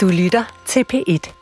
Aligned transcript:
Du 0.00 0.08
lytter 0.08 0.62
til 0.66 0.84
P1. 0.92 1.32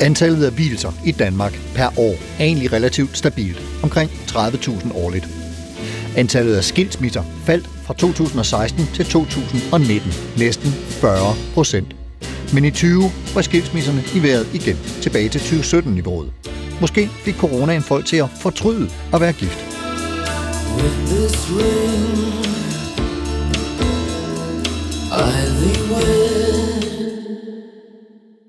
Antallet 0.00 0.44
af 0.44 0.52
hvilelser 0.52 0.92
i 1.04 1.12
Danmark 1.12 1.52
per 1.74 1.98
år 1.98 2.14
er 2.38 2.44
egentlig 2.44 2.72
relativt 2.72 3.16
stabilt, 3.16 3.62
omkring 3.82 4.10
30.000 4.10 4.96
årligt. 4.96 5.28
Antallet 6.16 6.56
af 6.56 6.64
skilsmisser 6.64 7.22
faldt 7.44 7.66
fra 7.66 7.94
2016 7.94 8.86
til 8.94 9.04
2019, 9.04 10.12
næsten 10.38 10.70
40 10.70 11.34
procent. 11.54 12.03
Men 12.54 12.64
i 12.64 12.70
20 12.70 13.02
var 13.34 13.42
skilsmisserne 13.42 14.02
i 14.14 14.22
vejret 14.22 14.54
igen, 14.54 14.76
tilbage 15.02 15.28
til 15.28 15.38
2017-niveauet. 15.38 16.32
Måske 16.80 17.08
fik 17.08 17.34
coronaen 17.34 17.82
folk 17.82 18.06
til 18.06 18.16
at 18.16 18.28
fortryde 18.40 18.90
at 19.14 19.20
være 19.20 19.32
gift. 19.32 19.58
With 20.76 20.98
this 21.06 21.50
ring. 21.50 22.34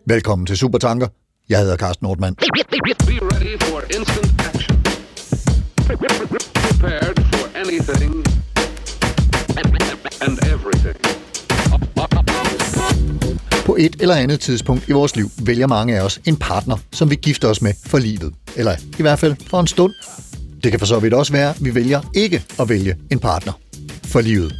Velkommen 0.07 0.45
til 0.45 0.57
Supertanker. 0.57 1.07
Jeg 1.49 1.59
hedder 1.59 1.77
Carsten 1.77 2.05
Nordmann. 2.05 2.35
Prepared 6.53 7.15
for 7.33 7.59
anything 7.59 8.25
and 10.21 10.37
everything. 10.53 11.14
På 13.65 13.75
et 13.79 13.95
eller 13.99 14.15
andet 14.15 14.39
tidspunkt 14.39 14.89
i 14.89 14.91
vores 14.91 15.15
liv 15.15 15.31
vælger 15.37 15.67
mange 15.67 15.97
af 15.97 16.01
os 16.01 16.19
en 16.25 16.35
partner, 16.35 16.77
som 16.91 17.09
vi 17.09 17.15
gifter 17.15 17.47
os 17.47 17.61
med 17.61 17.73
for 17.85 17.97
livet. 17.97 18.33
Eller 18.55 18.75
i 18.99 19.01
hvert 19.01 19.19
fald 19.19 19.35
for 19.49 19.59
en 19.59 19.67
stund. 19.67 19.93
Det 20.63 20.71
kan 20.71 20.79
for 20.79 20.87
så 20.87 20.99
vidt 20.99 21.13
også 21.13 21.31
være, 21.31 21.49
at 21.49 21.65
vi 21.65 21.75
vælger 21.75 22.01
ikke 22.13 22.43
at 22.59 22.69
vælge 22.69 22.95
en 23.11 23.19
partner 23.19 23.53
for 24.03 24.21
livet. 24.21 24.55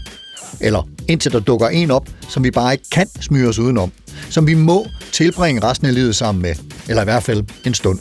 Eller 0.61 0.88
indtil 1.08 1.31
der 1.31 1.39
dukker 1.39 1.67
en 1.67 1.92
op, 1.92 2.09
som 2.30 2.44
vi 2.44 2.52
bare 2.52 2.73
ikke 2.73 2.86
kan 2.92 3.08
smyre 3.22 3.48
os 3.48 3.59
udenom. 3.59 3.92
Som 4.30 4.48
vi 4.48 4.53
må 4.53 4.88
tilbringe 5.11 5.64
resten 5.64 5.88
af 5.88 5.94
livet 5.94 6.16
sammen 6.16 6.42
med. 6.42 6.56
Eller 6.89 7.02
i 7.02 7.06
hvert 7.06 7.23
fald 7.23 7.44
en 7.66 7.73
stund. 7.73 8.00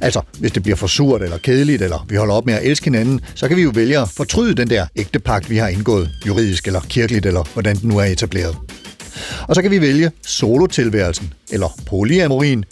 Altså, 0.00 0.20
hvis 0.38 0.52
det 0.52 0.62
bliver 0.62 0.76
for 0.76 0.86
surt 0.86 1.22
eller 1.22 1.38
kedeligt, 1.38 1.82
eller 1.82 2.06
vi 2.08 2.16
holder 2.16 2.34
op 2.34 2.46
med 2.46 2.54
at 2.54 2.64
elske 2.64 2.84
hinanden, 2.84 3.20
så 3.34 3.48
kan 3.48 3.56
vi 3.56 3.62
jo 3.62 3.72
vælge 3.74 3.98
at 3.98 4.08
fortryde 4.08 4.54
den 4.54 4.70
der 4.70 4.86
ægte 4.96 5.18
pagt, 5.18 5.50
vi 5.50 5.56
har 5.56 5.68
indgået, 5.68 6.10
juridisk 6.26 6.66
eller 6.66 6.80
kirkeligt, 6.80 7.26
eller 7.26 7.44
hvordan 7.52 7.76
den 7.76 7.88
nu 7.88 7.98
er 7.98 8.04
etableret. 8.04 8.56
Og 9.48 9.54
så 9.54 9.62
kan 9.62 9.70
vi 9.70 9.80
vælge 9.80 10.10
solotilværelsen, 10.26 11.34
eller 11.50 11.68
polyamorien, 11.86 12.64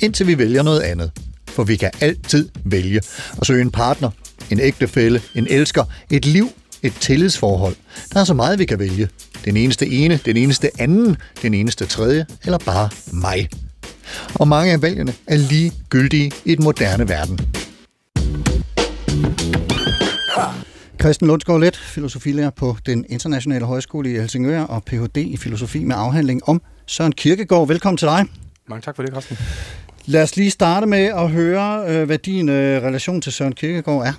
indtil 0.00 0.26
vi 0.26 0.38
vælger 0.38 0.62
noget 0.62 0.80
andet. 0.80 1.10
For 1.48 1.64
vi 1.64 1.76
kan 1.76 1.90
altid 2.00 2.48
vælge 2.64 3.00
at 3.40 3.46
søge 3.46 3.62
en 3.62 3.70
partner, 3.70 4.10
en 4.50 4.60
ægtefælle, 4.60 5.22
en 5.34 5.46
elsker, 5.50 5.84
et 6.10 6.26
liv, 6.26 6.50
et 6.82 6.92
tillidsforhold. 7.00 7.76
Der 8.12 8.20
er 8.20 8.24
så 8.24 8.34
meget, 8.34 8.58
vi 8.58 8.64
kan 8.64 8.78
vælge. 8.78 9.08
Den 9.44 9.56
eneste 9.56 9.86
ene, 9.86 10.20
den 10.24 10.36
eneste 10.36 10.70
anden, 10.78 11.16
den 11.42 11.54
eneste 11.54 11.86
tredje, 11.86 12.26
eller 12.44 12.58
bare 12.58 12.88
mig. 13.12 13.48
Og 14.34 14.48
mange 14.48 14.72
af 14.72 14.82
valgene 14.82 15.12
er 15.26 15.36
lige 15.36 15.72
gyldige 15.88 16.32
i 16.44 16.54
den 16.54 16.64
moderne 16.64 17.08
verden. 17.08 17.55
Christian 21.00 21.28
Lundsgaard 21.28 21.60
Let, 21.60 21.76
filosofilærer 21.76 22.50
på 22.50 22.76
den 22.86 23.04
internationale 23.08 23.64
højskole 23.64 24.10
i 24.10 24.12
Helsingør 24.12 24.62
og 24.62 24.84
Ph.D. 24.84 25.16
i 25.16 25.36
filosofi 25.36 25.84
med 25.84 25.96
afhandling 25.98 26.48
om 26.48 26.62
Søren 26.86 27.12
Kierkegaard. 27.12 27.68
Velkommen 27.68 27.96
til 27.96 28.08
dig. 28.08 28.24
Mange 28.66 28.82
tak 28.82 28.96
for 28.96 29.02
det, 29.02 29.14
Carsten. 29.14 29.36
Lad 30.06 30.22
os 30.22 30.36
lige 30.36 30.50
starte 30.50 30.86
med 30.86 31.04
at 31.04 31.30
høre, 31.30 31.84
øh, 31.88 32.06
hvad 32.06 32.18
din 32.18 32.48
øh, 32.48 32.82
relation 32.82 33.20
til 33.20 33.32
Søren 33.32 33.52
Kierkegaard 33.52 34.06
er. 34.06 34.12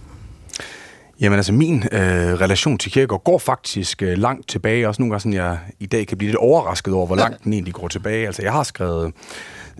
Jamen 1.20 1.38
altså, 1.38 1.54
min 1.54 1.83
øh, 1.92 1.99
relation 2.33 2.77
til 2.77 2.92
Kierkegaard 2.92 3.23
går 3.23 3.38
faktisk 3.38 4.02
øh, 4.02 4.17
langt 4.17 4.48
tilbage. 4.48 4.88
Også 4.88 5.02
nogle 5.02 5.11
gange 5.11 5.21
sådan, 5.21 5.33
jeg 5.33 5.59
i 5.80 5.86
dag 5.86 6.08
kan 6.08 6.17
blive 6.17 6.30
lidt 6.30 6.38
overrasket 6.38 6.94
over, 6.94 7.05
hvor 7.05 7.15
langt 7.15 7.44
den 7.44 7.54
egentlig 7.54 7.73
går 7.73 7.88
tilbage. 7.88 8.26
Altså, 8.26 8.42
jeg 8.42 8.52
har 8.52 8.64
skrevet 8.64 9.14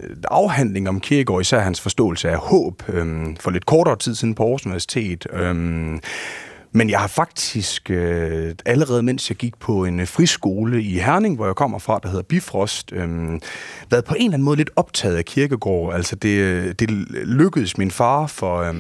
øh, 0.04 0.16
afhandling 0.32 0.90
om 0.90 1.00
Kierkegaard, 1.00 1.42
især 1.42 1.60
hans 1.60 1.82
forståelse 1.82 2.30
af 2.30 2.38
håb, 2.38 2.84
øh, 2.88 3.06
for 3.40 3.52
lidt 3.52 3.66
kortere 3.66 3.96
tid 3.98 4.16
siden 4.16 4.36
på 4.36 4.44
Aarhus 4.44 4.66
Universitet. 4.66 5.28
Øh, 5.34 6.00
men 6.72 6.90
jeg 6.90 7.00
har 7.00 7.08
faktisk 7.08 7.92
øh, 7.92 8.56
allerede, 8.66 9.04
mens 9.04 9.30
jeg 9.30 9.38
gik 9.38 9.60
på 9.60 9.86
en 9.86 10.00
øh, 10.00 10.08
friskole 10.08 10.84
i 10.84 11.00
Herning, 11.00 11.36
hvor 11.36 11.46
jeg 11.46 11.56
kommer 11.56 11.80
fra, 11.80 12.00
der 12.04 12.10
hedder 12.10 12.24
Bifrost, 12.24 12.92
øh, 12.94 13.10
været 13.92 14.06
på 14.06 14.16
en 14.18 14.22
eller 14.22 14.34
anden 14.34 14.44
måde 14.44 14.58
lidt 14.58 14.70
optaget 14.76 15.16
af 15.16 15.26
kirkegård. 15.26 15.96
Altså 15.96 16.16
det, 16.16 16.38
øh, 16.40 16.74
det 16.80 16.90
lykkedes 17.12 17.78
min 17.78 17.92
far 17.92 18.28
for... 18.28 18.62
Øh, 18.62 18.76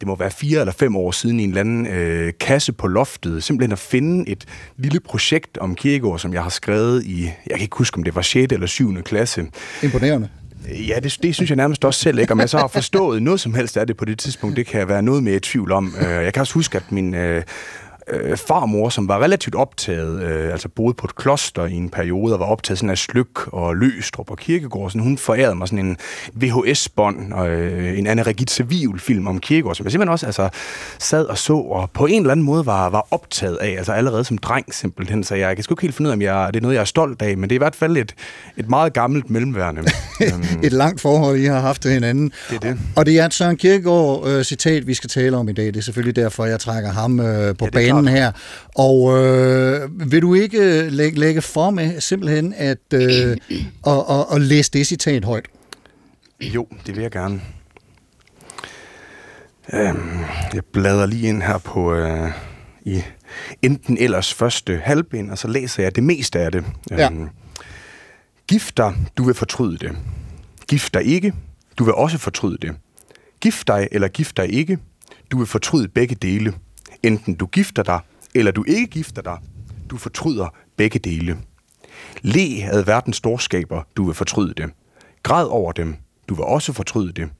det 0.00 0.08
må 0.08 0.16
være 0.16 0.30
fire 0.30 0.60
eller 0.60 0.72
fem 0.72 0.96
år 0.96 1.10
siden 1.10 1.40
i 1.40 1.44
en 1.44 1.50
eller 1.50 1.60
anden 1.60 1.86
øh, 1.86 2.32
kasse 2.40 2.72
på 2.72 2.86
loftet, 2.86 3.42
simpelthen 3.42 3.72
at 3.72 3.78
finde 3.78 4.30
et 4.30 4.44
lille 4.76 5.00
projekt 5.00 5.58
om 5.58 5.74
kirkegård, 5.74 6.18
som 6.18 6.34
jeg 6.34 6.42
har 6.42 6.50
skrevet 6.50 7.04
i, 7.04 7.22
jeg 7.24 7.56
kan 7.56 7.60
ikke 7.60 7.76
huske, 7.76 7.96
om 7.96 8.04
det 8.04 8.14
var 8.14 8.22
6. 8.22 8.52
eller 8.52 8.66
7. 8.66 9.02
klasse. 9.02 9.46
Imponerende. 9.82 10.28
Ja, 10.68 11.00
det, 11.00 11.18
det 11.22 11.34
synes 11.34 11.50
jeg 11.50 11.56
nærmest 11.56 11.84
også 11.84 12.00
selv 12.00 12.18
ikke. 12.18 12.32
Om 12.32 12.40
jeg 12.40 12.48
så 12.48 12.58
har 12.58 12.66
forstået 12.66 13.22
noget 13.22 13.40
som 13.40 13.54
helst 13.54 13.76
af 13.76 13.86
det 13.86 13.96
på 13.96 14.04
det 14.04 14.18
tidspunkt, 14.18 14.56
det 14.56 14.66
kan 14.66 14.80
jeg 14.80 14.88
være 14.88 15.02
noget 15.02 15.22
mere 15.22 15.36
i 15.36 15.40
tvivl 15.40 15.72
om. 15.72 15.94
Øh, 16.00 16.24
jeg 16.24 16.32
kan 16.32 16.40
også 16.40 16.54
huske, 16.54 16.76
at 16.76 16.92
min 16.92 17.14
øh, 17.14 17.42
øh, 18.12 18.36
farmor, 18.36 18.88
som 18.88 19.08
var 19.08 19.22
relativt 19.22 19.54
optaget, 19.54 20.22
øh, 20.22 20.52
altså 20.52 20.68
boede 20.68 20.94
på 20.94 21.06
et 21.06 21.16
kloster 21.16 21.66
i 21.66 21.72
en 21.72 21.88
periode, 21.90 22.34
og 22.34 22.40
var 22.40 22.46
optaget 22.46 22.78
sådan 22.78 22.90
af 22.90 22.98
Slyk 22.98 23.46
og 23.46 23.76
Løstrup 23.76 24.30
og 24.30 24.38
Kirkegård, 24.38 24.90
sådan, 24.90 25.02
hun 25.02 25.18
forærede 25.18 25.54
mig 25.54 25.68
sådan 25.68 25.86
en 25.86 25.96
VHS-bånd 26.34 27.32
og 27.32 27.48
øh, 27.48 27.98
en 27.98 28.06
Anne 28.06 28.22
Regit 28.22 28.50
Sevil 28.50 28.98
film 28.98 29.26
om 29.26 29.40
Kirkegård, 29.40 29.74
som 29.74 29.84
jeg 29.84 29.92
simpelthen 29.92 30.12
også 30.12 30.26
altså, 30.26 30.48
sad 30.98 31.24
og 31.24 31.38
så, 31.38 31.54
og 31.54 31.90
på 31.90 32.06
en 32.06 32.20
eller 32.20 32.32
anden 32.32 32.46
måde 32.46 32.66
var, 32.66 32.90
var 32.90 33.06
optaget 33.10 33.56
af, 33.56 33.74
altså 33.78 33.92
allerede 33.92 34.24
som 34.24 34.38
dreng 34.38 34.74
simpelthen, 34.74 35.24
så 35.24 35.34
jeg 35.34 35.56
kan 35.56 35.62
sgu 35.62 35.72
ikke 35.72 35.82
helt 35.82 35.94
finde 35.94 36.08
ud 36.08 36.10
af, 36.10 36.16
om 36.16 36.22
jeg, 36.22 36.50
det 36.54 36.60
er 36.60 36.62
noget, 36.62 36.74
jeg 36.74 36.80
er 36.80 36.84
stolt 36.84 37.22
af, 37.22 37.36
men 37.36 37.50
det 37.50 37.54
er 37.54 37.58
i 37.58 37.64
hvert 37.64 37.76
fald 37.76 37.96
et, 37.96 38.14
et 38.56 38.68
meget 38.68 38.92
gammelt 38.92 39.30
mellemværende. 39.30 39.82
Øhm, 40.22 40.60
Et 40.62 40.72
langt 40.72 41.00
forhold, 41.00 41.38
I 41.38 41.44
har 41.44 41.60
haft 41.60 41.82
til 41.82 41.90
hinanden. 41.90 42.32
Det 42.50 42.56
er 42.56 42.60
det. 42.60 42.78
Og 42.96 43.06
det 43.06 43.18
er 43.18 43.26
et 43.26 43.34
Søren 43.34 43.56
Kierkegaard 43.56 44.28
øh, 44.28 44.44
citat, 44.44 44.86
vi 44.86 44.94
skal 44.94 45.10
tale 45.10 45.36
om 45.36 45.48
i 45.48 45.52
dag. 45.52 45.66
Det 45.66 45.76
er 45.76 45.80
selvfølgelig 45.80 46.16
derfor, 46.16 46.44
jeg 46.44 46.60
trækker 46.60 46.90
ham 46.90 47.20
øh, 47.20 47.56
på 47.56 47.64
Ja, 47.64 47.70
banen 47.70 48.01
klart. 48.06 48.18
her. 48.18 48.32
Og 48.74 49.18
øh, 49.18 50.10
vil 50.12 50.22
du 50.22 50.34
ikke 50.34 50.90
lægge, 50.90 51.18
lægge 51.18 51.42
for 51.42 51.70
med 51.70 52.00
simpelthen 52.00 52.54
at, 52.56 52.78
øh, 52.94 53.36
og, 53.82 54.08
og, 54.08 54.30
og 54.30 54.40
læse 54.40 54.70
det 54.70 54.86
citat 54.86 55.24
højt? 55.24 55.46
Jo, 56.40 56.66
det 56.86 56.96
vil 56.96 57.02
jeg 57.02 57.10
gerne. 57.10 57.40
Øhm, 59.72 60.20
jeg 60.54 60.64
bladrer 60.72 61.06
lige 61.06 61.28
ind 61.28 61.42
her 61.42 61.58
på 61.58 61.94
øh, 61.94 62.30
i 62.84 63.02
enten 63.62 63.98
ellers 63.98 64.34
første 64.34 64.80
halvbind, 64.84 65.30
og 65.30 65.38
så 65.38 65.48
læser 65.48 65.82
jeg 65.82 65.96
det 65.96 66.04
meste 66.04 66.38
af 66.38 66.52
det. 66.52 66.64
Ja. 66.90 67.10
Øhm, 67.10 67.28
Gift 68.48 68.76
dig, 68.76 68.94
du 69.16 69.24
vil 69.24 69.34
fortryde 69.34 69.78
det. 69.78 69.96
Gift 70.68 70.94
dig 70.94 71.04
ikke, 71.04 71.32
du 71.78 71.84
vil 71.84 71.94
også 71.94 72.18
fortryde 72.18 72.58
det. 72.62 72.76
Gift 73.40 73.68
dig 73.68 73.88
eller 73.92 74.08
gift 74.08 74.36
dig 74.36 74.52
ikke, 74.52 74.78
du 75.30 75.38
vil 75.38 75.46
fortryde 75.46 75.88
begge 75.88 76.14
dele. 76.14 76.54
Enten 77.02 77.34
du 77.34 77.46
gifter 77.46 77.82
dig, 77.82 78.00
eller 78.34 78.52
du 78.52 78.64
ikke 78.68 78.86
gifter 78.86 79.22
dig, 79.22 79.38
du 79.90 79.96
fortryder 79.96 80.54
begge 80.76 80.98
dele. 80.98 81.38
Le 82.22 82.64
ad 82.70 82.84
verdens 82.84 83.16
storskaber, 83.16 83.82
du 83.96 84.04
vil 84.04 84.14
fortryde 84.14 84.54
det. 84.54 84.70
Græd 85.22 85.46
over 85.46 85.72
dem, 85.72 85.96
du 86.28 86.34
vil 86.34 86.44
også 86.44 86.72
fortryde 86.72 87.12
det. 87.12 87.30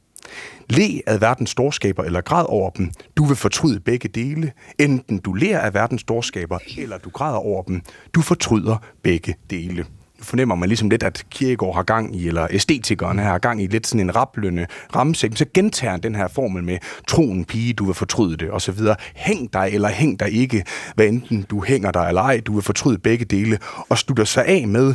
Le 0.71 1.03
ad 1.07 1.19
verdens 1.19 1.51
storskaber 1.51 2.05
eller 2.05 2.21
græd 2.21 2.45
over 2.49 2.71
dem, 2.71 2.91
du 3.17 3.25
vil 3.25 3.37
fortryde 3.37 3.81
begge 3.81 4.09
dele. 4.09 4.53
Enten 4.79 5.19
du 5.19 5.33
ler 5.33 5.59
af 5.59 5.75
verdens 5.75 6.01
storskaber, 6.01 6.59
eller 6.79 6.99
du 6.99 7.11
græder 7.11 7.39
over 7.39 7.63
dem, 7.63 7.83
du 8.15 8.21
fortryder 8.21 8.77
begge 9.03 9.35
dele. 9.51 9.87
Fornemmer 10.23 10.55
man 10.55 10.69
ligesom 10.69 10.91
lidt, 10.91 11.03
at 11.03 11.25
Kierkegaard 11.31 11.75
har 11.75 11.83
gang 11.83 12.17
i, 12.17 12.29
eller 12.29 12.47
æstetikeren 12.51 13.19
har 13.19 13.39
gang 13.39 13.63
i 13.63 13.67
lidt 13.67 13.87
sådan 13.87 14.01
en 14.01 14.17
rablende 14.17 14.67
rammesæk. 14.97 15.31
Så 15.37 15.45
gentager 15.55 15.91
han 15.91 16.01
den 16.01 16.15
her 16.15 16.29
formel 16.29 16.65
med 16.65 16.79
troen 17.09 17.45
pige, 17.45 17.73
du 17.73 17.85
vil 17.85 17.95
fortryde 17.95 18.37
det, 18.37 18.51
osv. 18.51 18.79
Hæng 19.15 19.53
dig 19.53 19.71
eller 19.73 19.89
hæng 19.89 20.21
dig 20.21 20.31
ikke, 20.33 20.65
hvad 20.95 21.07
enten 21.07 21.43
du 21.43 21.63
hænger 21.63 21.91
dig 21.91 22.09
eller 22.09 22.23
ej, 22.23 22.41
du 22.41 22.55
vil 22.55 22.63
fortryde 22.63 22.99
begge 22.99 23.25
dele, 23.25 23.59
og 23.89 23.99
slutter 23.99 24.25
sig 24.25 24.47
af 24.47 24.69
med 24.69 24.95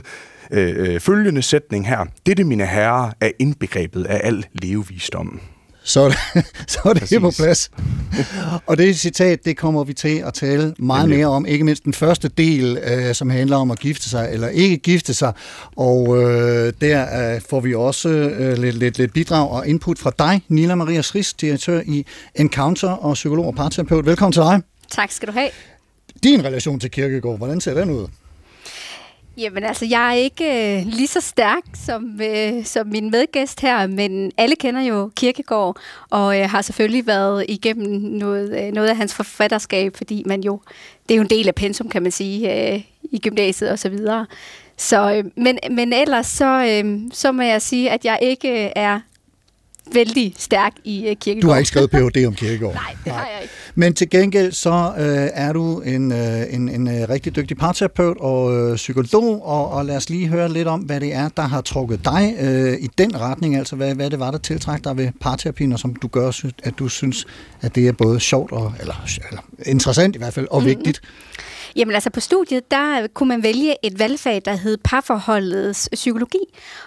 øh, 0.51 0.94
øh, 0.94 1.00
følgende 1.00 1.41
sætning 1.41 1.88
her. 1.88 2.06
Dette, 2.25 2.44
mine 2.44 2.65
herrer, 2.65 3.12
er 3.21 3.31
indbegrebet 3.39 4.06
af 4.06 4.21
al 4.23 4.45
levevisdom. 4.53 5.41
Så 5.87 6.01
er 6.01 6.09
det, 6.09 6.17
så 6.73 6.79
er 6.85 6.93
det 6.93 7.01
Præcis. 7.01 7.19
på 7.19 7.31
plads. 7.37 7.71
Og 8.65 8.77
det 8.77 8.99
citat, 8.99 9.45
det 9.45 9.57
kommer 9.57 9.83
vi 9.83 9.93
til 9.93 10.17
at 10.25 10.33
tale 10.33 10.75
meget 10.79 11.09
mere 11.09 11.25
om. 11.25 11.45
Ikke 11.45 11.63
mindst 11.63 11.85
den 11.85 11.93
første 11.93 12.27
del, 12.27 12.77
øh, 12.77 13.15
som 13.15 13.29
handler 13.29 13.57
om 13.57 13.71
at 13.71 13.79
gifte 13.79 14.09
sig 14.09 14.29
eller 14.31 14.47
ikke 14.47 14.77
gifte 14.77 15.13
sig. 15.13 15.33
Og 15.75 16.23
øh, 16.23 16.73
der 16.81 17.35
øh, 17.35 17.41
får 17.49 17.59
vi 17.59 17.75
også 17.75 18.09
øh, 18.09 18.57
lidt, 18.57 18.75
lidt, 18.75 18.97
lidt 18.97 19.13
bidrag 19.13 19.49
og 19.49 19.67
input 19.67 19.99
fra 19.99 20.11
dig, 20.19 20.41
Nila 20.47 20.75
Maria 20.75 21.01
Schris, 21.01 21.33
direktør 21.33 21.81
i 21.85 22.05
Encounter 22.35 22.89
og 22.89 23.13
psykolog 23.13 23.45
og 23.45 23.55
parterapeut. 23.55 24.05
Velkommen 24.05 24.33
til 24.33 24.41
dig. 24.41 24.61
Tak 24.91 25.11
skal 25.11 25.27
du 25.27 25.33
have. 25.33 25.49
Din 26.23 26.43
relation 26.45 26.79
til 26.79 26.91
Kirkegaard, 26.91 27.37
hvordan 27.37 27.61
ser 27.61 27.73
den 27.73 27.91
ud? 27.91 28.07
Jamen 29.37 29.63
altså, 29.63 29.85
jeg 29.85 30.09
er 30.09 30.13
ikke 30.13 30.77
øh, 30.79 30.85
lige 30.85 31.07
så 31.07 31.21
stærk 31.21 31.63
som, 31.85 32.21
øh, 32.21 32.65
som 32.65 32.87
min 32.87 33.11
medgæst 33.11 33.61
her, 33.61 33.87
men 33.87 34.31
alle 34.37 34.55
kender 34.55 34.81
jo 34.81 35.11
Kirkegaard, 35.15 35.77
og 36.09 36.39
øh, 36.39 36.49
har 36.49 36.61
selvfølgelig 36.61 37.07
været 37.07 37.45
igennem 37.49 38.01
noget, 38.01 38.67
øh, 38.67 38.73
noget 38.73 38.89
af 38.89 38.95
hans 38.95 39.13
forfatterskab, 39.13 39.97
fordi 39.97 40.23
man 40.25 40.41
jo, 40.41 40.59
det 41.09 41.13
er 41.13 41.17
jo 41.17 41.21
en 41.21 41.29
del 41.29 41.47
af 41.47 41.55
pensum, 41.55 41.89
kan 41.89 42.03
man 42.03 42.11
sige, 42.11 42.73
øh, 42.73 42.81
i 43.11 43.19
gymnasiet 43.19 43.71
og 43.71 43.79
så 43.79 43.89
videre. 43.89 44.25
Så, 44.77 45.13
øh, 45.13 45.23
men, 45.35 45.59
men 45.71 45.93
ellers 45.93 46.27
så, 46.27 46.81
øh, 46.83 46.99
så 47.13 47.31
må 47.31 47.41
jeg 47.41 47.61
sige, 47.61 47.89
at 47.89 48.05
jeg 48.05 48.19
ikke 48.21 48.65
øh, 48.65 48.71
er 48.75 48.99
vældig 49.93 50.33
stærk 50.37 50.73
i 50.83 50.99
uh, 50.99 51.05
Kirkegaard. 51.05 51.41
Du 51.41 51.49
har 51.49 51.57
ikke 51.57 51.67
skrevet 51.67 51.91
Ph.D. 51.91 52.27
om 52.27 52.33
Kirkegaard. 52.33 52.73
Nej, 52.85 52.95
det 53.05 53.11
har 53.11 53.27
jeg 53.33 53.41
ikke. 53.41 53.53
Men 53.75 53.93
til 53.93 54.09
gengæld 54.09 54.51
så 54.51 54.93
øh, 54.97 55.29
er 55.33 55.53
du 55.53 55.79
en, 55.79 56.11
øh, 56.11 56.53
en, 56.53 56.69
en 56.69 56.87
øh, 56.87 57.09
rigtig 57.09 57.35
dygtig 57.35 57.57
parterapeut 57.57 58.17
og 58.19 58.57
øh, 58.57 58.75
psykolog, 58.75 59.45
og, 59.45 59.71
og 59.71 59.85
lad 59.85 59.95
os 59.95 60.09
lige 60.09 60.27
høre 60.27 60.49
lidt 60.49 60.67
om, 60.67 60.79
hvad 60.79 60.99
det 60.99 61.13
er, 61.13 61.29
der 61.29 61.43
har 61.43 61.61
trukket 61.61 62.05
dig 62.05 62.35
øh, 62.39 62.73
i 62.73 62.87
den 62.97 63.19
retning, 63.19 63.55
altså 63.55 63.75
hvad, 63.75 63.95
hvad 63.95 64.09
det 64.09 64.19
var, 64.19 64.31
der 64.31 64.37
tiltrækker 64.37 64.89
dig 64.89 64.97
ved 64.97 65.11
parterapien, 65.21 65.73
og 65.73 65.79
som 65.79 65.95
du 65.95 66.07
gør, 66.07 66.51
at 66.63 66.73
du 66.79 66.87
synes, 66.87 67.25
at 67.61 67.75
det 67.75 67.87
er 67.87 67.91
både 67.91 68.19
sjovt 68.19 68.51
og, 68.51 68.73
eller, 68.79 69.05
eller 69.29 69.41
interessant 69.65 70.15
i 70.15 70.17
hvert 70.17 70.33
fald, 70.33 70.47
og 70.51 70.59
mm-hmm. 70.61 70.77
vigtigt. 70.77 71.01
Jamen 71.77 71.94
altså 71.95 72.09
på 72.09 72.19
studiet, 72.19 72.71
der 72.71 73.07
kunne 73.13 73.29
man 73.29 73.44
vælge 73.44 73.75
et 73.83 74.00
valgfag, 74.00 74.41
der 74.45 74.56
hed 74.56 74.77
parforholdets 74.77 75.89
psykologi. 75.94 76.39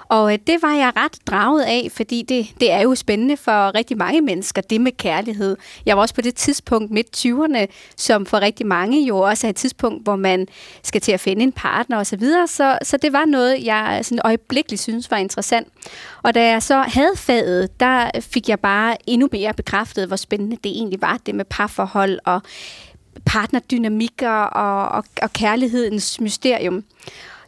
Og 0.09 0.33
øh, 0.33 0.39
det 0.47 0.63
var 0.63 0.75
jeg 0.75 0.93
ret 0.97 1.19
draget 1.27 1.63
af, 1.63 1.89
fordi 1.93 2.23
det, 2.23 2.47
det 2.61 2.73
er 2.73 2.81
jo 2.81 2.95
spændende 2.95 3.37
for 3.37 3.75
rigtig 3.75 3.97
mange 3.97 4.21
mennesker, 4.21 4.63
det 4.63 4.81
med 4.81 4.93
kærlighed. 4.93 5.57
Jeg 5.87 5.97
var 5.97 6.03
også 6.03 6.15
på 6.15 6.21
det 6.21 6.35
tidspunkt 6.35 6.91
midt 6.91 7.07
20'erne, 7.17 7.67
som 7.97 8.27
for 8.27 8.41
rigtig 8.41 8.67
mange 8.67 9.07
jo 9.07 9.19
også 9.19 9.47
er 9.47 9.51
et 9.51 9.57
tidspunkt, 9.57 10.03
hvor 10.05 10.17
man 10.17 10.47
skal 10.83 11.01
til 11.01 11.13
at 11.13 11.21
finde 11.21 11.43
en 11.43 11.53
partner 11.53 11.99
osv. 11.99 12.05
Så, 12.05 12.17
videre. 12.17 12.47
så, 12.47 12.79
så 12.83 12.97
det 12.97 13.13
var 13.13 13.25
noget, 13.25 13.65
jeg 13.65 14.01
sådan 14.03 14.21
øjeblikkeligt 14.25 14.83
synes 14.83 15.11
var 15.11 15.17
interessant. 15.17 15.69
Og 16.23 16.35
da 16.35 16.49
jeg 16.49 16.63
så 16.63 16.79
havde 16.79 17.17
faget, 17.17 17.81
der 17.81 18.11
fik 18.21 18.49
jeg 18.49 18.61
bare 18.61 18.97
endnu 19.07 19.29
mere 19.33 19.53
bekræftet, 19.55 20.07
hvor 20.07 20.17
spændende 20.17 20.57
det 20.57 20.71
egentlig 20.71 21.03
var, 21.03 21.19
det 21.27 21.35
med 21.35 21.45
parforhold 21.45 22.19
og 22.25 22.43
partnerdynamikker 23.27 24.31
og, 24.31 24.89
og, 24.89 25.05
og 25.23 25.33
kærlighedens 25.33 26.21
mysterium. 26.21 26.85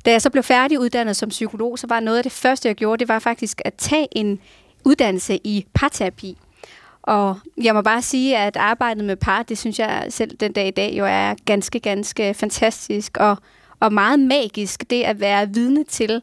Da 0.04 0.10
jeg 0.10 0.22
så 0.22 0.30
blev 0.30 0.42
færdiguddannet 0.42 1.16
som 1.16 1.28
psykolog, 1.28 1.78
så 1.78 1.86
var 1.86 2.00
noget 2.00 2.18
af 2.18 2.22
det 2.22 2.32
første, 2.32 2.68
jeg 2.68 2.76
gjorde, 2.76 3.00
det 3.00 3.08
var 3.08 3.18
faktisk 3.18 3.60
at 3.64 3.74
tage 3.74 4.08
en 4.12 4.40
uddannelse 4.84 5.38
i 5.44 5.66
parterapi. 5.74 6.38
Og 7.02 7.38
jeg 7.62 7.74
må 7.74 7.82
bare 7.82 8.02
sige, 8.02 8.38
at 8.38 8.56
arbejdet 8.56 9.04
med 9.04 9.16
par, 9.16 9.42
det 9.42 9.58
synes 9.58 9.78
jeg 9.78 10.06
selv 10.08 10.36
den 10.36 10.52
dag 10.52 10.68
i 10.68 10.70
dag 10.70 10.94
jo 10.98 11.04
er 11.06 11.34
ganske, 11.44 11.80
ganske 11.80 12.34
fantastisk 12.34 13.16
og, 13.16 13.36
og 13.80 13.92
meget 13.92 14.20
magisk. 14.20 14.90
Det 14.90 15.02
at 15.02 15.20
være 15.20 15.48
vidne 15.48 15.84
til 15.84 16.22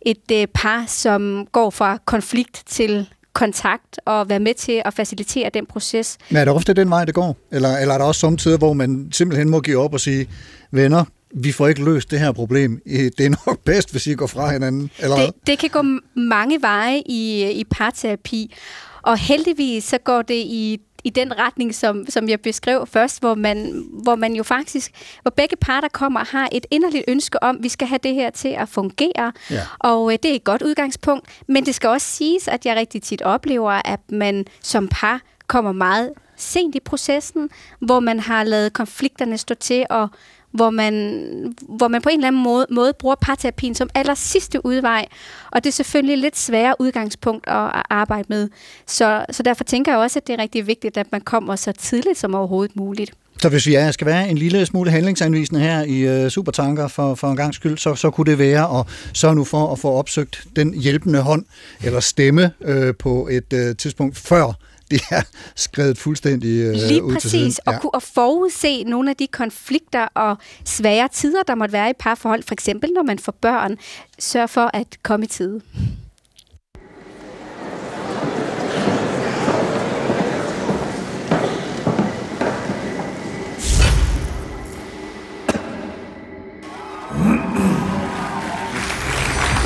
et 0.00 0.30
øh, 0.32 0.46
par, 0.46 0.84
som 0.86 1.46
går 1.52 1.70
fra 1.70 1.98
konflikt 2.04 2.62
til 2.66 3.08
kontakt 3.36 4.00
og 4.04 4.28
være 4.28 4.40
med 4.40 4.54
til 4.54 4.82
at 4.84 4.94
facilitere 4.94 5.50
den 5.54 5.66
proces. 5.66 6.18
Men 6.30 6.36
er 6.36 6.44
det 6.44 6.54
ofte 6.54 6.74
den 6.74 6.90
vej, 6.90 7.04
det 7.04 7.14
går? 7.14 7.36
Eller, 7.52 7.76
eller 7.76 7.94
er 7.94 7.98
der 7.98 8.04
også 8.04 8.20
samtidig, 8.20 8.58
hvor 8.58 8.72
man 8.72 9.08
simpelthen 9.12 9.50
må 9.50 9.60
give 9.60 9.78
op 9.78 9.92
og 9.92 10.00
sige, 10.00 10.28
venner, 10.70 11.04
vi 11.34 11.52
får 11.52 11.68
ikke 11.68 11.84
løst 11.84 12.10
det 12.10 12.20
her 12.20 12.32
problem. 12.32 12.80
Det 12.86 13.20
er 13.20 13.30
nok 13.46 13.58
bedst, 13.70 13.90
hvis 13.90 14.06
I 14.06 14.14
går 14.14 14.26
fra 14.26 14.52
hinanden. 14.52 14.90
Eller? 14.98 15.16
Det, 15.16 15.30
det 15.46 15.58
kan 15.58 15.70
gå 15.70 15.82
mange 16.20 16.62
veje 16.62 17.02
i, 17.06 17.50
i 17.50 17.64
parterapi, 17.70 18.54
og 19.02 19.18
heldigvis 19.18 19.84
så 19.84 19.98
går 19.98 20.22
det 20.22 20.34
i 20.34 20.80
i 21.06 21.10
den 21.10 21.38
retning, 21.38 21.74
som, 21.74 22.06
som 22.08 22.28
jeg 22.28 22.40
beskrev 22.40 22.86
først, 22.86 23.20
hvor 23.20 23.34
man, 23.34 23.86
hvor 24.02 24.14
man 24.14 24.32
jo 24.32 24.42
faktisk, 24.42 24.92
hvor 25.22 25.30
begge 25.30 25.56
parter 25.56 25.88
kommer 25.88 26.20
og 26.20 26.26
har 26.26 26.48
et 26.52 26.66
inderligt 26.70 27.04
ønske 27.08 27.42
om, 27.42 27.56
at 27.56 27.62
vi 27.62 27.68
skal 27.68 27.88
have 27.88 27.98
det 28.02 28.14
her 28.14 28.30
til 28.30 28.48
at 28.48 28.68
fungere. 28.68 29.32
Ja. 29.50 29.60
Og 29.78 30.12
øh, 30.12 30.18
det 30.22 30.30
er 30.30 30.34
et 30.34 30.44
godt 30.44 30.62
udgangspunkt. 30.62 31.28
Men 31.48 31.66
det 31.66 31.74
skal 31.74 31.88
også 31.88 32.06
siges, 32.06 32.48
at 32.48 32.66
jeg 32.66 32.76
rigtig 32.76 33.02
tit 33.02 33.22
oplever, 33.22 33.70
at 33.70 34.00
man 34.08 34.44
som 34.60 34.88
par 34.88 35.20
kommer 35.46 35.72
meget 35.72 36.12
sent 36.36 36.74
i 36.74 36.80
processen, 36.80 37.50
hvor 37.80 38.00
man 38.00 38.20
har 38.20 38.44
lavet 38.44 38.72
konflikterne 38.72 39.38
stå 39.38 39.54
til, 39.54 39.86
og 39.90 40.08
hvor 40.56 40.70
man, 40.70 41.54
hvor 41.68 41.88
man 41.88 42.02
på 42.02 42.08
en 42.08 42.18
eller 42.18 42.28
anden 42.28 42.42
måde, 42.42 42.66
måde 42.70 42.92
bruger 42.98 43.14
parterapien 43.14 43.74
som 43.74 43.90
aller 43.94 44.14
sidste 44.14 44.66
udvej. 44.66 45.06
Og 45.50 45.64
det 45.64 45.70
er 45.70 45.72
selvfølgelig 45.72 46.12
et 46.12 46.18
lidt 46.18 46.38
sværere 46.38 46.74
udgangspunkt 46.78 47.48
at, 47.48 47.66
at 47.66 47.82
arbejde 47.90 48.26
med. 48.28 48.48
Så, 48.86 49.26
så 49.30 49.42
derfor 49.42 49.64
tænker 49.64 49.92
jeg 49.92 49.98
også, 49.98 50.18
at 50.18 50.26
det 50.26 50.32
er 50.32 50.38
rigtig 50.38 50.66
vigtigt, 50.66 50.96
at 50.96 51.12
man 51.12 51.20
kommer 51.20 51.56
så 51.56 51.72
tidligt 51.72 52.18
som 52.18 52.34
overhovedet 52.34 52.76
muligt. 52.76 53.12
Så 53.38 53.48
hvis 53.48 53.68
jeg 53.68 53.94
skal 53.94 54.06
være 54.06 54.28
en 54.28 54.38
lille 54.38 54.66
smule 54.66 54.90
handlingsanvisende 54.90 55.60
her 55.60 55.82
i 55.82 55.98
øh, 55.98 56.30
Supertanker 56.30 56.88
for, 56.88 57.14
for 57.14 57.30
en 57.30 57.36
gang 57.36 57.54
skyld, 57.54 57.78
så, 57.78 57.94
så 57.94 58.10
kunne 58.10 58.30
det 58.30 58.38
være 58.38 58.78
at 58.78 58.86
sørge 59.12 59.34
nu 59.34 59.44
for 59.44 59.72
at 59.72 59.78
få 59.78 59.90
opsøgt 59.90 60.44
den 60.56 60.74
hjælpende 60.74 61.20
hånd 61.20 61.44
eller 61.82 62.00
stemme 62.00 62.50
øh, 62.64 62.94
på 62.98 63.28
et 63.30 63.52
øh, 63.52 63.76
tidspunkt 63.76 64.16
før 64.16 64.52
det 64.90 65.00
er 65.10 65.22
skrevet 65.56 65.98
fuldstændig 65.98 66.68
uh, 66.68 66.74
Lige 66.74 67.02
ud 67.02 67.16
til 67.16 67.30
siden. 67.30 67.44
præcis, 67.44 67.58
og, 67.58 67.74
kunne, 67.80 67.94
og 67.94 68.02
forudse 68.02 68.84
nogle 68.84 69.10
af 69.10 69.16
de 69.16 69.26
konflikter 69.26 70.08
og 70.14 70.36
svære 70.64 71.08
tider, 71.12 71.42
der 71.42 71.54
måtte 71.54 71.72
være 71.72 71.90
i 71.90 71.94
parforhold, 71.98 72.42
for 72.42 72.52
eksempel 72.52 72.90
når 72.90 73.02
man 73.02 73.18
får 73.18 73.32
børn, 73.32 73.76
sørg 74.18 74.50
for 74.50 74.70
at 74.74 74.86
komme 75.02 75.24
i 75.24 75.28
tide. 75.28 75.60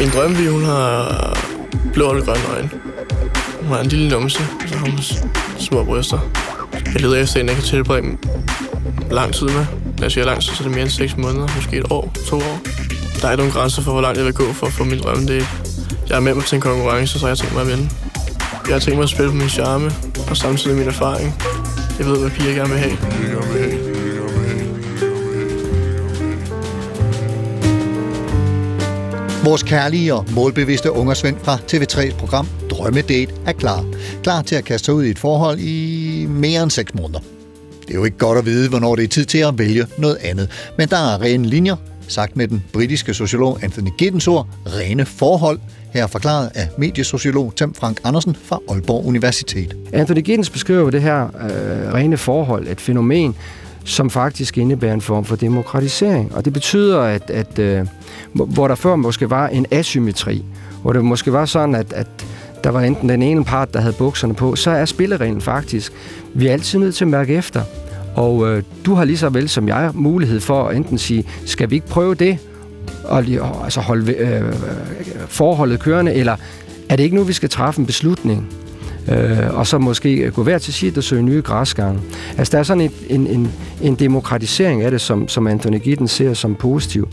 Min 0.00 0.08
drømmebi, 0.08 0.46
hun 0.46 0.64
har 0.64 1.36
blå 1.92 2.04
og 2.04 2.22
grønne 2.24 2.46
øjne. 2.54 2.70
Hun 3.70 3.76
har 3.76 3.84
en 3.84 3.90
lille 3.90 4.08
numse, 4.08 4.42
og 4.62 4.68
så 4.68 4.76
har 4.76 4.86
hun 4.86 4.98
små 5.58 5.84
bryster. 5.84 6.18
Jeg 6.72 7.00
leder 7.00 7.16
efter 7.16 7.40
en, 7.40 7.46
jeg 7.46 7.54
kan 7.54 7.64
tilbringe 7.64 8.18
lang 9.10 9.34
tid 9.34 9.46
med. 9.46 9.66
Når 9.96 10.02
jeg 10.02 10.12
siger 10.12 10.24
lang 10.24 10.40
tid, 10.42 10.54
så 10.54 10.62
er 10.62 10.62
det 10.62 10.70
mere 10.70 10.82
end 10.82 10.90
6 10.90 11.16
måneder, 11.16 11.48
måske 11.56 11.76
et 11.76 11.84
år, 11.90 12.12
to 12.26 12.36
år. 12.36 12.58
Der 13.20 13.26
er 13.26 13.32
ikke 13.32 13.40
nogen 13.40 13.52
grænser 13.52 13.82
for, 13.82 13.92
hvor 13.92 14.00
langt 14.00 14.18
jeg 14.18 14.26
vil 14.26 14.34
gå 14.34 14.52
for 14.52 14.66
at 14.66 14.72
få 14.72 14.84
min 14.84 14.98
drømme. 14.98 15.26
Jeg 16.08 16.16
er 16.16 16.20
med 16.20 16.34
mig 16.34 16.44
til 16.44 16.54
en 16.56 16.60
konkurrence, 16.60 17.18
så 17.18 17.26
jeg 17.26 17.38
tænker 17.38 17.54
tænkt 17.54 17.54
mig 17.54 17.72
at 17.72 17.78
vinde. 17.78 17.90
Jeg 18.66 18.74
har 18.74 18.80
tænkt 18.80 18.96
mig 18.96 19.02
at 19.02 19.10
spille 19.10 19.30
på 19.30 19.36
min 19.36 19.48
charme, 19.48 19.90
og 20.30 20.36
samtidig 20.36 20.76
min 20.76 20.88
erfaring. 20.88 21.42
Jeg 21.98 22.06
ved, 22.06 22.18
hvad 22.18 22.30
piger 22.30 22.54
gerne 22.54 22.70
vil 22.70 22.78
have. 22.78 22.96
Gerne 23.00 23.52
vil 23.52 23.70
have. 23.70 23.89
Vores 29.44 29.62
kærlige 29.62 30.14
og 30.14 30.26
målbevidste 30.34 30.92
ungersvend 30.92 31.36
fra 31.42 31.58
TV3's 31.72 32.16
program 32.18 32.48
Drømmedate 32.70 33.32
er 33.46 33.52
klar. 33.52 33.84
Klar 34.22 34.42
til 34.42 34.56
at 34.56 34.64
kaste 34.64 34.84
sig 34.84 34.94
ud 34.94 35.04
i 35.04 35.10
et 35.10 35.18
forhold 35.18 35.58
i 35.58 36.26
mere 36.28 36.62
end 36.62 36.70
6 36.70 36.94
måneder. 36.94 37.20
Det 37.80 37.90
er 37.90 37.94
jo 37.94 38.04
ikke 38.04 38.18
godt 38.18 38.38
at 38.38 38.46
vide, 38.46 38.68
hvornår 38.68 38.96
det 38.96 39.04
er 39.04 39.08
tid 39.08 39.24
til 39.24 39.38
at 39.38 39.58
vælge 39.58 39.86
noget 39.98 40.16
andet. 40.16 40.72
Men 40.78 40.88
der 40.88 40.96
er 40.96 41.20
rene 41.20 41.46
linjer, 41.46 41.76
sagt 42.08 42.36
med 42.36 42.48
den 42.48 42.64
britiske 42.72 43.14
sociolog 43.14 43.58
Anthony 43.62 43.88
Giddens 43.98 44.28
ord, 44.28 44.48
rene 44.66 45.04
forhold, 45.04 45.58
her 45.92 46.06
forklaret 46.06 46.50
af 46.54 46.68
mediesociolog 46.78 47.54
Tim 47.56 47.74
Frank 47.74 48.00
Andersen 48.04 48.36
fra 48.44 48.60
Aalborg 48.68 49.06
Universitet. 49.06 49.76
Anthony 49.92 50.20
Giddens 50.20 50.50
beskriver 50.50 50.90
det 50.90 51.02
her 51.02 51.24
øh, 51.24 51.94
rene 51.94 52.16
forhold, 52.16 52.68
et 52.68 52.80
fænomen, 52.80 53.36
som 53.84 54.10
faktisk 54.10 54.58
indebærer 54.58 54.94
en 54.94 55.00
form 55.00 55.24
for 55.24 55.36
demokratisering. 55.36 56.34
Og 56.34 56.44
det 56.44 56.52
betyder, 56.52 57.00
at, 57.00 57.30
at 57.30 57.58
øh, 57.58 57.86
hvor 58.32 58.68
der 58.68 58.74
før 58.74 58.96
måske 58.96 59.30
var 59.30 59.48
en 59.48 59.66
asymmetri, 59.70 60.44
hvor 60.82 60.92
det 60.92 61.04
måske 61.04 61.32
var 61.32 61.44
sådan, 61.44 61.74
at, 61.74 61.92
at 61.92 62.06
der 62.64 62.70
var 62.70 62.80
enten 62.80 63.08
den 63.08 63.22
ene 63.22 63.44
part, 63.44 63.74
der 63.74 63.80
havde 63.80 63.94
bukserne 63.98 64.34
på, 64.34 64.56
så 64.56 64.70
er 64.70 64.84
spillereglen 64.84 65.40
faktisk, 65.40 65.92
vi 66.34 66.46
er 66.46 66.52
altid 66.52 66.78
nødt 66.78 66.94
til 66.94 67.04
at 67.04 67.08
mærke 67.08 67.34
efter. 67.34 67.62
Og 68.14 68.48
øh, 68.48 68.62
du 68.86 68.94
har 68.94 69.04
lige 69.04 69.18
så 69.18 69.28
vel 69.28 69.48
som 69.48 69.68
jeg 69.68 69.90
mulighed 69.94 70.40
for 70.40 70.68
at 70.68 70.76
enten 70.76 70.98
sige, 70.98 71.24
skal 71.46 71.70
vi 71.70 71.74
ikke 71.74 71.86
prøve 71.86 72.14
det, 72.14 72.38
og 73.04 73.22
lige, 73.22 73.40
altså 73.64 73.80
holde 73.80 74.12
øh, 74.12 74.48
øh 74.48 74.54
forholdet 75.28 75.80
kørende, 75.80 76.14
eller 76.14 76.36
er 76.88 76.96
det 76.96 77.04
ikke 77.04 77.16
nu, 77.16 77.22
vi 77.22 77.32
skal 77.32 77.48
træffe 77.48 77.80
en 77.80 77.86
beslutning? 77.86 78.52
Øh, 79.08 79.58
og 79.58 79.66
så 79.66 79.78
måske 79.78 80.30
gå 80.30 80.42
hver 80.42 80.58
til 80.58 80.74
sit 80.74 80.98
og 80.98 81.04
søge 81.04 81.22
nye 81.22 81.42
græsgange. 81.42 82.00
Altså 82.38 82.52
der 82.52 82.58
er 82.58 82.62
sådan 82.62 82.80
en, 82.80 82.92
en, 83.08 83.26
en, 83.26 83.52
en 83.82 83.94
demokratisering 83.94 84.82
af 84.82 84.90
det, 84.90 85.00
som, 85.00 85.28
som 85.28 85.46
Anthony 85.46 85.78
Giddens 85.78 86.10
ser 86.10 86.34
som 86.34 86.54
positiv. 86.54 87.08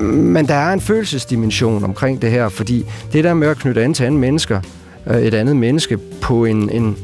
Men 0.00 0.48
der 0.48 0.54
er 0.54 0.72
en 0.72 0.80
følelsesdimension 0.80 1.84
omkring 1.84 2.22
det 2.22 2.30
her, 2.30 2.48
fordi 2.48 2.86
det 3.12 3.24
der 3.24 3.34
med 3.34 3.48
at 3.48 3.56
knytte 3.56 3.82
an 3.82 3.94
til 3.94 4.04
andre 4.04 4.18
mennesker, 4.18 4.60
øh, 5.06 5.22
et 5.22 5.34
andet 5.34 5.56
menneske 5.56 5.98
på 6.20 6.44
en, 6.44 6.70
en, 6.70 6.96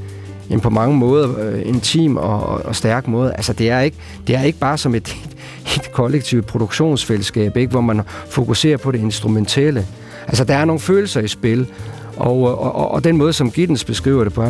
en 0.50 0.60
på 0.60 0.70
mange 0.70 0.96
måder 0.96 1.40
øh, 1.40 1.62
intim 1.64 2.16
og, 2.16 2.42
og, 2.42 2.64
og 2.64 2.76
stærk 2.76 3.08
måde, 3.08 3.32
altså 3.32 3.52
det 3.52 3.70
er 3.70 3.80
ikke, 3.80 3.96
det 4.26 4.36
er 4.36 4.42
ikke 4.42 4.58
bare 4.58 4.78
som 4.78 4.94
et, 4.94 5.16
et 5.76 5.92
kollektivt 5.92 6.46
produktionsfællesskab, 6.46 7.56
ikke, 7.56 7.70
hvor 7.70 7.80
man 7.80 8.00
fokuserer 8.28 8.76
på 8.76 8.92
det 8.92 8.98
instrumentelle. 8.98 9.86
Altså 10.28 10.44
der 10.44 10.54
er 10.54 10.64
nogle 10.64 10.80
følelser 10.80 11.20
i 11.20 11.28
spil, 11.28 11.66
og, 12.16 12.36
øh, 12.38 12.44
og, 12.44 12.74
og, 12.74 12.90
og 12.90 13.04
den 13.04 13.16
måde, 13.16 13.32
som 13.32 13.50
Giddens 13.50 13.84
beskriver 13.84 14.24
det 14.24 14.32
på, 14.32 14.42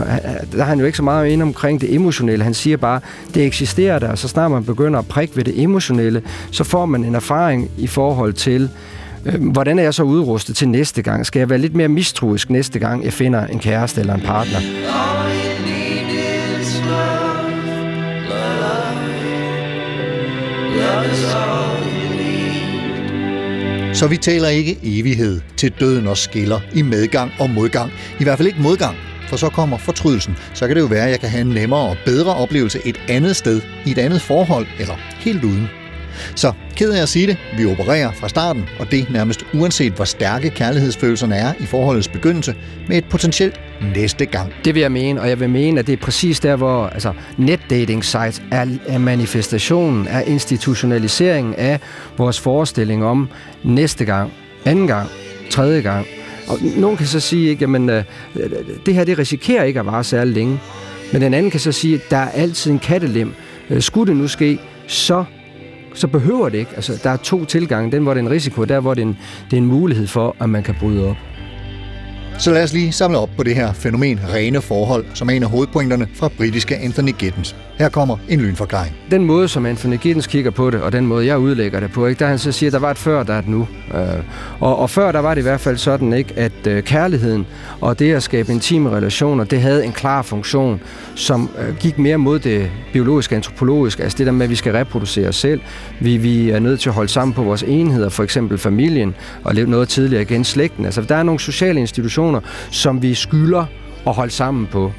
der 0.52 0.58
er 0.58 0.64
han 0.64 0.78
jo 0.78 0.86
ikke 0.86 0.96
så 0.96 1.02
meget 1.02 1.28
inde 1.28 1.42
omkring 1.42 1.80
det 1.80 1.94
emotionelle. 1.94 2.44
Han 2.44 2.54
siger 2.54 2.76
bare, 2.76 3.00
det 3.34 3.46
eksisterer 3.46 3.98
der, 3.98 4.08
og 4.08 4.18
så 4.18 4.28
snart 4.28 4.50
man 4.50 4.64
begynder 4.64 4.98
at 4.98 5.06
prikke 5.06 5.36
ved 5.36 5.44
det 5.44 5.62
emotionelle, 5.62 6.22
så 6.50 6.64
får 6.64 6.86
man 6.86 7.04
en 7.04 7.14
erfaring 7.14 7.70
i 7.78 7.86
forhold 7.86 8.32
til, 8.32 8.70
øh, 9.26 9.50
hvordan 9.50 9.78
er 9.78 9.82
jeg 9.82 9.94
så 9.94 10.02
udrustet 10.02 10.56
til 10.56 10.68
næste 10.68 11.02
gang? 11.02 11.26
Skal 11.26 11.40
jeg 11.40 11.50
være 11.50 11.58
lidt 11.58 11.74
mere 11.74 11.88
mistroisk 11.88 12.50
næste 12.50 12.78
gang, 12.78 13.04
jeg 13.04 13.12
finder 13.12 13.46
en 13.46 13.58
kæreste 13.58 14.00
eller 14.00 14.14
en 14.14 14.20
partner? 14.20 14.58
Så 23.96 24.06
vi 24.06 24.16
taler 24.16 24.48
ikke 24.48 24.78
evighed 24.82 25.40
til 25.56 25.72
døden 25.80 26.06
og 26.06 26.16
skiller 26.16 26.60
i 26.74 26.82
medgang 26.82 27.32
og 27.38 27.50
modgang. 27.50 27.92
I 28.20 28.24
hvert 28.24 28.38
fald 28.38 28.48
ikke 28.48 28.62
modgang, 28.62 28.96
for 29.28 29.36
så 29.36 29.48
kommer 29.48 29.78
fortrydelsen. 29.78 30.36
Så 30.54 30.66
kan 30.66 30.76
det 30.76 30.82
jo 30.82 30.86
være, 30.86 31.04
at 31.04 31.10
jeg 31.10 31.20
kan 31.20 31.28
have 31.28 31.40
en 31.40 31.46
nemmere 31.46 31.80
og 31.80 31.96
bedre 32.04 32.34
oplevelse 32.34 32.80
et 32.84 33.00
andet 33.08 33.36
sted, 33.36 33.62
i 33.86 33.90
et 33.90 33.98
andet 33.98 34.20
forhold 34.20 34.66
eller 34.78 34.94
helt 35.18 35.44
uden. 35.44 35.68
Så 36.34 36.52
ked 36.76 36.92
af 36.92 37.02
at 37.02 37.08
sige 37.08 37.26
det, 37.26 37.36
vi 37.58 37.66
opererer 37.66 38.12
fra 38.12 38.28
starten, 38.28 38.64
og 38.78 38.90
det 38.90 39.10
nærmest 39.10 39.46
uanset 39.54 39.92
hvor 39.92 40.04
stærke 40.04 40.50
kærlighedsfølelserne 40.50 41.34
er 41.34 41.52
i 41.60 41.66
forholdets 41.66 42.08
begyndelse, 42.08 42.54
med 42.88 42.98
et 42.98 43.04
potentielt 43.04 43.60
næste 43.94 44.26
gang. 44.26 44.52
Det 44.64 44.74
vil 44.74 44.80
jeg 44.80 44.92
mene, 44.92 45.20
og 45.20 45.28
jeg 45.28 45.40
vil 45.40 45.50
mene, 45.50 45.80
at 45.80 45.86
det 45.86 45.92
er 45.92 45.96
præcis 45.96 46.40
der, 46.40 46.56
hvor 46.56 46.86
altså, 46.86 47.12
netdating 47.36 48.04
sites 48.04 48.42
er, 48.50 48.66
er 48.86 48.98
manifestationen, 48.98 50.06
er 50.06 50.20
institutionaliseringen 50.20 51.54
af 51.54 51.80
vores 52.18 52.40
forestilling 52.40 53.04
om 53.04 53.28
næste 53.64 54.04
gang, 54.04 54.32
anden 54.64 54.86
gang, 54.86 55.08
tredje 55.50 55.80
gang. 55.80 56.06
Og 56.48 56.58
nogen 56.76 56.96
kan 56.96 57.06
så 57.06 57.20
sige, 57.20 57.48
ikke, 57.48 57.60
jamen, 57.60 57.90
øh, 57.90 58.04
det 58.86 58.94
her 58.94 59.04
det 59.04 59.18
risikerer 59.18 59.64
ikke 59.64 59.80
at 59.80 59.86
vare 59.86 60.04
særlig 60.04 60.34
længe. 60.34 60.60
Men 61.12 61.22
den 61.22 61.34
anden 61.34 61.50
kan 61.50 61.60
så 61.60 61.72
sige, 61.72 61.94
at 61.94 62.10
der 62.10 62.16
er 62.16 62.28
altid 62.28 62.70
en 62.70 62.78
kattelem. 62.78 63.34
Øh, 63.70 63.82
Skulle 63.82 64.08
det 64.08 64.16
nu 64.16 64.28
ske, 64.28 64.58
så 64.86 65.24
så 65.96 66.08
behøver 66.08 66.48
det 66.48 66.58
ikke. 66.58 66.72
Altså, 66.74 67.00
der 67.02 67.10
er 67.10 67.16
to 67.16 67.44
tilgange. 67.44 67.92
Den, 67.92 68.02
hvor 68.02 68.14
det 68.14 68.20
er 68.20 68.24
en 68.26 68.30
risiko, 68.30 68.64
der, 68.64 68.80
hvor 68.80 68.94
det 68.94 69.02
er 69.02 69.06
en, 69.06 69.18
det 69.50 69.52
er 69.52 69.60
en 69.60 69.66
mulighed 69.66 70.06
for, 70.06 70.36
at 70.40 70.48
man 70.48 70.62
kan 70.62 70.74
bryde 70.80 71.08
op. 71.08 71.16
Så 72.38 72.52
lad 72.52 72.62
os 72.62 72.72
lige 72.72 72.92
samle 72.92 73.18
op 73.18 73.30
på 73.36 73.42
det 73.42 73.54
her 73.54 73.72
fænomen 73.72 74.20
rene 74.34 74.60
forhold, 74.60 75.04
som 75.14 75.28
er 75.28 75.32
en 75.32 75.42
af 75.42 75.48
hovedpointerne 75.48 76.08
fra 76.14 76.28
britiske 76.28 76.76
Anthony 76.76 77.14
Giddens. 77.18 77.56
Her 77.78 77.88
kommer 77.88 78.16
en 78.28 78.40
lynforklaring. 78.40 78.96
Den 79.10 79.24
måde, 79.24 79.48
som 79.48 79.66
Anthony 79.66 79.96
Giddens 79.96 80.26
kigger 80.26 80.50
på 80.50 80.70
det, 80.70 80.80
og 80.82 80.92
den 80.92 81.06
måde, 81.06 81.26
jeg 81.26 81.38
udlægger 81.38 81.80
det 81.80 81.92
på, 81.92 82.06
ikke, 82.06 82.18
der 82.18 82.26
han 82.26 82.38
så 82.38 82.52
siger, 82.52 82.68
at 82.68 82.72
der 82.72 82.78
var 82.78 82.90
et 82.90 82.98
før, 82.98 83.22
der 83.22 83.34
er 83.34 83.38
et 83.38 83.48
nu. 83.48 83.68
Øh, 83.94 84.00
og, 84.60 84.78
og 84.78 84.90
før, 84.90 85.12
der 85.12 85.20
var 85.20 85.34
det 85.34 85.40
i 85.40 85.42
hvert 85.42 85.60
fald 85.60 85.76
sådan, 85.76 86.12
ikke, 86.12 86.34
at 86.36 86.66
øh, 86.66 86.82
kærligheden 86.82 87.46
og 87.80 87.98
det 87.98 88.12
at 88.12 88.22
skabe 88.22 88.52
intime 88.52 88.90
relationer, 88.90 89.44
det 89.44 89.60
havde 89.60 89.84
en 89.84 89.92
klar 89.92 90.22
funktion, 90.22 90.80
som 91.14 91.50
øh, 91.58 91.76
gik 91.76 91.98
mere 91.98 92.16
mod 92.16 92.38
det 92.38 92.70
biologiske, 92.92 93.36
antropologiske, 93.36 94.02
altså 94.02 94.18
det 94.18 94.26
der 94.26 94.32
med, 94.32 94.46
at 94.46 94.50
vi 94.50 94.56
skal 94.56 94.72
reproducere 94.72 95.28
os 95.28 95.36
selv. 95.36 95.60
Vi, 96.00 96.16
vi 96.16 96.50
er 96.50 96.58
nødt 96.58 96.80
til 96.80 96.88
at 96.88 96.94
holde 96.94 97.08
sammen 97.08 97.34
på 97.34 97.42
vores 97.42 97.62
enheder, 97.62 98.08
for 98.08 98.22
eksempel 98.22 98.58
familien, 98.58 99.14
og 99.44 99.54
leve 99.54 99.70
noget 99.70 99.88
tidligere 99.88 100.22
igen, 100.22 100.44
slægten. 100.44 100.84
Altså, 100.84 101.02
der 101.02 101.14
er 101.16 101.22
nogle 101.22 101.40
sociale 101.40 101.80
institutioner, 101.80 102.25
som 102.70 103.02
vi 103.02 103.14
skylder 103.14 103.66
at 104.06 104.14
holde 104.14 104.32
sammen 104.32 104.66
på. 104.66 104.92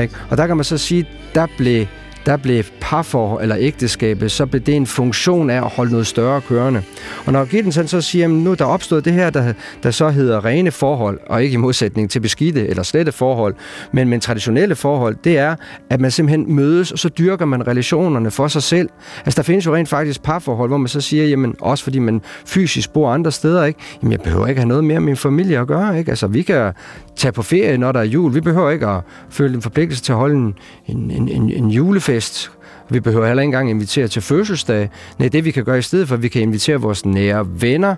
Ikke? 0.00 0.14
Og 0.30 0.36
der 0.36 0.46
kan 0.46 0.56
man 0.56 0.64
så 0.64 0.78
sige, 0.78 1.06
der 1.34 1.46
blev 1.56 1.86
der 2.26 2.36
blev 2.36 2.64
parfor 2.80 3.40
eller 3.40 3.56
ægteskabet, 3.58 4.30
så 4.30 4.46
blev 4.46 4.62
det 4.62 4.76
en 4.76 4.86
funktion 4.86 5.50
af 5.50 5.56
at 5.56 5.62
holde 5.62 5.90
noget 5.90 6.06
større 6.06 6.40
kørende. 6.40 6.82
Og 7.26 7.32
når 7.32 7.44
Gittens 7.44 7.90
så 7.90 8.00
siger, 8.00 8.24
at 8.24 8.30
nu 8.30 8.50
er 8.50 8.54
der 8.54 8.64
opstået 8.64 9.04
det 9.04 9.12
her, 9.12 9.30
der, 9.30 9.52
der 9.82 9.90
så 9.90 10.08
hedder 10.08 10.44
rene 10.44 10.70
forhold, 10.70 11.20
og 11.26 11.42
ikke 11.42 11.54
i 11.54 11.56
modsætning 11.56 12.10
til 12.10 12.20
beskidte 12.20 12.68
eller 12.68 12.82
slette 12.82 13.12
forhold, 13.12 13.54
men, 13.92 14.08
men 14.08 14.20
traditionelle 14.20 14.74
forhold, 14.74 15.16
det 15.24 15.38
er, 15.38 15.56
at 15.90 16.00
man 16.00 16.10
simpelthen 16.10 16.54
mødes, 16.54 16.92
og 16.92 16.98
så 16.98 17.08
dyrker 17.08 17.44
man 17.44 17.66
relationerne 17.66 18.30
for 18.30 18.48
sig 18.48 18.62
selv. 18.62 18.88
Altså 19.26 19.36
der 19.36 19.42
findes 19.42 19.66
jo 19.66 19.74
rent 19.74 19.88
faktisk 19.88 20.22
parforhold, 20.22 20.70
hvor 20.70 20.78
man 20.78 20.88
så 20.88 21.00
siger, 21.00 21.24
jamen 21.24 21.54
også 21.60 21.84
fordi 21.84 21.98
man 21.98 22.22
fysisk 22.46 22.92
bor 22.92 23.10
andre 23.10 23.32
steder, 23.32 23.64
ikke? 23.64 23.80
Jamen 24.02 24.12
jeg 24.12 24.20
behøver 24.20 24.46
ikke 24.46 24.60
have 24.60 24.68
noget 24.68 24.84
mere 24.84 25.00
med 25.00 25.06
min 25.06 25.16
familie 25.16 25.58
at 25.58 25.66
gøre, 25.66 25.98
ikke? 25.98 26.10
Altså 26.10 26.26
vi 26.26 26.42
kan 26.42 26.72
tage 27.16 27.32
på 27.32 27.42
ferie, 27.42 27.78
når 27.78 27.92
der 27.92 28.00
er 28.00 28.04
jul. 28.04 28.34
Vi 28.34 28.40
behøver 28.40 28.70
ikke 28.70 28.86
at 28.86 29.00
føle 29.30 29.54
en 29.54 29.62
forpligtelse 29.62 30.02
til 30.02 30.12
at 30.12 30.18
holde 30.18 30.34
en, 30.34 30.54
en, 30.86 31.10
en, 31.10 31.50
en, 31.50 31.70
julefest. 31.70 32.50
Vi 32.88 33.00
behøver 33.00 33.26
heller 33.26 33.42
ikke 33.42 33.48
engang 33.48 33.70
invitere 33.70 34.08
til 34.08 34.22
fødselsdag. 34.22 34.90
Nej, 35.18 35.28
det 35.28 35.44
vi 35.44 35.50
kan 35.50 35.64
gøre 35.64 35.78
i 35.78 35.82
stedet 35.82 36.08
for, 36.08 36.16
vi 36.16 36.28
kan 36.28 36.42
invitere 36.42 36.80
vores 36.80 37.04
nære 37.04 37.46
venner, 37.60 37.94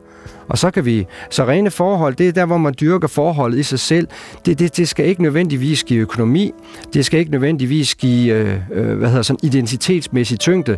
og 0.48 0.58
så 0.58 0.70
kan 0.70 0.84
vi... 0.84 1.06
Så 1.30 1.44
rene 1.44 1.70
forhold, 1.70 2.14
det 2.14 2.28
er 2.28 2.32
der, 2.32 2.46
hvor 2.46 2.58
man 2.58 2.74
dyrker 2.80 3.08
forholdet 3.08 3.58
i 3.58 3.62
sig 3.62 3.78
selv. 3.78 4.08
Det, 4.46 4.58
det, 4.58 4.76
det 4.76 4.88
skal 4.88 5.06
ikke 5.06 5.22
nødvendigvis 5.22 5.84
give 5.84 6.00
økonomi. 6.00 6.52
Det 6.94 7.04
skal 7.04 7.20
ikke 7.20 7.30
nødvendigvis 7.30 7.94
give, 7.94 8.34
øh, 8.34 8.56
øh 8.72 8.98
hvad 8.98 9.08
hedder 9.08 9.22
sådan, 9.22 9.40
identitetsmæssig 9.42 10.38
tyngde. 10.38 10.76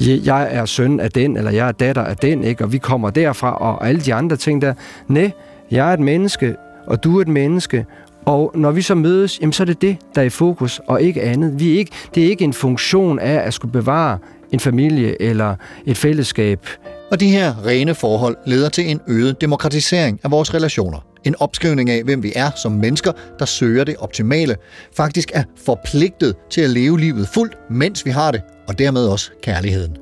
Jeg 0.00 0.48
er 0.50 0.64
søn 0.64 1.00
af 1.00 1.10
den, 1.10 1.36
eller 1.36 1.50
jeg 1.50 1.68
er 1.68 1.72
datter 1.72 2.02
af 2.02 2.16
den, 2.16 2.44
ikke? 2.44 2.64
Og 2.64 2.72
vi 2.72 2.78
kommer 2.78 3.10
derfra, 3.10 3.56
og 3.56 3.88
alle 3.88 4.00
de 4.00 4.14
andre 4.14 4.36
ting 4.36 4.62
der. 4.62 4.74
Nej, 5.08 5.30
jeg 5.70 5.90
er 5.90 5.94
et 5.94 6.00
menneske, 6.00 6.54
og 6.86 7.04
du 7.04 7.16
er 7.18 7.22
et 7.22 7.28
menneske, 7.28 7.86
og 8.24 8.52
når 8.54 8.70
vi 8.70 8.82
så 8.82 8.94
mødes, 8.94 9.40
jamen 9.40 9.52
så 9.52 9.62
er 9.62 9.64
det 9.64 9.82
det, 9.82 9.96
der 10.14 10.20
er 10.20 10.24
i 10.26 10.30
fokus, 10.30 10.80
og 10.86 11.02
ikke 11.02 11.22
andet. 11.22 11.60
Vi 11.60 11.74
er 11.74 11.78
ikke, 11.78 11.92
det 12.14 12.24
er 12.24 12.28
ikke 12.28 12.44
en 12.44 12.52
funktion 12.52 13.18
af 13.18 13.46
at 13.46 13.54
skulle 13.54 13.72
bevare 13.72 14.18
en 14.52 14.60
familie 14.60 15.22
eller 15.22 15.56
et 15.86 15.96
fællesskab. 15.96 16.66
Og 17.10 17.20
de 17.20 17.28
her 17.28 17.66
rene 17.66 17.94
forhold 17.94 18.36
leder 18.46 18.68
til 18.68 18.90
en 18.90 19.00
øget 19.08 19.40
demokratisering 19.40 20.20
af 20.24 20.30
vores 20.30 20.54
relationer. 20.54 20.98
En 21.24 21.34
opskrivning 21.38 21.90
af, 21.90 22.02
hvem 22.04 22.22
vi 22.22 22.32
er 22.36 22.50
som 22.56 22.72
mennesker, 22.72 23.12
der 23.38 23.44
søger 23.44 23.84
det 23.84 23.96
optimale, 23.96 24.56
faktisk 24.96 25.30
er 25.34 25.42
forpligtet 25.64 26.34
til 26.50 26.60
at 26.60 26.70
leve 26.70 27.00
livet 27.00 27.28
fuldt, 27.28 27.56
mens 27.70 28.06
vi 28.06 28.10
har 28.10 28.30
det, 28.30 28.42
og 28.68 28.78
dermed 28.78 29.06
også 29.06 29.30
kærligheden. 29.42 29.96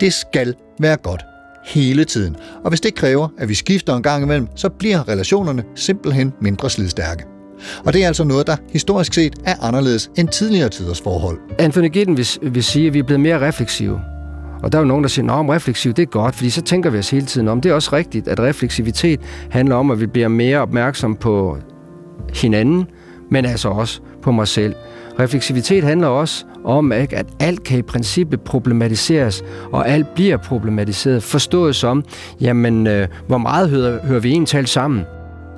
Det 0.00 0.12
skal 0.12 0.54
være 0.78 0.96
godt 0.96 1.24
hele 1.68 2.04
tiden, 2.04 2.36
og 2.64 2.68
hvis 2.68 2.80
det 2.80 2.94
kræver, 2.94 3.28
at 3.38 3.48
vi 3.48 3.54
skifter 3.54 3.96
en 3.96 4.02
gang 4.02 4.22
imellem, 4.22 4.48
så 4.54 4.68
bliver 4.68 5.08
relationerne 5.08 5.64
simpelthen 5.74 6.32
mindre 6.40 6.70
slidstærke. 6.70 7.24
Og 7.84 7.92
det 7.92 8.02
er 8.02 8.06
altså 8.06 8.24
noget, 8.24 8.46
der 8.46 8.56
historisk 8.72 9.14
set 9.14 9.34
er 9.44 9.54
anderledes 9.62 10.10
end 10.16 10.28
tidligere 10.28 10.68
tiders 10.68 11.00
forhold. 11.00 11.38
Anthony 11.58 11.88
Giddens 11.88 12.38
vil, 12.42 12.54
vil 12.54 12.64
sige, 12.64 12.86
at 12.86 12.94
vi 12.94 12.98
er 12.98 13.02
blevet 13.02 13.20
mere 13.20 13.46
refleksive. 13.46 14.00
Og 14.62 14.72
der 14.72 14.78
er 14.78 14.82
jo 14.82 14.88
nogen, 14.88 15.02
der 15.04 15.08
siger, 15.08 15.32
at 15.32 15.50
refleksiv, 15.50 15.92
det 15.92 16.02
er 16.02 16.06
godt, 16.06 16.34
fordi 16.34 16.50
så 16.50 16.62
tænker 16.62 16.90
vi 16.90 16.98
os 16.98 17.10
hele 17.10 17.26
tiden 17.26 17.48
om. 17.48 17.60
Det 17.60 17.70
er 17.70 17.74
også 17.74 17.92
rigtigt, 17.92 18.28
at 18.28 18.40
refleksivitet 18.40 19.20
handler 19.50 19.74
om, 19.74 19.90
at 19.90 20.00
vi 20.00 20.06
bliver 20.06 20.28
mere 20.28 20.58
opmærksom 20.58 21.16
på 21.16 21.58
hinanden, 22.34 22.86
men 23.30 23.44
altså 23.44 23.68
også 23.68 24.00
på 24.22 24.32
mig 24.32 24.48
selv. 24.48 24.74
Refleksivitet 25.20 25.84
handler 25.84 26.06
også 26.06 26.44
om, 26.64 26.92
ikke, 26.92 27.16
at 27.16 27.26
alt 27.40 27.64
kan 27.64 27.78
i 27.78 27.82
princippet 27.82 28.40
problematiseres, 28.40 29.42
og 29.72 29.88
alt 29.88 30.14
bliver 30.14 30.36
problematiseret, 30.36 31.22
forstået 31.22 31.76
som, 31.76 32.04
jamen, 32.40 32.86
øh, 32.86 33.08
hvor 33.26 33.38
meget 33.38 33.70
hører, 33.70 34.06
hører 34.06 34.20
vi 34.20 34.30
egentlig 34.30 34.48
talt 34.48 34.68
sammen? 34.68 35.04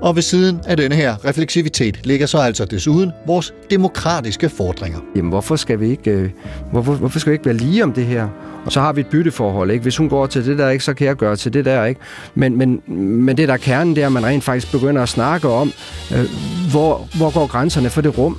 Og 0.01 0.17
ved 0.17 0.23
siden 0.23 0.61
af 0.67 0.77
denne 0.77 0.95
her 0.97 1.25
refleksivitet 1.25 2.01
ligger 2.05 2.27
så 2.27 2.39
altså 2.39 2.65
desuden 2.65 3.13
vores 3.27 3.55
demokratiske 3.71 4.49
fordringer. 4.49 4.99
Jamen, 5.17 5.29
hvorfor 5.29 5.57
skal 5.57 5.81
vi 5.81 5.91
ikke, 5.91 6.11
øh, 6.11 6.31
hvorfor, 6.73 6.93
hvorfor 6.93 7.19
skal 7.19 7.31
vi 7.31 7.35
ikke 7.35 7.47
være 7.47 7.57
lige 7.57 7.85
om 7.85 7.93
det 7.93 8.07
her? 8.07 8.29
Og 8.65 8.73
så 8.73 8.81
har 8.81 8.93
vi 8.93 9.01
et 9.01 9.07
bytteforhold, 9.07 9.71
ikke? 9.71 9.83
Hvis 9.83 9.97
hun 9.97 10.09
går 10.09 10.27
til 10.27 10.47
det 10.47 10.59
der, 10.59 10.69
ikke, 10.69 10.85
så 10.85 10.95
kan 10.95 11.07
jeg 11.07 11.17
gøre 11.17 11.37
til 11.37 11.53
det 11.53 11.65
der, 11.65 11.85
ikke? 11.85 12.01
Men, 12.35 12.59
men, 12.59 12.83
men 13.27 13.37
det 13.37 13.49
der 13.49 13.55
er 13.55 13.59
kernen, 13.59 13.97
det 13.97 14.03
er, 14.03 14.07
at 14.07 14.13
man 14.13 14.25
rent 14.25 14.45
faktisk 14.45 14.73
begynder 14.73 15.03
at 15.03 15.09
snakke 15.09 15.49
om, 15.49 15.73
øh, 16.13 16.25
hvor, 16.71 17.09
hvor 17.17 17.35
går 17.35 17.47
grænserne 17.47 17.91
for 17.91 18.01
det 18.01 18.19
rum, 18.19 18.39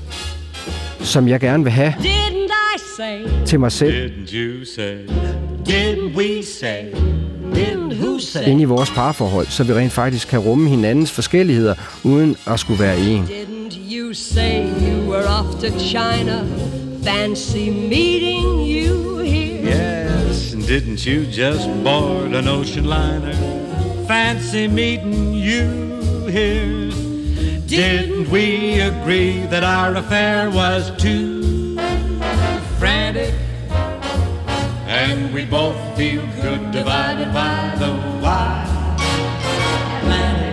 som 1.00 1.28
jeg 1.28 1.40
gerne 1.40 1.64
vil 1.64 1.72
have 1.72 1.94
Didn't 2.00 2.52
I 2.76 2.80
say? 2.98 3.46
til 3.46 3.60
mig 3.60 3.72
selv, 3.72 4.06
Didn't 4.06 4.36
you 4.36 4.66
say? 4.66 4.96
Didn't 5.68 6.18
we 6.18 6.44
say? 6.44 6.84
Didn't 7.54 7.94
who 8.04 8.20
say? 8.20 8.48
inde 8.48 8.62
i 8.62 8.66
vores 8.66 8.90
parforhold, 8.90 9.48
så 9.48 9.64
vi 9.64 9.74
rent 9.74 9.92
faktisk 9.92 10.28
kan 10.28 10.40
rumme 10.40 10.70
hinandens 10.70 11.12
forskelligheder, 11.12 11.76
uden 12.04 12.38
at 12.48 12.60
skulle 12.60 12.80
være 12.84 13.00
en. 13.00 13.24
Didn't 13.24 13.94
you 13.94 14.14
say 14.14 14.64
you 14.64 15.12
were 15.12 15.26
off 15.40 15.56
to 15.64 15.80
China? 15.80 16.44
Fancy 17.04 17.70
meeting 17.70 18.46
you 18.68 19.18
here. 19.18 19.64
Yes, 19.64 20.54
and 20.54 20.64
didn't 20.64 21.08
you 21.08 21.24
just 21.46 21.68
board 21.84 22.34
an 22.36 22.48
ocean 22.48 22.84
liner? 22.84 23.34
Fancy 24.08 24.68
meeting 24.68 25.36
you 25.36 26.28
here. 26.30 26.92
Didn't 27.72 28.28
we 28.30 28.82
agree 28.82 29.48
that 29.50 29.64
our 29.64 29.96
affair 29.96 30.50
was 30.50 30.92
too 30.98 31.78
frantic? 32.78 33.34
And 34.88 35.34
we 35.34 35.46
both 35.46 35.78
feel 35.96 36.22
good 36.42 36.72
divided 36.74 37.32
by 37.32 37.72
the 37.80 37.92
wide 38.22 38.68
Atlantic. 40.02 40.52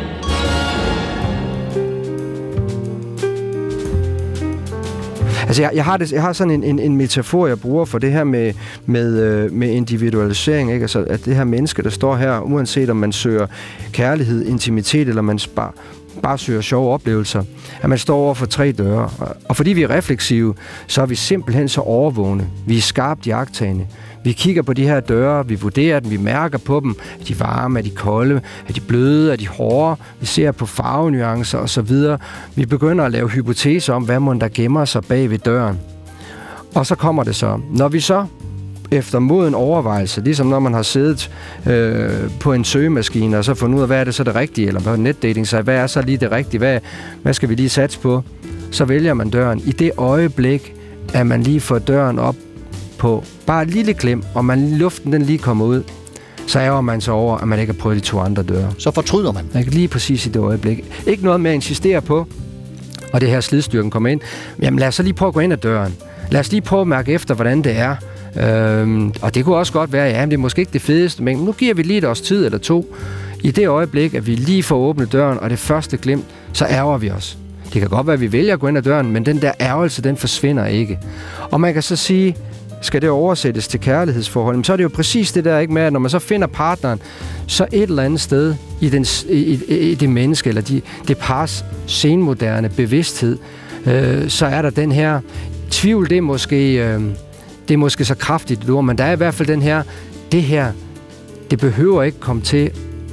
Altså, 5.46 5.62
jeg, 5.62 5.70
jeg, 5.74 5.84
har, 5.84 5.96
det, 5.96 6.12
jeg 6.12 6.22
har 6.22 6.32
sådan 6.32 6.50
en, 6.50 6.64
en, 6.64 6.78
en 6.78 6.96
metafor, 6.96 7.46
jeg 7.46 7.60
bruger 7.60 7.84
for 7.84 7.98
det 7.98 8.12
her 8.12 8.24
med, 8.24 8.54
med, 8.86 9.22
øh, 9.22 9.52
med 9.52 9.68
individualisering. 9.68 10.72
Ikke? 10.72 10.82
Altså, 10.82 11.04
at 11.04 11.24
det 11.24 11.36
her 11.36 11.44
menneske, 11.44 11.82
der 11.82 11.90
står 11.90 12.16
her, 12.16 12.40
uanset 12.40 12.90
om 12.90 12.96
man 12.96 13.12
søger 13.12 13.46
kærlighed, 13.92 14.46
intimitet, 14.46 15.08
eller 15.08 15.22
man 15.22 15.38
spar, 15.38 15.74
bare 16.22 16.38
søger 16.38 16.60
sjove 16.60 16.92
oplevelser, 16.94 17.42
at 17.82 17.88
man 17.88 17.98
står 17.98 18.16
over 18.16 18.34
for 18.34 18.46
tre 18.46 18.72
døre. 18.72 19.10
Og- 19.48 19.56
fordi 19.56 19.70
vi 19.72 19.82
er 19.82 19.90
refleksive, 19.90 20.54
så 20.86 21.02
er 21.02 21.06
vi 21.06 21.14
simpelthen 21.14 21.68
så 21.68 21.80
overvågne. 21.80 22.46
Vi 22.66 22.76
er 22.76 22.80
skarpt 22.80 23.26
jagttagende. 23.26 23.86
Vi 24.24 24.32
kigger 24.32 24.62
på 24.62 24.72
de 24.72 24.82
her 24.82 25.00
døre, 25.00 25.46
vi 25.46 25.54
vurderer 25.54 26.00
dem, 26.00 26.10
vi 26.10 26.16
mærker 26.16 26.58
på 26.58 26.80
dem. 26.80 26.90
Er 27.20 27.24
de 27.24 27.40
varme, 27.40 27.78
er 27.78 27.82
de 27.82 27.90
kolde, 27.90 28.40
er 28.68 28.72
de 28.72 28.80
bløde, 28.80 29.32
er 29.32 29.36
de 29.36 29.48
hårde? 29.48 29.96
Vi 30.20 30.26
ser 30.26 30.52
på 30.52 30.66
farvenuancer 30.66 31.58
osv. 31.58 31.90
Vi 32.54 32.66
begynder 32.66 33.04
at 33.04 33.12
lave 33.12 33.28
hypoteser 33.28 33.94
om, 33.94 34.02
hvad 34.04 34.20
man 34.20 34.40
der 34.40 34.48
gemmer 34.54 34.84
sig 34.84 35.02
bag 35.04 35.30
ved 35.30 35.38
døren. 35.38 35.78
Og 36.74 36.86
så 36.86 36.94
kommer 36.94 37.24
det 37.24 37.36
så. 37.36 37.60
Når 37.70 37.88
vi 37.88 38.00
så 38.00 38.26
efter 38.90 39.18
moden 39.18 39.54
overvejelse, 39.54 40.20
ligesom 40.20 40.46
når 40.46 40.58
man 40.58 40.74
har 40.74 40.82
siddet 40.82 41.30
øh, 41.66 42.10
på 42.40 42.52
en 42.52 42.64
søgemaskine 42.64 43.38
og 43.38 43.44
så 43.44 43.54
fundet 43.54 43.76
ud 43.76 43.82
af, 43.82 43.86
hvad 43.88 44.00
er 44.00 44.04
det 44.04 44.14
så 44.14 44.24
det 44.24 44.34
rigtige, 44.34 44.66
eller 44.66 44.80
på 44.80 44.96
netdating, 44.96 45.46
så 45.46 45.62
hvad 45.62 45.76
er 45.76 45.86
så 45.86 46.02
lige 46.02 46.18
det 46.18 46.32
rigtige, 46.32 46.58
hvad, 46.58 46.80
hvad 47.22 47.34
skal 47.34 47.48
vi 47.48 47.54
lige 47.54 47.68
satse 47.68 47.98
på, 47.98 48.22
så 48.70 48.84
vælger 48.84 49.14
man 49.14 49.30
døren. 49.30 49.62
I 49.66 49.72
det 49.72 49.90
øjeblik, 49.96 50.74
at 51.14 51.26
man 51.26 51.42
lige 51.42 51.60
får 51.60 51.78
døren 51.78 52.18
op 52.18 52.36
på 52.98 53.24
bare 53.46 53.62
et 53.62 53.70
lille 53.70 53.94
klem, 53.94 54.22
og 54.34 54.44
man 54.44 54.70
luften 54.70 55.12
den 55.12 55.22
lige 55.22 55.38
kommer 55.38 55.64
ud, 55.64 55.82
så 56.46 56.60
ærger 56.60 56.80
man 56.80 57.00
sig 57.00 57.14
over, 57.14 57.38
at 57.38 57.48
man 57.48 57.58
ikke 57.58 57.72
har 57.72 57.80
prøvet 57.80 57.96
de 57.96 58.00
to 58.00 58.18
andre 58.18 58.42
døre. 58.42 58.72
Så 58.78 58.90
fortryder 58.90 59.32
man. 59.32 59.44
Ikke 59.58 59.70
lige 59.70 59.88
præcis 59.88 60.26
i 60.26 60.28
det 60.28 60.40
øjeblik. 60.40 60.84
Ikke 61.06 61.24
noget 61.24 61.40
med 61.40 61.50
at 61.50 61.54
insistere 61.54 62.02
på, 62.02 62.26
og 63.12 63.20
det 63.20 63.28
her 63.30 63.40
slidstyrken 63.40 63.90
kommer 63.90 64.08
ind. 64.08 64.20
Jamen 64.62 64.78
lad 64.78 64.88
os 64.88 64.94
så 64.94 65.02
lige 65.02 65.14
prøve 65.14 65.28
at 65.28 65.34
gå 65.34 65.40
ind 65.40 65.52
ad 65.52 65.58
døren. 65.58 65.96
Lad 66.30 66.40
os 66.40 66.50
lige 66.50 66.60
prøve 66.60 66.80
at 66.80 66.86
mærke 66.88 67.12
efter, 67.12 67.34
hvordan 67.34 67.62
det 67.62 67.78
er. 67.78 67.96
Øhm, 68.36 69.12
og 69.22 69.34
det 69.34 69.44
kunne 69.44 69.56
også 69.56 69.72
godt 69.72 69.92
være, 69.92 70.06
ja, 70.06 70.24
det 70.24 70.32
er 70.32 70.38
måske 70.38 70.60
ikke 70.60 70.72
det 70.72 70.82
fedeste, 70.82 71.22
men 71.22 71.38
nu 71.38 71.52
giver 71.52 71.74
vi 71.74 71.82
lige 71.82 71.98
et 71.98 72.04
års 72.04 72.20
tid 72.20 72.44
eller 72.44 72.58
to. 72.58 72.94
I 73.42 73.50
det 73.50 73.68
øjeblik, 73.68 74.14
at 74.14 74.26
vi 74.26 74.34
lige 74.34 74.62
får 74.62 74.76
åbnet 74.76 75.12
døren, 75.12 75.38
og 75.38 75.50
det 75.50 75.58
første 75.58 75.96
glimt, 75.96 76.24
så 76.52 76.66
ærger 76.66 76.98
vi 76.98 77.10
os. 77.10 77.38
Det 77.72 77.80
kan 77.80 77.90
godt 77.90 78.06
være, 78.06 78.14
at 78.14 78.20
vi 78.20 78.32
vælger 78.32 78.52
at 78.52 78.60
gå 78.60 78.68
ind 78.68 78.78
ad 78.78 78.82
døren, 78.82 79.12
men 79.12 79.26
den 79.26 79.42
der 79.42 79.52
ærgelse, 79.60 80.02
den 80.02 80.16
forsvinder 80.16 80.66
ikke. 80.66 80.98
Og 81.50 81.60
man 81.60 81.72
kan 81.74 81.82
så 81.82 81.96
sige, 81.96 82.36
skal 82.80 83.02
det 83.02 83.10
oversættes 83.10 83.68
til 83.68 83.80
kærlighedsforhold, 83.80 84.56
men 84.56 84.64
så 84.64 84.72
er 84.72 84.76
det 84.76 84.84
jo 84.84 84.88
præcis 84.88 85.32
det 85.32 85.44
der 85.44 85.58
ikke 85.58 85.72
med, 85.72 85.82
at 85.82 85.92
når 85.92 86.00
man 86.00 86.10
så 86.10 86.18
finder 86.18 86.46
partneren, 86.46 87.00
så 87.46 87.66
et 87.72 87.82
eller 87.82 88.02
andet 88.02 88.20
sted 88.20 88.54
i, 88.80 88.88
den, 88.88 89.06
i, 89.28 89.60
i, 89.68 89.78
i 89.78 89.94
det 89.94 90.08
menneske, 90.08 90.48
eller 90.48 90.62
de, 90.62 90.80
det 91.08 91.18
pars 91.18 91.64
senmoderne 91.86 92.68
bevidsthed, 92.68 93.38
øh, 93.86 94.28
så 94.28 94.46
er 94.46 94.62
der 94.62 94.70
den 94.70 94.92
her 94.92 95.20
tvivl, 95.70 96.10
det 96.10 96.16
er 96.16 96.22
måske, 96.22 96.74
øh, 96.74 97.02
det 97.68 97.74
er 97.74 97.78
måske 97.78 98.04
så 98.04 98.14
kraftigt 98.14 98.64
et 98.64 98.70
ord, 98.70 98.84
men 98.84 98.98
der 98.98 99.04
er 99.04 99.12
i 99.12 99.16
hvert 99.16 99.34
fald 99.34 99.48
den 99.48 99.62
her, 99.62 99.82
det 100.32 100.42
her, 100.42 100.72
det 101.50 101.58
behøver 101.58 102.02
ikke 102.02 102.20
komme 102.20 102.42
til 102.42 102.70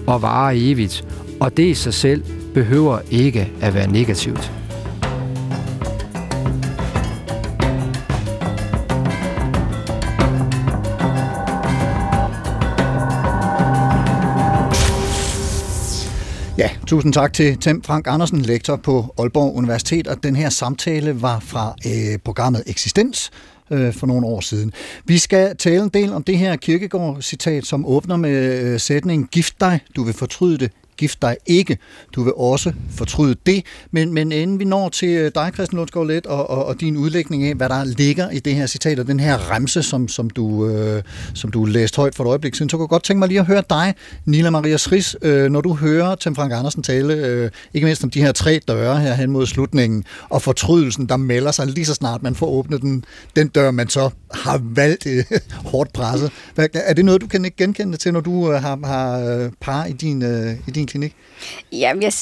at 0.07 0.21
vare 0.21 0.57
evigt, 0.57 1.05
og 1.39 1.57
det 1.57 1.63
i 1.63 1.73
sig 1.73 1.93
selv 1.93 2.23
behøver 2.53 2.99
ikke 3.11 3.51
at 3.61 3.73
være 3.73 3.87
negativt. 3.87 4.51
Ja, 16.57 16.69
tusind 16.87 17.13
tak 17.13 17.33
til 17.33 17.57
Tim 17.57 17.83
Frank 17.83 18.07
Andersen, 18.07 18.41
lektor 18.41 18.75
på 18.75 19.15
Aalborg 19.19 19.55
Universitet, 19.55 20.07
og 20.07 20.23
den 20.23 20.35
her 20.35 20.49
samtale 20.49 21.21
var 21.21 21.39
fra 21.39 21.75
øh, 21.85 22.19
programmet 22.23 22.63
Eksistens 22.67 23.31
øh, 23.71 23.93
for 23.93 24.07
nogle 24.07 24.27
år 24.27 24.41
siden. 24.41 24.73
Vi 25.05 25.17
skal 25.17 25.57
tale 25.57 25.83
en 25.83 25.89
del 25.89 26.13
om 26.13 26.23
det 26.23 26.37
her 26.37 26.55
kirkegård-citat, 26.55 27.65
som 27.65 27.85
åbner 27.85 28.15
med 28.15 28.63
øh, 28.63 28.79
sætningen 28.79 29.27
Gift 29.27 29.59
dig, 29.59 29.79
du 29.95 30.03
vil 30.03 30.13
fortryde 30.13 30.57
det. 30.57 30.71
Gift 30.97 31.21
dig 31.21 31.37
ikke. 31.45 31.77
Du 32.15 32.23
vil 32.23 32.33
også 32.37 32.73
fortryde 32.91 33.35
det. 33.45 33.63
Men, 33.91 34.13
men 34.13 34.31
inden 34.31 34.59
vi 34.59 34.65
når 34.65 34.89
til 34.89 35.09
øh, 35.09 35.31
dig, 35.35 35.51
Christian 35.53 35.77
Lundsgaard 35.77 36.07
Let, 36.07 36.25
og, 36.25 36.49
og, 36.49 36.65
og 36.65 36.81
din 36.81 36.97
udlægning 36.97 37.43
af, 37.43 37.55
hvad 37.55 37.69
der 37.69 37.83
ligger 37.83 38.29
i 38.29 38.39
det 38.39 38.55
her 38.55 38.65
citat, 38.65 38.99
og 38.99 39.07
den 39.07 39.19
her 39.19 39.51
remse, 39.51 39.83
som, 39.83 40.07
som, 40.07 40.29
du, 40.29 40.67
øh, 40.69 41.03
som 41.33 41.51
du 41.51 41.65
læste 41.65 41.97
højt 41.97 42.15
for 42.15 42.23
et 42.23 42.27
øjeblik 42.27 42.55
siden, 42.55 42.69
så 42.69 42.77
kunne 42.77 42.83
jeg 42.83 42.89
godt 42.89 43.03
tænke 43.03 43.19
mig 43.19 43.27
lige 43.27 43.39
at 43.39 43.45
høre 43.45 43.63
dig, 43.69 43.95
Nila 44.25 44.49
Maria 44.49 44.77
Sris, 44.77 45.15
øh, 45.21 45.51
når 45.51 45.61
du 45.61 45.73
hører 45.73 46.15
Tim 46.15 46.35
Frank 46.35 46.53
Andersen 46.53 46.83
tale, 46.83 47.13
øh, 47.13 47.51
ikke 47.73 47.85
mindst 47.85 48.03
om 48.03 48.09
de 48.09 48.21
her 48.21 48.31
tre 48.31 48.59
døre 48.67 48.99
her 48.99 49.13
hen 49.13 49.31
mod 49.31 49.45
slutningen, 49.45 50.03
og 50.29 50.41
fortrydelsen, 50.41 51.09
der 51.09 51.17
melder 51.17 51.51
sig 51.51 51.67
lige 51.67 51.85
så 51.85 51.93
snart 51.93 52.23
man 52.23 52.35
får 52.35 52.47
åbnet 52.47 52.81
den, 52.81 53.05
den 53.35 53.47
dør, 53.47 53.71
man 53.71 53.89
så 53.89 54.09
har 54.31 54.61
valgt 54.63 55.05
øh, 55.07 55.23
hårdt 55.71 55.93
presset. 55.93 56.31
Er 56.73 56.93
det 56.93 57.05
noget, 57.05 57.21
du 57.21 57.27
kan 57.27 57.45
ikke 57.45 57.57
genkende 57.57 57.97
til, 57.97 58.13
når 58.13 58.21
du 58.21 58.51
øh, 58.51 58.61
har, 58.61 58.79
har 58.83 59.19
øh, 59.19 59.51
par 59.61 59.85
i 59.85 59.91
din, 59.91 60.23
øh, 60.23 60.53
i 60.67 60.71
din 60.71 60.84
klinik? 60.87 61.15
Jamen, 61.71 62.03
jeg, 62.03 62.13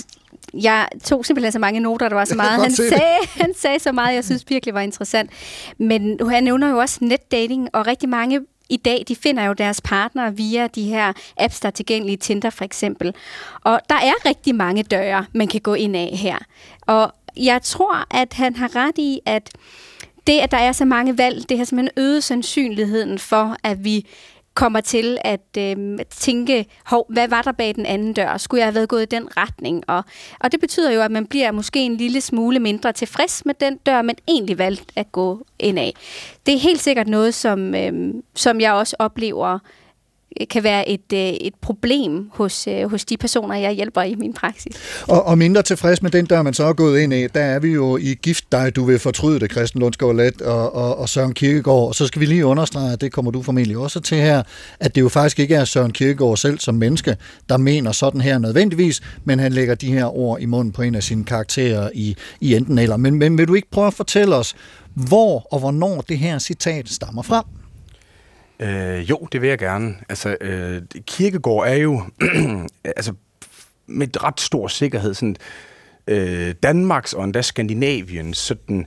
jeg 0.54 0.88
tog 1.04 1.26
simpelthen 1.26 1.52
så 1.52 1.60
mange 1.60 1.80
noter, 1.80 2.10
der 2.10 2.15
var 2.15 2.26
så 2.26 2.36
meget. 2.36 2.62
Han 2.62 2.71
sagde, 2.71 3.28
han 3.43 3.54
sagde 3.58 3.80
så 3.80 3.91
meget, 3.91 4.15
jeg 4.15 4.26
synes 4.26 4.45
virkelig 4.49 4.73
var 4.73 4.82
interessant. 4.82 5.32
Men 5.78 6.19
han 6.30 6.43
nævner 6.43 6.69
jo 6.69 6.78
også 6.78 6.97
netdating, 7.02 7.69
og 7.73 7.88
rigtig 7.88 8.10
mange 8.10 8.39
i 8.69 8.78
dag, 8.78 9.04
de 9.08 9.15
finder 9.15 9.43
jo 9.43 9.54
deres 9.54 9.82
partnere 9.82 10.36
via 10.36 10.67
de 10.67 10.84
her 10.84 11.13
apps, 11.38 11.60
der 11.60 11.67
er 11.67 11.71
tilgængelige, 11.71 12.17
Tinder 12.17 12.49
for 12.49 12.65
eksempel. 12.65 13.13
Og 13.62 13.80
der 13.89 13.95
er 13.95 14.26
rigtig 14.26 14.56
mange 14.56 14.84
døre, 14.84 15.26
man 15.34 15.47
kan 15.47 15.62
gå 15.62 15.73
ind 15.73 15.95
af 15.95 16.10
her. 16.13 16.38
Og 16.82 17.12
jeg 17.38 17.62
tror, 17.62 18.06
at 18.12 18.34
han 18.34 18.56
har 18.56 18.76
ret 18.76 18.97
i, 18.97 19.19
at 19.26 19.49
det, 20.28 20.39
at 20.39 20.52
der 20.52 20.58
er 20.58 20.71
så 20.71 20.86
mange 20.86 21.17
valg, 21.17 21.49
det 21.49 21.58
har 21.58 21.65
simpelthen 21.65 22.04
øget 22.04 22.23
sandsynligheden 22.23 23.19
for, 23.19 23.56
at 23.63 23.84
vi 23.84 24.06
kommer 24.53 24.81
til 24.81 25.17
at 25.21 25.57
øh, 25.57 25.99
tænke, 26.09 26.65
hov, 26.85 27.05
hvad 27.09 27.27
var 27.27 27.41
der 27.41 27.51
bag 27.51 27.75
den 27.75 27.85
anden 27.85 28.13
dør? 28.13 28.37
Skulle 28.37 28.59
jeg 28.59 28.65
have 28.65 28.75
været 28.75 28.89
gået 28.89 29.01
i 29.01 29.15
den 29.15 29.37
retning? 29.37 29.83
Og, 29.87 30.03
og 30.39 30.51
det 30.51 30.59
betyder 30.59 30.91
jo, 30.91 31.01
at 31.01 31.11
man 31.11 31.25
bliver 31.25 31.51
måske 31.51 31.79
en 31.79 31.97
lille 31.97 32.21
smule 32.21 32.59
mindre 32.59 32.91
tilfreds 32.91 33.45
med 33.45 33.53
den 33.53 33.77
dør, 33.77 34.01
man 34.01 34.15
egentlig 34.27 34.57
valgte 34.57 34.85
at 34.95 35.11
gå 35.11 35.45
ind 35.59 35.79
af. 35.79 35.93
Det 36.45 36.53
er 36.53 36.59
helt 36.59 36.81
sikkert 36.81 37.07
noget, 37.07 37.33
som, 37.33 37.75
øh, 37.75 38.13
som 38.35 38.61
jeg 38.61 38.73
også 38.73 38.95
oplever 38.99 39.53
øh, 39.53 39.59
kan 40.50 40.63
være 40.63 40.89
et, 40.89 41.13
øh, 41.13 41.19
et 41.19 41.54
problem 41.62 42.30
hos, 42.34 42.67
øh, 42.67 42.89
hos 42.91 43.06
de 43.06 43.17
personer, 43.17 43.56
jeg 43.56 43.72
hjælper 43.72 44.02
i 44.02 44.15
min 44.15 44.34
praksis. 44.34 44.76
Og, 45.08 45.26
og 45.26 45.38
mindre 45.38 45.62
tilfreds 45.62 46.02
med 46.02 46.12
den 46.12 46.26
der 46.26 46.41
man 46.41 46.54
så 46.54 46.63
er 46.63 46.74
gået 46.74 47.00
ind 47.00 47.13
i, 47.13 47.28
der 47.28 47.41
er 47.41 47.60
vi 47.60 47.69
jo 47.72 47.98
i 47.98 48.15
Gift 48.22 48.52
dig, 48.52 48.76
du 48.76 48.84
vil 48.84 49.00
fortryde 49.00 49.39
det, 49.39 49.52
Christian 49.52 49.80
Lundsgaard 49.80 50.15
Let 50.15 50.41
og, 50.41 50.76
og, 50.76 51.00
og 51.00 51.10
Søren 51.10 51.34
Kirkegaard. 51.34 51.88
Og 51.88 51.96
så 51.96 52.08
skal 52.08 52.19
vi 52.19 52.26
lige 52.26 52.46
understrege, 52.46 52.93
at 52.93 53.02
det 53.02 53.12
kommer 53.12 53.32
du 53.32 53.41
formentlig 53.41 53.78
også 53.78 54.00
til 54.00 54.17
her, 54.17 54.43
at 54.80 54.96
det 54.96 55.02
jo 55.02 55.10
faktisk 55.10 55.39
ikke 55.39 55.56
er 55.56 55.65
Søren 55.65 55.91
Kirkegaard 55.91 56.38
selv 56.38 56.60
som 56.60 56.76
menneske, 56.76 57.17
der 57.50 57.58
mener 57.58 57.91
sådan 57.91 58.22
her 58.22 58.38
nødvendigvis, 58.38 59.02
men 59.24 59.39
han 59.39 59.54
lægger 59.54 59.76
de 59.76 59.93
her 59.93 60.17
ord 60.17 60.39
i 60.41 60.46
munden 60.46 60.72
på 60.72 60.82
en 60.82 60.96
af 60.96 61.04
sine 61.04 61.24
karakterer 61.24 61.89
i, 61.93 62.15
i 62.41 62.56
enten 62.56 62.78
eller. 62.78 62.98
Men, 62.98 63.15
men 63.15 63.38
vil 63.38 63.48
du 63.48 63.54
ikke 63.54 63.72
prøve 63.72 63.88
at 63.88 63.93
fortælle 63.93 64.36
os, 64.36 64.56
hvor 64.93 65.48
og 65.52 65.60
hvornår 65.60 66.02
det 66.02 66.17
her 66.17 66.39
citat 66.39 66.89
stammer 66.89 67.22
fra? 67.22 67.46
Øh, 68.59 69.09
jo, 69.09 69.27
det 69.31 69.41
vil 69.41 69.49
jeg 69.49 69.57
gerne. 69.57 69.95
Altså, 70.09 70.37
øh, 70.41 70.81
kirkegård 71.07 71.67
er 71.67 71.75
jo 71.75 72.01
altså, 72.97 73.13
med 73.87 74.23
ret 74.23 74.39
stor 74.39 74.67
sikkerhed 74.67 75.13
sådan, 75.13 75.35
øh, 76.07 76.55
Danmarks 76.63 77.13
og 77.13 77.23
endda 77.23 77.41
Skandinaviens 77.41 78.37
sådan, 78.37 78.85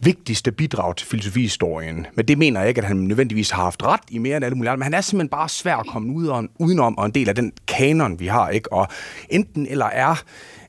vigtigste 0.00 0.52
bidrag 0.52 0.96
til 0.96 1.06
filosofihistorien. 1.06 2.06
Men 2.14 2.28
det 2.28 2.38
mener 2.38 2.60
jeg 2.60 2.68
ikke, 2.68 2.80
at 2.80 2.86
han 2.86 2.96
nødvendigvis 2.96 3.50
har 3.50 3.62
haft 3.62 3.82
ret 3.84 4.00
i 4.10 4.18
mere 4.18 4.36
end 4.36 4.44
alle 4.44 4.56
mulige 4.56 4.70
andre. 4.70 4.78
Men 4.78 4.82
han 4.82 4.94
er 4.94 5.00
simpelthen 5.00 5.28
bare 5.28 5.48
svær 5.48 5.76
at 5.76 5.86
komme 5.86 6.12
ud 6.12 6.26
og, 6.26 6.44
udenom, 6.58 6.98
og 6.98 7.06
en 7.06 7.12
del 7.12 7.28
af 7.28 7.34
den 7.34 7.52
kanon, 7.68 8.20
vi 8.20 8.26
har. 8.26 8.48
ikke. 8.48 8.72
Og 8.72 8.88
enten 9.28 9.66
eller 9.66 9.86
er 9.86 10.22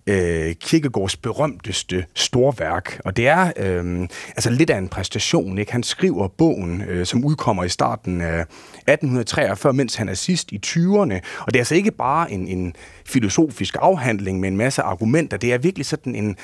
øh, 0.10 0.56
Kierkegaards 0.56 1.18
berømteste 1.18 2.06
storværk. 2.16 3.02
Og 3.06 3.18
det 3.18 3.28
er 3.28 3.52
øh, 3.58 4.08
altså 4.28 4.50
lidt 4.50 4.70
af 4.70 4.78
en 4.78 4.88
præstation. 4.88 5.58
Ikke? 5.58 5.72
Han 5.72 5.84
skriver 5.84 6.28
bogen, 6.28 6.82
øh, 6.82 7.06
som 7.06 7.26
udkommer 7.26 7.64
i 7.64 7.70
starten 7.70 8.22
af 8.22 8.42
1843, 8.42 9.74
mens 9.74 9.96
han 9.96 10.10
er 10.10 10.14
sidst 10.14 10.52
i 10.52 10.62
20'erne. 10.66 11.20
Og 11.40 11.48
det 11.48 11.56
er 11.56 11.60
altså 11.60 11.76
ikke 11.76 11.92
bare 11.92 12.32
en, 12.32 12.48
en 12.48 12.76
filosofisk 13.06 13.76
afhandling 13.80 14.40
med 14.40 14.50
en 14.50 14.58
masse 14.58 14.82
argumenter. 14.82 15.38
Det 15.38 15.54
er 15.54 15.58
virkelig 15.58 15.86
sådan 15.86 16.16
en 16.16 16.36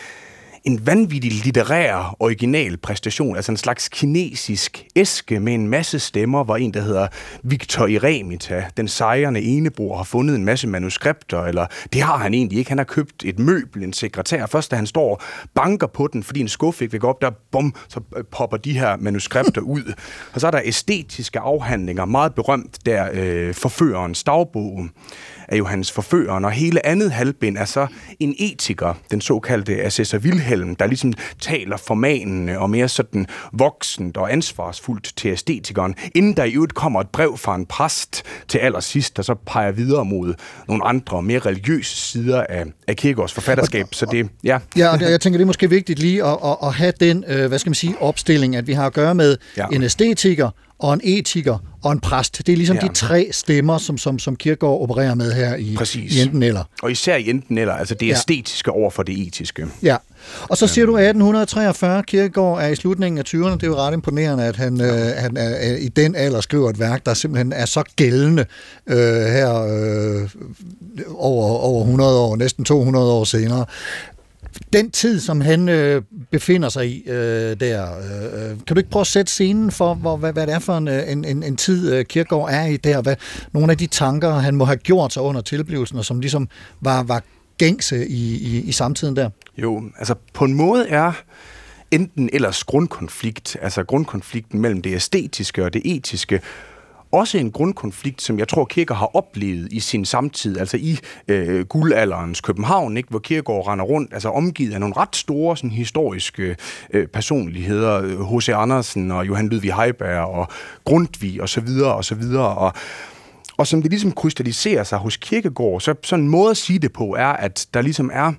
en 0.65 0.88
vanvittig 0.88 1.32
litterær 1.32 2.15
original 2.19 2.78
præstation, 2.78 3.36
altså 3.36 3.51
en 3.51 3.58
slags 3.58 3.89
kinesisk 3.89 4.86
æske 4.95 5.39
med 5.39 5.54
en 5.54 5.67
masse 5.67 5.99
stemmer, 5.99 6.43
hvor 6.43 6.58
en, 6.58 6.73
der 6.73 6.82
hedder 6.82 7.08
Victor 7.43 7.86
Eremita, 7.88 8.65
den 8.78 8.88
sejrende 8.88 9.41
enebor, 9.41 9.97
har 9.97 10.04
fundet 10.04 10.36
en 10.36 10.45
masse 10.45 10.67
manuskripter, 10.67 11.43
eller 11.43 11.67
det 11.93 12.01
har 12.01 12.17
han 12.17 12.34
egentlig 12.34 12.60
ikke. 12.60 12.71
Han 12.71 12.78
har 12.78 12.86
købt 12.86 13.25
et 13.25 13.39
møbel, 13.39 13.84
en 13.84 13.93
sekretær. 13.93 14.45
Først 14.45 14.71
da 14.71 14.75
han 14.75 14.88
står 14.88 15.12
og 15.12 15.21
banker 15.54 15.88
på 15.88 16.08
den, 16.13 16.23
fordi 16.23 16.39
en 16.39 16.47
skuffe 16.47 16.84
ikke 16.84 16.91
vil 16.91 17.01
gå 17.01 17.08
op, 17.08 17.21
der 17.21 17.32
bum, 17.51 17.75
så 17.88 17.99
øh, 18.15 18.23
popper 18.32 18.58
de 18.58 18.80
her 18.80 18.97
manuskripter 18.97 19.62
ud. 19.78 19.93
Og 20.34 20.41
så 20.41 20.47
er 20.47 20.51
der 20.51 20.62
æstetiske 20.63 21.39
afhandlinger, 21.39 22.06
meget 22.06 22.36
berømt 22.36 22.86
der, 22.86 23.10
øh, 23.13 23.54
forførerens 23.54 24.23
dagbog. 24.23 24.88
Er 25.47 25.55
Johannes 25.58 25.91
forføreren, 25.91 26.45
og 26.45 26.51
hele 26.51 26.86
andet 26.86 27.12
halvbind 27.12 27.58
er 27.58 27.65
så 27.65 27.88
en 28.19 28.36
etiker, 28.39 28.93
den 29.12 29.21
såkaldte 29.21 29.81
Assessor 29.81 30.17
Wilhelm, 30.17 30.75
der 30.75 30.88
ligesom 30.88 31.13
taler 31.41 31.77
formanende 31.77 32.60
og 32.60 32.69
mere 32.69 32.88
sådan 32.88 33.25
voksent 33.53 34.17
og 34.17 34.34
ansvarsfuldt 34.34 35.13
til 35.17 35.31
æstetikeren, 35.31 35.95
inden 36.15 36.38
der 36.38 36.43
i 36.43 36.53
øvrigt 36.53 36.73
kommer 36.73 37.01
et 37.01 37.10
brev 37.10 37.38
fra 37.38 37.55
en 37.55 37.65
præst 37.65 38.23
til 38.47 38.58
allersidst, 38.58 39.17
der 39.17 39.23
så 39.23 39.36
peger 39.45 39.71
videre 39.71 40.05
mod 40.05 40.34
nogle 40.67 40.86
andre, 40.86 41.21
mere 41.23 41.39
religiøse 41.39 41.95
sider 41.97 42.45
af, 42.49 42.65
af 42.88 42.95
Kierkegaards 42.95 43.34
forfatterskab. 43.34 43.86
Så 43.91 44.05
det, 44.05 44.29
ja. 44.43 44.60
Ja, 44.77 44.89
og 44.89 45.01
jeg 45.01 45.21
tænker, 45.21 45.38
det 45.38 45.43
er 45.43 45.47
måske 45.47 45.69
vigtigt 45.69 45.99
lige 45.99 46.23
at, 46.23 46.38
at, 46.43 46.58
at 46.63 46.73
have 46.73 46.93
den, 46.99 47.23
øh, 47.27 47.47
hvad 47.47 47.60
skal 47.60 47.69
man 47.69 47.75
sige, 47.75 47.95
opstilling, 47.99 48.55
at 48.55 48.67
vi 48.67 48.73
har 48.73 48.86
at 48.86 48.93
gøre 48.93 49.15
med 49.15 49.38
ja. 49.58 49.67
en 49.71 49.84
æstetiker 49.84 50.49
og 50.79 50.93
en 50.93 51.01
etiker 51.03 51.57
og 51.83 51.91
en 51.91 51.99
præst. 51.99 52.38
Det 52.47 52.53
er 52.53 52.57
ligesom 52.57 52.77
Ja. 52.81 52.88
de 52.88 52.93
tre 52.93 53.27
stemmer, 53.31 53.77
som, 53.77 53.97
som, 53.97 54.19
som 54.19 54.35
Kierkegaard 54.35 54.81
opererer 54.81 55.15
med 55.15 55.31
her 55.31 55.55
i, 55.55 55.75
Præcis. 55.77 56.15
i 56.15 56.21
enten 56.21 56.43
eller. 56.43 56.63
Og 56.83 56.91
især 56.91 57.15
i 57.15 57.29
enten 57.29 57.57
eller, 57.57 57.73
altså 57.73 57.95
det 57.95 58.07
Ja. 58.07 58.11
æstetiske 58.11 58.71
over 58.71 58.89
for 58.91 59.03
det 59.03 59.27
etiske. 59.27 59.67
Ja, 59.83 59.95
og 60.41 60.57
så 60.57 60.67
siger 60.67 60.85
du 60.85 60.91
1843, 60.97 62.03
Kierkegaard 62.03 62.61
er 62.63 62.67
i 62.67 62.75
slutningen 62.75 63.17
af 63.19 63.23
20'erne. 63.27 63.53
Det 63.53 63.63
er 63.63 63.67
jo 63.67 63.75
ret 63.75 63.93
imponerende, 63.93 64.43
at 64.43 64.55
han, 64.55 64.81
øh, 64.81 64.88
han 65.17 65.38
er, 65.38 65.49
er, 65.49 65.75
i 65.75 65.88
den 65.88 66.15
alder 66.15 66.41
skriver 66.41 66.69
et 66.69 66.79
værk, 66.79 67.05
der 67.05 67.13
simpelthen 67.13 67.53
er 67.53 67.65
så 67.65 67.83
gældende 67.95 68.45
øh, 68.88 68.97
her 69.25 69.61
øh, 69.61 70.29
over, 71.15 71.47
over 71.57 71.81
100 71.81 72.19
år, 72.19 72.35
næsten 72.35 72.65
200 72.65 73.11
år 73.11 73.23
senere. 73.23 73.65
Den 74.73 74.91
tid, 74.91 75.19
som 75.19 75.41
han 75.41 75.69
øh, 75.69 76.01
befinder 76.31 76.69
sig 76.69 76.89
i 76.89 77.03
øh, 77.09 77.59
der, 77.59 77.97
øh, 77.97 78.49
øh, 78.49 78.49
kan 78.49 78.75
du 78.75 78.77
ikke 78.77 78.89
prøve 78.89 79.01
at 79.01 79.07
sætte 79.07 79.31
scenen 79.31 79.71
for, 79.71 79.93
hvor, 79.93 80.17
hvad, 80.17 80.33
hvad 80.33 80.47
det 80.47 80.53
er 80.53 80.59
for 80.59 80.77
en, 80.77 80.87
øh, 80.87 81.11
en, 81.11 81.25
en, 81.25 81.43
en 81.43 81.55
tid, 81.57 81.93
øh, 81.93 82.05
Kierkegaard 82.05 82.49
er 82.51 82.65
i 82.65 82.77
der? 82.77 83.01
Hvad, 83.01 83.15
nogle 83.51 83.71
af 83.71 83.77
de 83.77 83.87
tanker, 83.87 84.31
han 84.31 84.55
må 84.55 84.65
have 84.65 84.77
gjort 84.77 85.13
sig 85.13 85.23
under 85.23 85.41
tilblivelsen, 85.41 85.97
og 85.97 86.05
som 86.05 86.19
ligesom 86.19 86.47
var, 86.81 87.03
var 87.03 87.23
gængse 87.57 88.07
i, 88.07 88.35
i, 88.35 88.61
i 88.61 88.71
samtiden 88.71 89.15
der? 89.15 89.29
Jo, 89.57 89.83
altså 89.97 90.15
på 90.33 90.45
en 90.45 90.53
måde 90.53 90.89
er 90.89 91.11
enten 91.91 92.29
ellers 92.33 92.63
grundkonflikt, 92.63 93.57
altså 93.61 93.83
grundkonflikten 93.83 94.59
mellem 94.59 94.81
det 94.81 94.95
æstetiske 94.95 95.65
og 95.65 95.73
det 95.73 95.81
etiske, 95.85 96.41
også 97.11 97.37
en 97.37 97.51
grundkonflikt, 97.51 98.21
som 98.21 98.39
jeg 98.39 98.47
tror, 98.47 98.65
Kirker 98.65 98.95
har 98.95 99.15
oplevet 99.15 99.73
i 99.73 99.79
sin 99.79 100.05
samtid, 100.05 100.57
altså 100.57 100.77
i 100.77 100.99
øh, 101.27 101.65
guldalderens 101.65 102.41
København, 102.41 102.97
ikke, 102.97 103.09
hvor 103.09 103.19
Kirkegaard 103.19 103.67
render 103.67 103.85
rundt, 103.85 104.13
altså 104.13 104.29
omgivet 104.29 104.73
af 104.73 104.79
nogle 104.79 104.95
ret 104.97 105.15
store 105.15 105.57
sådan, 105.57 105.71
historiske 105.71 106.55
øh, 106.93 107.07
personligheder, 107.07 108.01
øh, 108.01 108.35
H.C. 108.35 108.49
Andersen 108.49 109.11
og 109.11 109.27
Johan 109.27 109.49
Ludvig 109.49 109.73
Heiberg 109.73 110.25
og 110.25 110.47
Grundtvig 110.83 111.41
og 111.41 111.49
så 111.49 111.61
videre 111.61 111.93
og 111.93 112.05
så 112.05 112.15
videre, 112.15 112.57
og 112.57 112.73
og 113.57 113.67
som 113.67 113.81
det 113.81 113.91
ligesom 113.91 114.11
krystalliserer 114.11 114.83
sig 114.83 114.97
hos 114.97 115.17
Kierkegaard, 115.17 115.81
så 115.81 115.95
sådan 116.03 116.23
en 116.23 116.29
måde 116.29 116.51
at 116.51 116.57
sige 116.57 116.79
det 116.79 116.93
på 116.93 117.15
er, 117.17 117.27
at 117.27 117.67
der 117.73 117.81
ligesom 117.81 118.11
er 118.13 118.33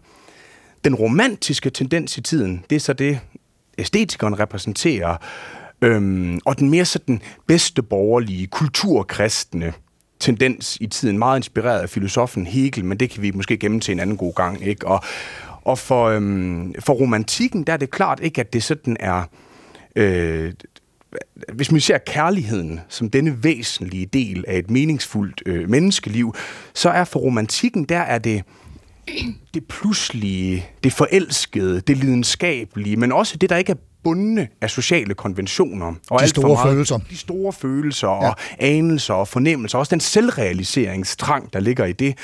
den 0.85 0.95
romantiske 0.95 1.71
tendens 1.71 2.19
i 2.19 2.21
tiden, 2.21 2.65
det 2.71 2.77
er 2.77 2.81
så 2.81 2.93
det, 2.93 3.21
æstetikeren 3.79 4.39
repræsenterer, 4.39 5.17
øhm, 5.83 6.39
og 6.45 6.59
den 6.59 6.71
mere 6.71 6.85
sådan 6.85 7.23
bedste 7.47 7.83
borgerlige, 7.83 8.47
kulturkristne 8.47 9.73
tendens 10.21 10.79
i 10.81 10.87
tiden, 10.87 11.19
meget 11.19 11.39
inspireret 11.39 11.81
af 11.81 11.91
filosofen 11.91 12.47
Hegel, 12.47 12.85
men 12.85 13.01
det 13.01 13.11
kan 13.11 13.23
vi 13.23 13.31
måske 13.31 13.57
gemme 13.57 13.81
til 13.81 13.93
en 13.93 14.01
anden 14.01 14.17
god 14.17 14.35
gang, 14.35 14.67
ikke? 14.67 14.87
Og, 14.87 15.01
og 15.65 15.79
for, 15.79 16.09
øhm, 16.09 16.75
for 16.81 16.93
romantikken, 16.93 17.65
der 17.65 17.73
er 17.73 17.77
det 17.77 17.91
klart 17.91 18.21
ikke, 18.23 18.41
at 18.41 18.53
det 18.53 18.63
sådan 18.63 18.97
er... 19.01 19.23
Øh, 19.97 20.53
hvis 21.53 21.73
man 21.73 21.81
ser 21.81 21.99
kærligheden 21.99 22.81
som 22.89 23.11
denne 23.11 23.45
væsentlige 23.45 24.07
del 24.07 24.45
af 24.49 24.59
et 24.59 24.71
meningsfuldt 24.71 25.43
øh, 25.47 25.71
menneskeliv, 25.71 26.35
så 26.75 26.91
er 26.91 27.05
for 27.05 27.21
romantikken, 27.21 27.85
der 27.85 27.99
er 27.99 28.19
det 28.19 28.43
det 29.55 29.65
pludselige, 29.69 30.67
det 30.85 30.93
forelskede, 30.93 31.81
det 31.81 31.97
lidenskabelige, 31.97 32.97
men 32.97 33.13
også 33.13 33.37
det, 33.37 33.51
der 33.51 33.57
ikke 33.57 33.73
er 33.73 33.77
bundne 34.07 34.49
af 34.61 34.71
sociale 34.71 35.15
konventioner. 35.15 35.87
Og 35.87 36.19
De 36.19 36.23
alt 36.25 36.35
for 36.35 36.41
store 36.41 36.55
meget- 36.55 36.73
følelser. 36.73 36.99
De 37.11 37.17
store 37.17 37.53
følelser 37.53 38.09
og 38.09 38.37
anelser 38.59 39.15
og 39.15 39.29
fornemmelser, 39.29 39.79
også 39.79 39.91
den 39.91 40.01
selvrealiseringstrang, 40.01 41.53
der 41.53 41.61
ligger 41.61 41.85
i 41.85 41.93
det. 41.93 42.19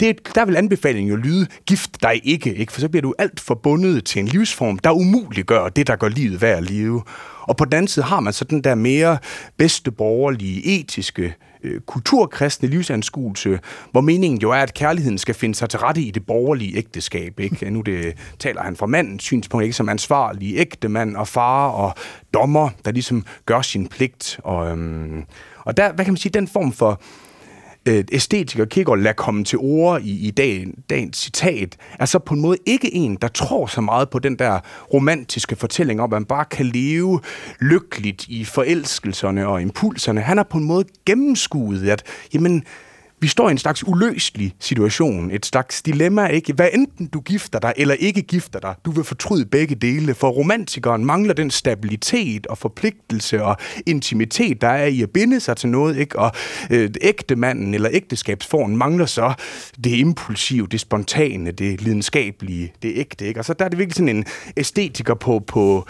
det 0.00 0.08
er, 0.08 0.12
der 0.34 0.44
vil 0.44 0.56
anbefalingen 0.56 1.10
jo 1.10 1.16
lyde, 1.16 1.46
gift 1.66 1.90
dig 2.02 2.20
ikke, 2.24 2.54
ikke, 2.54 2.72
for 2.72 2.80
så 2.80 2.88
bliver 2.88 3.02
du 3.02 3.14
alt 3.18 3.40
forbundet 3.40 4.04
til 4.04 4.20
en 4.20 4.26
livsform, 4.28 4.78
der 4.78 4.90
umuliggør 4.90 5.68
det, 5.68 5.86
der 5.86 5.96
gør 5.96 6.08
livet 6.08 6.42
værd 6.42 6.56
at 6.56 6.70
leve. 6.70 7.02
Og 7.42 7.56
på 7.56 7.64
den 7.64 7.72
anden 7.72 7.88
side 7.88 8.04
har 8.06 8.20
man 8.20 8.32
så 8.32 8.44
den 8.44 8.64
der 8.64 8.74
mere 8.74 9.18
bedste 9.56 9.90
borgerlige, 9.90 10.80
etiske, 10.80 11.34
øh, 11.62 11.80
kulturkristne 11.80 12.68
livsanskuelse, 12.68 13.60
hvor 13.90 14.00
meningen 14.00 14.40
jo 14.40 14.50
er, 14.50 14.56
at 14.56 14.74
kærligheden 14.74 15.18
skal 15.18 15.34
finde 15.34 15.54
sig 15.54 15.70
til 15.70 15.78
rette 15.78 16.00
i 16.00 16.10
det 16.10 16.26
borgerlige 16.26 16.76
ægteskab. 16.76 17.40
Ikke? 17.40 17.70
Nu 17.70 17.80
det, 17.80 18.14
taler 18.38 18.62
han 18.62 18.76
fra 18.76 18.86
mandens 18.86 19.22
synspunkt, 19.22 19.64
ikke 19.64 19.76
som 19.76 19.88
ansvarlig 19.88 20.56
ægte 20.56 20.88
mand 20.88 21.16
og 21.16 21.28
far 21.28 21.68
og 21.68 21.94
dommer, 22.34 22.68
der 22.84 22.92
ligesom 22.92 23.24
gør 23.46 23.60
sin 23.60 23.88
pligt. 23.88 24.40
Og, 24.44 24.70
øhm, 24.70 25.24
og 25.64 25.76
der, 25.76 25.92
hvad 25.92 26.04
kan 26.04 26.12
man 26.12 26.18
sige, 26.18 26.32
den 26.32 26.48
form 26.48 26.72
for 26.72 27.00
øh, 27.88 28.04
æstetiker 28.12 28.64
Kierkegaard 28.64 28.98
lader 28.98 29.12
komme 29.12 29.44
til 29.44 29.58
ord 29.58 30.02
i, 30.02 30.26
i 30.26 30.30
dag, 30.30 30.66
dagens 30.90 31.16
citat, 31.16 31.76
er 31.98 32.04
så 32.04 32.18
på 32.18 32.34
en 32.34 32.40
måde 32.40 32.58
ikke 32.66 32.94
en, 32.94 33.16
der 33.22 33.28
tror 33.28 33.66
så 33.66 33.80
meget 33.80 34.10
på 34.10 34.18
den 34.18 34.38
der 34.38 34.60
romantiske 34.94 35.56
fortælling 35.56 36.00
om, 36.00 36.04
at 36.04 36.10
man 36.10 36.24
bare 36.24 36.44
kan 36.44 36.66
leve 36.66 37.20
lykkeligt 37.60 38.28
i 38.28 38.44
forelskelserne 38.44 39.46
og 39.48 39.62
impulserne. 39.62 40.20
Han 40.20 40.36
har 40.36 40.44
på 40.44 40.58
en 40.58 40.64
måde 40.64 40.84
gennemskuet, 41.06 41.88
at 41.88 42.02
jamen, 42.34 42.64
vi 43.20 43.28
står 43.28 43.48
i 43.48 43.52
en 43.52 43.58
slags 43.58 43.88
uløselig 43.88 44.54
situation, 44.60 45.30
et 45.30 45.46
slags 45.46 45.82
dilemma, 45.82 46.26
ikke? 46.26 46.52
Hvad 46.52 46.68
enten 46.72 47.06
du 47.06 47.20
gifter 47.20 47.58
dig 47.58 47.72
eller 47.76 47.94
ikke 47.94 48.22
gifter 48.22 48.60
dig, 48.60 48.74
du 48.84 48.90
vil 48.90 49.04
fortryde 49.04 49.46
begge 49.46 49.74
dele, 49.74 50.14
for 50.14 50.28
romantikeren 50.28 51.04
mangler 51.04 51.34
den 51.34 51.50
stabilitet 51.50 52.46
og 52.46 52.58
forpligtelse 52.58 53.42
og 53.42 53.56
intimitet, 53.86 54.60
der 54.60 54.68
er 54.68 54.86
i 54.86 55.02
at 55.02 55.10
binde 55.10 55.40
sig 55.40 55.56
til 55.56 55.68
noget, 55.68 55.96
ikke? 55.96 56.18
Og 56.18 56.32
øh, 56.70 56.90
ægtemanden 57.00 57.74
eller 57.74 57.88
ægteskabsformen 57.92 58.76
mangler 58.76 59.06
så 59.06 59.34
det 59.84 59.90
impulsive, 59.90 60.66
det 60.66 60.80
spontane, 60.80 61.50
det 61.50 61.80
lidenskabelige, 61.80 62.72
det 62.82 62.92
ægte, 62.94 63.26
ikke? 63.26 63.40
Og 63.40 63.44
så 63.44 63.52
der 63.52 63.64
er 63.64 63.68
det 63.68 63.78
virkelig 63.78 63.94
sådan 63.94 64.16
en 64.16 64.24
æstetiker 64.56 65.14
på, 65.14 65.38
på 65.46 65.86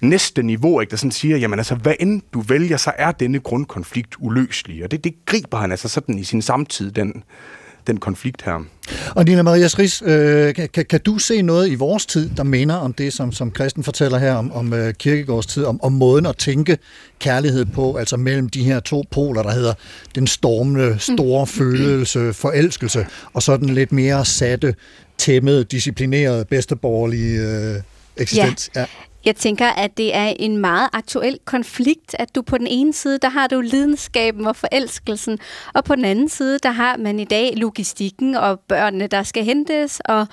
næste 0.00 0.42
niveau, 0.42 0.80
ikke, 0.80 0.90
der 0.90 0.96
sådan 0.96 1.10
siger, 1.10 1.36
jamen 1.36 1.58
altså, 1.58 1.74
hvad 1.74 1.94
end 2.00 2.22
du 2.34 2.40
vælger, 2.40 2.76
så 2.76 2.92
er 2.98 3.12
denne 3.12 3.40
grundkonflikt 3.40 4.14
uløselig. 4.18 4.84
Og 4.84 4.90
det, 4.90 5.04
det 5.04 5.14
griber 5.26 5.58
han 5.58 5.70
altså 5.70 5.88
sådan 5.88 6.18
i 6.18 6.24
sin 6.24 6.42
samtid, 6.42 6.90
den, 6.90 7.22
den 7.86 7.96
konflikt 7.96 8.42
her. 8.42 8.64
Og 9.10 9.24
Nina 9.24 9.42
Maria 9.42 9.68
Schris, 9.68 10.02
øh, 10.02 10.54
kan, 10.54 10.86
kan, 10.90 11.00
du 11.00 11.18
se 11.18 11.42
noget 11.42 11.68
i 11.68 11.74
vores 11.74 12.06
tid, 12.06 12.30
der 12.36 12.42
minder 12.42 12.74
om 12.74 12.92
det, 12.92 13.12
som, 13.12 13.32
som 13.32 13.54
Christen 13.54 13.84
fortæller 13.84 14.18
her 14.18 14.34
om, 14.34 14.52
om 14.52 14.72
uh, 14.72 14.90
Kirkegårds 14.90 15.46
tid, 15.46 15.64
om, 15.64 15.82
om 15.82 15.92
måden 15.92 16.26
at 16.26 16.36
tænke 16.36 16.78
kærlighed 17.18 17.64
på, 17.64 17.96
altså 17.96 18.16
mellem 18.16 18.48
de 18.48 18.64
her 18.64 18.80
to 18.80 19.04
poler, 19.10 19.42
der 19.42 19.50
hedder 19.50 19.74
den 20.14 20.26
stormende, 20.26 20.96
store 20.98 21.46
følelse, 21.58 22.32
forelskelse, 22.32 23.06
og 23.32 23.42
så 23.42 23.56
den 23.56 23.70
lidt 23.70 23.92
mere 23.92 24.24
satte, 24.24 24.74
tæmmede, 25.18 25.64
disciplinerede, 25.64 26.44
bedsteborgerlige 26.44 27.40
øh, 27.40 27.82
eksistens? 28.16 28.70
Ja. 28.76 28.84
Jeg 29.26 29.36
tænker, 29.36 29.66
at 29.66 29.96
det 29.96 30.16
er 30.16 30.32
en 30.38 30.56
meget 30.56 30.88
aktuel 30.92 31.38
konflikt, 31.44 32.16
at 32.18 32.34
du 32.34 32.42
på 32.42 32.58
den 32.58 32.66
ene 32.66 32.92
side, 32.92 33.18
der 33.18 33.28
har 33.28 33.46
du 33.46 33.60
lidenskaben 33.60 34.46
og 34.46 34.56
forelskelsen, 34.56 35.38
og 35.74 35.84
på 35.84 35.94
den 35.94 36.04
anden 36.04 36.28
side, 36.28 36.58
der 36.58 36.70
har 36.70 36.96
man 36.96 37.20
i 37.20 37.24
dag 37.24 37.52
logistikken 37.56 38.34
og 38.34 38.60
børnene, 38.60 39.06
der 39.06 39.22
skal 39.22 39.44
hentes, 39.44 40.00
og 40.04 40.26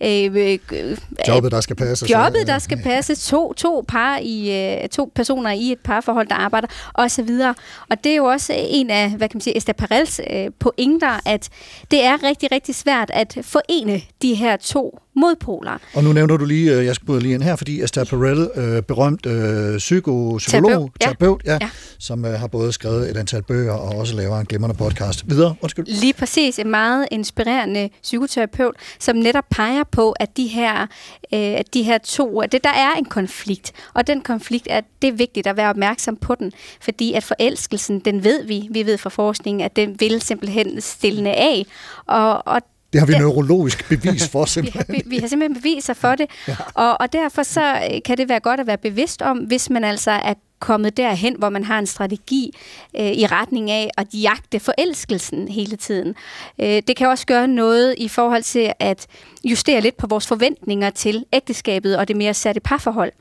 øh, 0.00 0.24
øh, 0.24 0.58
øh, 0.72 0.98
Jobbet, 1.28 1.52
der 1.52 1.60
skal 1.60 1.76
passe. 1.76 2.06
jobbet, 2.10 2.46
der 2.46 2.58
skal 2.58 2.82
passe, 2.82 3.14
to, 3.14 3.52
to, 3.52 3.84
par 3.88 4.18
i, 4.22 4.64
øh, 4.82 4.88
to 4.88 5.10
personer 5.14 5.50
i 5.50 5.72
et 5.72 5.78
parforhold, 5.78 6.28
der 6.28 6.34
arbejder, 6.34 6.68
og 6.94 7.10
så 7.10 7.22
videre. 7.22 7.54
Og 7.90 8.04
det 8.04 8.12
er 8.12 8.16
jo 8.16 8.24
også 8.24 8.52
en 8.56 8.90
af, 8.90 9.10
hvad 9.10 9.28
kan 9.28 9.36
man 9.36 9.40
sige, 9.40 9.56
Esther 9.56 9.74
Perels 9.74 10.20
øh, 10.30 10.50
pointer, 10.58 11.20
at 11.26 11.48
det 11.90 12.04
er 12.04 12.22
rigtig, 12.22 12.52
rigtig 12.52 12.74
svært 12.74 13.10
at 13.14 13.38
forene 13.42 14.02
de 14.22 14.34
her 14.34 14.56
to 14.56 14.98
modpoler. 15.16 15.78
Og 15.94 16.04
nu 16.04 16.12
nævner 16.12 16.36
du 16.36 16.44
lige, 16.44 16.74
øh, 16.78 16.84
jeg 16.86 16.94
skal 16.94 17.14
lige 17.14 17.34
ind 17.34 17.42
her, 17.42 17.56
fordi 17.56 17.82
Esther 17.82 18.04
Perel, 18.04 18.50
øh, 18.54 18.82
berømt 18.82 19.26
øh, 19.26 19.78
psyko, 19.78 20.34
psykolog, 20.38 20.70
Terapeut, 20.70 20.90
ja. 21.00 21.04
terapeut, 21.06 21.42
ja, 21.44 21.52
Ja. 21.52 21.58
ja. 21.60 21.70
som 21.98 22.24
øh, 22.24 22.32
har 22.32 22.46
både 22.46 22.72
skrevet 22.72 23.10
et 23.10 23.16
antal 23.16 23.42
bøger 23.42 23.72
og 23.72 23.98
også 23.98 24.16
laver 24.16 24.38
en 24.38 24.46
glimrende 24.46 24.76
podcast. 24.76 25.30
Videre, 25.30 25.54
undskyld. 25.62 25.86
Lige 25.86 26.12
præcis 26.12 26.58
en 26.58 26.70
meget 26.70 27.08
inspirerende 27.10 27.90
psykoterapeut, 28.02 28.74
som 29.00 29.16
netop 29.16 29.44
peger 29.50 29.84
på, 29.92 30.12
at 30.12 30.36
de 30.36 30.46
her, 30.46 30.82
øh, 30.82 30.88
at 31.32 31.74
de 31.74 31.82
her 31.82 31.98
to, 31.98 32.40
at 32.40 32.52
det, 32.52 32.64
der 32.64 32.70
er 32.70 32.92
en 32.98 33.04
konflikt, 33.04 33.72
og 33.94 34.06
den 34.06 34.20
konflikt, 34.20 34.66
er, 34.70 34.80
det 35.02 35.08
er 35.08 35.12
vigtigt 35.12 35.46
at 35.46 35.56
være 35.56 35.70
opmærksom 35.70 36.16
på 36.16 36.34
den, 36.34 36.52
fordi 36.80 37.12
at 37.12 37.24
forelskelsen, 37.24 38.00
den 38.00 38.24
ved 38.24 38.44
vi, 38.46 38.68
vi 38.70 38.86
ved 38.86 38.98
fra 38.98 39.10
forskningen, 39.10 39.64
at 39.64 39.76
den 39.76 39.96
vil 40.00 40.22
simpelthen 40.22 40.80
stille 40.80 41.30
af, 41.30 41.66
og, 42.06 42.46
og 42.46 42.60
Det 42.94 43.00
har 43.00 43.06
vi 43.06 43.12
den- 43.12 43.22
neurologisk 43.22 43.88
bevis 43.88 44.28
for 44.32 44.38
vi 44.38 44.40
har, 44.40 44.46
simpelthen. 44.46 45.02
vi 45.10 45.18
har 45.18 45.28
simpelthen 45.28 45.62
beviser 45.62 45.94
for 45.94 46.14
det, 46.14 46.26
ja. 46.48 46.56
og, 46.74 47.00
og 47.00 47.12
derfor 47.12 47.42
så 47.42 47.74
øh, 47.74 48.00
kan 48.04 48.18
det 48.18 48.28
være 48.28 48.40
godt 48.40 48.60
at 48.60 48.66
være 48.66 48.78
bevidst 48.78 49.22
om, 49.22 49.38
hvis 49.38 49.70
man 49.70 49.84
altså 49.84 50.10
er 50.10 50.34
kommet 50.64 50.96
derhen, 50.96 51.36
hvor 51.38 51.48
man 51.48 51.64
har 51.64 51.78
en 51.78 51.86
strategi 51.86 52.56
øh, 52.96 53.12
i 53.12 53.26
retning 53.26 53.70
af 53.70 53.90
at 53.96 54.06
jagte 54.12 54.60
forelskelsen 54.60 55.48
hele 55.48 55.76
tiden. 55.76 56.14
Øh, 56.58 56.82
det 56.88 56.96
kan 56.96 57.08
også 57.08 57.26
gøre 57.26 57.48
noget 57.48 57.94
i 57.98 58.08
forhold 58.08 58.42
til 58.42 58.72
at 58.78 59.06
justere 59.44 59.80
lidt 59.80 59.96
på 59.96 60.06
vores 60.06 60.26
forventninger 60.26 60.90
til 60.90 61.24
ægteskabet 61.32 61.96
og 61.96 62.08
det 62.08 62.16
mere 62.16 62.34
satte 62.34 62.60
parforhold. 62.60 63.12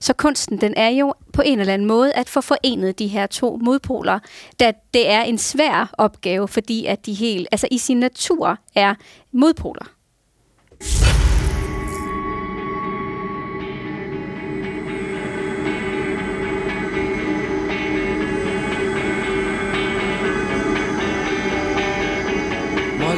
Så 0.00 0.12
kunsten, 0.12 0.60
den 0.60 0.74
er 0.76 0.88
jo 0.88 1.14
på 1.32 1.42
en 1.42 1.60
eller 1.60 1.74
anden 1.74 1.88
måde 1.88 2.12
at 2.12 2.28
få 2.28 2.40
forenet 2.40 2.98
de 2.98 3.06
her 3.06 3.26
to 3.26 3.58
modpoler, 3.62 4.18
da 4.60 4.72
det 4.94 5.10
er 5.10 5.22
en 5.22 5.38
svær 5.38 5.94
opgave, 5.98 6.48
fordi 6.48 6.86
at 6.86 7.06
de 7.06 7.14
helt, 7.14 7.48
altså 7.52 7.68
i 7.70 7.78
sin 7.78 7.96
natur 7.96 8.58
er 8.74 8.94
modpoler. 9.32 10.01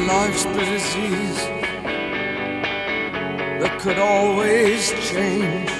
Life's 0.07 0.45
but 0.45 0.65
disease 0.65 1.41
that 3.59 3.79
could 3.79 3.97
always 3.97 4.91
change 5.11 5.71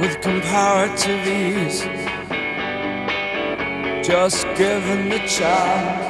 with 0.00 0.20
comparative 0.22 1.26
ease. 1.26 1.82
Just 4.06 4.46
given 4.56 5.08
the 5.10 5.20
chance. 5.26 6.08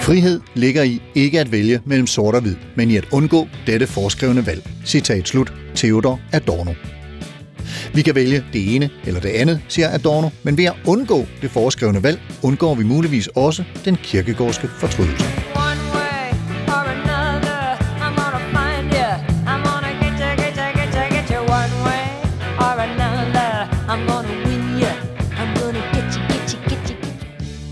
Frihed 0.00 0.40
ligger 0.54 0.82
i 0.82 1.02
ikke 1.14 1.40
at 1.40 1.52
vælge 1.52 1.80
mellem 1.84 2.06
sort 2.06 2.34
og 2.34 2.40
hvid, 2.40 2.56
men 2.74 2.90
i 2.90 2.96
at 2.96 3.08
undgå 3.12 3.48
dette 3.66 3.86
foreskrevne 3.86 4.46
valg. 4.46 4.62
Citat 4.86 5.28
slut. 5.28 5.52
Theodor 5.74 6.20
Adorno. 6.32 6.97
Vi 7.94 8.02
kan 8.02 8.14
vælge 8.14 8.44
det 8.52 8.74
ene 8.74 8.90
eller 9.06 9.20
det 9.20 9.28
andet, 9.28 9.60
siger 9.68 9.90
Adorno, 9.90 10.28
men 10.42 10.58
ved 10.58 10.64
at 10.64 10.74
undgå 10.86 11.26
det 11.42 11.50
foreskrevne 11.50 12.02
valg, 12.02 12.20
undgår 12.42 12.74
vi 12.74 12.84
muligvis 12.84 13.26
også 13.26 13.64
den 13.84 13.96
kirkegårdske 13.96 14.68
fortrydelse. 14.68 15.24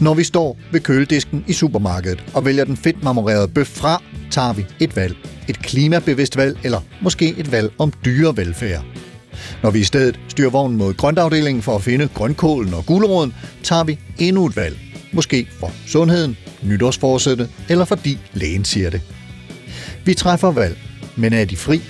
Når 0.00 0.14
vi 0.14 0.24
står 0.24 0.58
ved 0.72 0.80
køledisken 0.80 1.44
i 1.46 1.52
supermarkedet 1.52 2.24
og 2.34 2.44
vælger 2.44 2.64
den 2.64 2.76
fedt 2.76 3.04
marmorerede 3.04 3.48
bøf 3.48 3.66
fra, 3.66 4.02
tager 4.30 4.52
vi 4.52 4.66
et 4.80 4.96
valg. 4.96 5.16
Et 5.48 5.58
klimabevidst 5.58 6.36
valg, 6.36 6.58
eller 6.64 6.80
måske 7.02 7.34
et 7.38 7.52
valg 7.52 7.72
om 7.78 7.92
dyrevelfærd. 8.04 8.84
Når 9.66 9.70
vi 9.70 9.80
i 9.80 9.84
stedet 9.84 10.20
styrer 10.28 10.50
vognen 10.50 10.78
mod 10.78 10.94
grøntafdelingen 10.94 11.62
for 11.62 11.76
at 11.76 11.82
finde 11.82 12.08
grønkålen 12.14 12.74
og 12.74 12.86
guleroden, 12.86 13.34
tager 13.62 13.84
vi 13.84 13.98
endnu 14.18 14.46
et 14.46 14.56
valg. 14.56 14.78
Måske 15.12 15.48
for 15.60 15.72
sundheden, 15.86 16.36
nytårsforsættet, 16.62 17.50
eller 17.68 17.84
fordi 17.84 18.18
lægen 18.32 18.64
siger 18.64 18.90
det. 18.90 19.00
Vi 20.04 20.14
træffer 20.14 20.50
valg, 20.50 20.78
men 21.16 21.32
er 21.32 21.44
de 21.44 21.56
fri? 21.56 21.80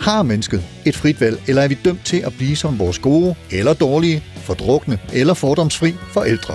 Har 0.00 0.22
mennesket 0.22 0.64
et 0.86 0.96
frit 0.96 1.20
valg, 1.20 1.42
eller 1.46 1.62
er 1.62 1.68
vi 1.68 1.78
dømt 1.84 2.04
til 2.04 2.16
at 2.16 2.32
blive 2.38 2.56
som 2.56 2.78
vores 2.78 2.98
gode 2.98 3.34
eller 3.50 3.74
dårlige, 3.74 4.24
fordrukne 4.36 4.98
eller 5.12 5.34
fordomsfri 5.34 5.94
forældre? 6.12 6.54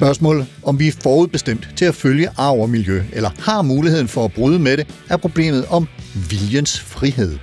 Spørgsmålet, 0.00 0.46
om 0.62 0.78
vi 0.78 0.88
er 0.88 0.92
forudbestemt 1.02 1.68
til 1.76 1.84
at 1.84 1.94
følge 1.94 2.28
arv 2.36 2.60
og 2.60 2.70
miljø, 2.70 3.02
eller 3.12 3.30
har 3.38 3.62
muligheden 3.62 4.08
for 4.08 4.24
at 4.24 4.32
bryde 4.32 4.58
med 4.58 4.76
det, 4.76 4.86
er 5.10 5.16
problemet 5.16 5.66
om 5.66 5.88
viljens 6.30 6.80
frihed. 6.80 7.38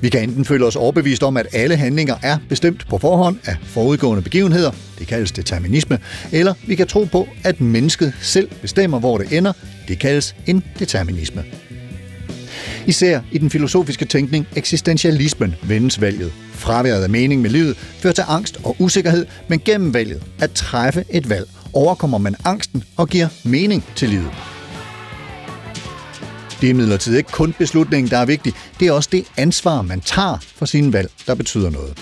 Vi 0.00 0.08
kan 0.08 0.22
enten 0.22 0.44
føle 0.44 0.66
os 0.66 0.76
overbevist 0.76 1.22
om, 1.22 1.36
at 1.36 1.46
alle 1.52 1.76
handlinger 1.76 2.16
er 2.22 2.38
bestemt 2.48 2.88
på 2.88 2.98
forhånd 2.98 3.36
af 3.44 3.56
forudgående 3.62 4.22
begivenheder, 4.22 4.70
det 4.98 5.06
kaldes 5.06 5.32
determinisme, 5.32 5.98
eller 6.32 6.54
vi 6.66 6.74
kan 6.74 6.86
tro 6.86 7.04
på, 7.04 7.28
at 7.44 7.60
mennesket 7.60 8.12
selv 8.20 8.50
bestemmer, 8.62 9.00
hvor 9.00 9.18
det 9.18 9.36
ender, 9.36 9.52
det 9.88 9.98
kaldes 9.98 10.34
en 10.46 10.64
determinisme. 10.78 11.44
Især 12.86 13.20
i 13.32 13.38
den 13.38 13.50
filosofiske 13.50 14.04
tænkning 14.04 14.46
eksistentialismen 14.56 15.54
vendes 15.62 16.00
valget. 16.00 16.32
Fraværet 16.52 17.02
af 17.02 17.10
mening 17.10 17.42
med 17.42 17.50
livet 17.50 17.76
fører 17.76 18.14
til 18.14 18.24
angst 18.28 18.58
og 18.64 18.76
usikkerhed, 18.78 19.26
men 19.48 19.60
gennem 19.64 19.94
valget 19.94 20.22
at 20.40 20.50
træffe 20.50 21.04
et 21.10 21.30
valg 21.30 21.48
overkommer 21.72 22.18
man 22.18 22.36
angsten 22.44 22.84
og 22.96 23.08
giver 23.08 23.28
mening 23.44 23.84
til 23.96 24.08
livet. 24.08 24.30
Det 26.60 26.66
er 26.66 26.70
imidlertid 26.70 27.16
ikke 27.16 27.32
kun 27.32 27.54
beslutningen, 27.58 28.10
der 28.10 28.18
er 28.18 28.26
vigtig. 28.26 28.52
Det 28.80 28.88
er 28.88 28.92
også 28.92 29.08
det 29.12 29.24
ansvar, 29.36 29.82
man 29.82 30.00
tager 30.00 30.38
for 30.40 30.66
sine 30.66 30.92
valg, 30.92 31.10
der 31.26 31.34
betyder 31.34 31.70
noget. 31.70 31.98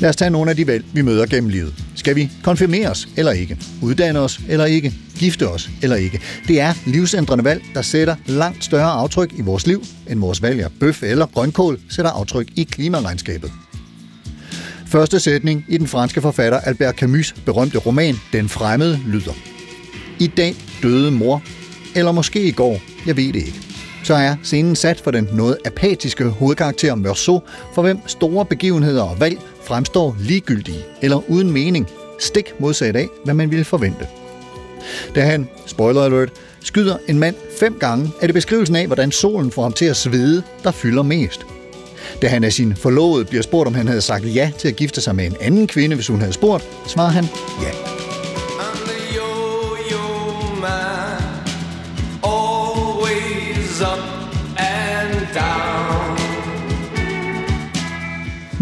Lad 0.00 0.10
os 0.10 0.16
tage 0.16 0.30
nogle 0.30 0.50
af 0.50 0.56
de 0.56 0.66
valg, 0.66 0.84
vi 0.94 1.02
møder 1.02 1.26
gennem 1.26 1.50
livet. 1.50 1.81
Skal 2.02 2.16
vi 2.16 2.30
konfirmeres 2.44 3.08
eller 3.16 3.32
ikke? 3.32 3.56
Uddanne 3.82 4.20
os 4.20 4.40
eller 4.48 4.64
ikke? 4.64 4.92
Gifte 5.18 5.48
os 5.48 5.70
eller 5.82 5.96
ikke? 5.96 6.20
Det 6.48 6.60
er 6.60 6.74
livsændrende 6.86 7.44
valg, 7.44 7.62
der 7.74 7.82
sætter 7.82 8.16
langt 8.26 8.64
større 8.64 8.90
aftryk 8.90 9.32
i 9.38 9.42
vores 9.42 9.66
liv, 9.66 9.84
end 10.10 10.20
vores 10.20 10.42
valg 10.42 10.62
af 10.62 10.70
bøf 10.80 11.02
eller 11.02 11.26
grønkål 11.26 11.80
sætter 11.88 12.10
aftryk 12.10 12.48
i 12.56 12.62
klimaregnskabet. 12.62 13.52
Første 14.86 15.20
sætning 15.20 15.64
i 15.68 15.78
den 15.78 15.86
franske 15.86 16.20
forfatter 16.20 16.60
Albert 16.60 17.02
Camus' 17.02 17.44
berømte 17.44 17.78
roman 17.78 18.14
Den 18.32 18.48
Fremmede 18.48 19.00
lyder. 19.06 19.34
I 20.20 20.26
dag 20.26 20.54
døde 20.82 21.10
mor, 21.10 21.42
eller 21.94 22.12
måske 22.12 22.42
i 22.42 22.52
går, 22.52 22.80
jeg 23.06 23.16
ved 23.16 23.32
det 23.32 23.46
ikke. 23.46 23.71
Så 24.04 24.14
er 24.14 24.36
scenen 24.42 24.76
sat 24.76 25.00
for 25.00 25.10
den 25.10 25.28
noget 25.32 25.56
apatiske 25.64 26.24
hovedkarakter 26.24 26.94
Meursault, 26.94 27.44
for 27.74 27.82
hvem 27.82 27.98
store 28.06 28.44
begivenheder 28.44 29.02
og 29.02 29.20
valg 29.20 29.38
fremstår 29.64 30.16
ligegyldige 30.20 30.84
eller 31.02 31.30
uden 31.30 31.50
mening, 31.50 31.88
stik 32.18 32.52
modsat 32.58 32.96
af, 32.96 33.08
hvad 33.24 33.34
man 33.34 33.50
ville 33.50 33.64
forvente. 33.64 34.06
Da 35.14 35.20
han, 35.20 35.48
spoiler 35.66 36.02
alert, 36.02 36.32
skyder 36.60 36.96
en 37.08 37.18
mand 37.18 37.34
fem 37.60 37.76
gange, 37.80 38.10
er 38.20 38.26
det 38.26 38.34
beskrivelsen 38.34 38.76
af, 38.76 38.86
hvordan 38.86 39.12
solen 39.12 39.50
får 39.50 39.62
ham 39.62 39.72
til 39.72 39.84
at 39.84 39.96
svede, 39.96 40.42
der 40.64 40.70
fylder 40.70 41.02
mest. 41.02 41.46
Da 42.22 42.28
han 42.28 42.44
af 42.44 42.52
sin 42.52 42.76
forlovede 42.76 43.24
bliver 43.24 43.42
spurgt, 43.42 43.66
om 43.66 43.74
han 43.74 43.88
havde 43.88 44.00
sagt 44.00 44.34
ja 44.34 44.52
til 44.58 44.68
at 44.68 44.76
gifte 44.76 45.00
sig 45.00 45.14
med 45.16 45.26
en 45.26 45.36
anden 45.40 45.66
kvinde, 45.66 45.94
hvis 45.94 46.06
hun 46.06 46.20
havde 46.20 46.32
spurgt, 46.32 46.64
svarer 46.86 47.10
han 47.10 47.24
ja. 47.62 48.01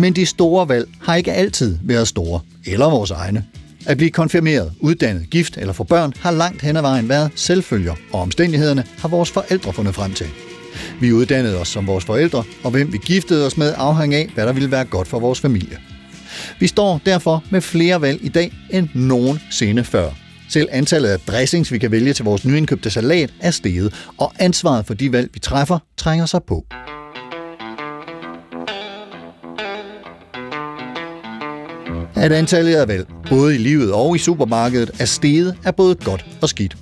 Men 0.00 0.12
de 0.12 0.26
store 0.26 0.68
valg 0.68 0.88
har 1.00 1.14
ikke 1.14 1.32
altid 1.32 1.78
været 1.82 2.08
store, 2.08 2.40
eller 2.66 2.90
vores 2.90 3.10
egne. 3.10 3.44
At 3.86 3.96
blive 3.96 4.10
konfirmeret, 4.10 4.72
uddannet, 4.80 5.30
gift 5.30 5.56
eller 5.56 5.72
få 5.72 5.84
børn 5.84 6.12
har 6.20 6.30
langt 6.30 6.62
hen 6.62 6.76
ad 6.76 6.82
vejen 6.82 7.08
været 7.08 7.30
selvfølger, 7.34 7.94
og 8.12 8.20
omstændighederne 8.20 8.84
har 8.98 9.08
vores 9.08 9.30
forældre 9.30 9.72
fundet 9.72 9.94
frem 9.94 10.12
til. 10.12 10.26
Vi 11.00 11.12
uddannede 11.12 11.60
os 11.60 11.68
som 11.68 11.86
vores 11.86 12.04
forældre, 12.04 12.44
og 12.64 12.70
hvem 12.70 12.92
vi 12.92 12.98
giftede 12.98 13.46
os 13.46 13.56
med 13.56 13.74
afhang 13.76 14.14
af, 14.14 14.30
hvad 14.34 14.46
der 14.46 14.52
ville 14.52 14.70
være 14.70 14.84
godt 14.84 15.08
for 15.08 15.18
vores 15.18 15.40
familie. 15.40 15.78
Vi 16.60 16.66
står 16.66 17.00
derfor 17.06 17.44
med 17.50 17.60
flere 17.60 18.00
valg 18.00 18.24
i 18.24 18.28
dag 18.28 18.52
end 18.70 18.88
nogensinde 18.94 19.84
før. 19.84 20.10
Selv 20.48 20.68
antallet 20.70 21.08
af 21.08 21.20
dressings, 21.20 21.72
vi 21.72 21.78
kan 21.78 21.90
vælge 21.90 22.12
til 22.12 22.24
vores 22.24 22.44
nyindkøbte 22.44 22.90
salat, 22.90 23.32
er 23.40 23.50
steget, 23.50 23.94
og 24.18 24.32
ansvaret 24.38 24.86
for 24.86 24.94
de 24.94 25.12
valg, 25.12 25.30
vi 25.34 25.38
træffer, 25.38 25.78
trænger 25.96 26.26
sig 26.26 26.42
på. 26.42 26.66
At 32.20 32.32
antallet 32.32 32.74
af 32.74 32.88
valg, 32.88 33.06
både 33.28 33.54
i 33.54 33.58
livet 33.58 33.92
og 33.92 34.16
i 34.16 34.18
supermarkedet, 34.18 34.90
er 34.98 35.04
steget, 35.04 35.56
er 35.64 35.70
både 35.70 35.94
godt 35.94 36.24
og 36.42 36.48
skidt. 36.48 36.76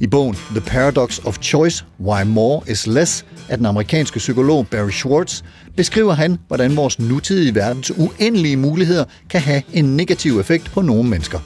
I 0.00 0.06
bogen 0.06 0.36
The 0.50 0.60
Paradox 0.60 1.18
of 1.24 1.38
Choice, 1.42 1.84
Why 2.00 2.22
More 2.26 2.62
is 2.68 2.86
Less 2.86 3.24
af 3.48 3.56
den 3.56 3.66
amerikanske 3.66 4.18
psykolog 4.18 4.66
Barry 4.66 4.90
Schwartz, 4.90 5.42
beskriver 5.76 6.12
han, 6.12 6.38
hvordan 6.48 6.76
vores 6.76 6.98
nutidige 6.98 7.54
verdens 7.54 7.92
uendelige 7.96 8.56
muligheder 8.56 9.04
kan 9.30 9.40
have 9.40 9.62
en 9.72 9.96
negativ 9.96 10.40
effekt 10.40 10.70
på 10.70 10.82
nogle 10.82 11.10
mennesker. 11.10 11.38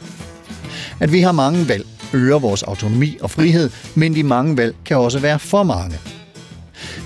At 1.00 1.12
vi 1.12 1.20
har 1.20 1.32
mange 1.32 1.68
valg 1.68 1.86
øger 2.12 2.38
vores 2.38 2.62
autonomi 2.62 3.16
og 3.20 3.30
frihed, 3.30 3.70
men 3.94 4.14
de 4.14 4.22
mange 4.22 4.56
valg 4.56 4.74
kan 4.84 4.96
også 4.96 5.18
være 5.18 5.38
for 5.38 5.62
mange. 5.62 5.98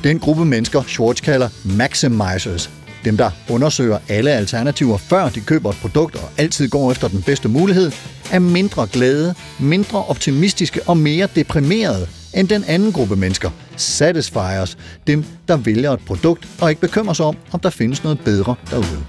Den 0.05 0.19
gruppe 0.19 0.45
mennesker, 0.45 0.83
Schwartz 0.83 1.23
kalder 1.23 1.49
maximizers, 1.65 2.71
dem 3.05 3.17
der 3.17 3.31
undersøger 3.51 3.99
alle 4.09 4.31
alternativer, 4.31 4.97
før 4.97 5.29
de 5.29 5.41
køber 5.41 5.71
et 5.71 5.77
produkt 5.77 6.17
og 6.17 6.31
altid 6.39 6.69
går 6.69 6.91
efter 6.91 7.09
den 7.09 7.23
bedste 7.23 7.49
mulighed, 7.49 7.93
er 8.31 8.39
mindre 8.39 8.87
glade, 8.87 9.35
mindre 9.59 10.05
optimistiske 10.05 10.81
og 10.87 10.97
mere 10.97 11.29
deprimerede 11.35 12.09
end 12.35 12.49
den 12.49 12.65
anden 12.65 12.93
gruppe 12.93 13.17
mennesker, 13.17 13.51
satisfiers, 13.77 14.79
dem 15.07 15.25
der 15.49 15.57
vælger 15.57 15.93
et 15.93 16.01
produkt 16.07 16.49
og 16.61 16.71
ikke 16.71 16.81
bekymrer 16.81 17.15
sig 17.15 17.27
om, 17.27 17.37
om 17.53 17.61
der 17.61 17.71
findes 17.71 18.05
noget 18.05 18.21
bedre 18.21 18.55
derude. 18.71 19.05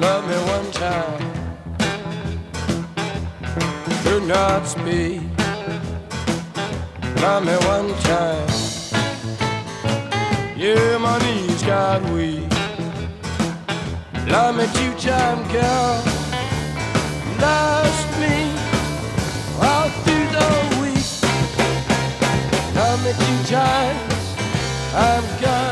Love 0.00 0.22
me 0.26 0.36
one 0.36 0.72
time. 0.72 1.38
Do 4.04 4.26
not 4.26 4.68
speak. 4.68 5.20
Love 7.22 7.44
me 7.44 7.56
one 7.76 7.88
time. 8.00 8.48
Yeah, 10.60 10.98
my 11.00 11.18
knees 11.18 11.62
got 11.62 12.02
weak. 12.12 12.57
I'm 14.30 14.56
me 14.56 14.64
two 14.74 14.92
time, 14.98 15.40
girl. 15.52 15.96
Lost 17.40 18.08
me 18.20 18.36
all 19.68 19.88
through 20.04 20.28
the 20.36 20.48
week. 20.80 21.06
I'm 22.76 22.98
me 23.04 23.12
two-time 23.12 24.08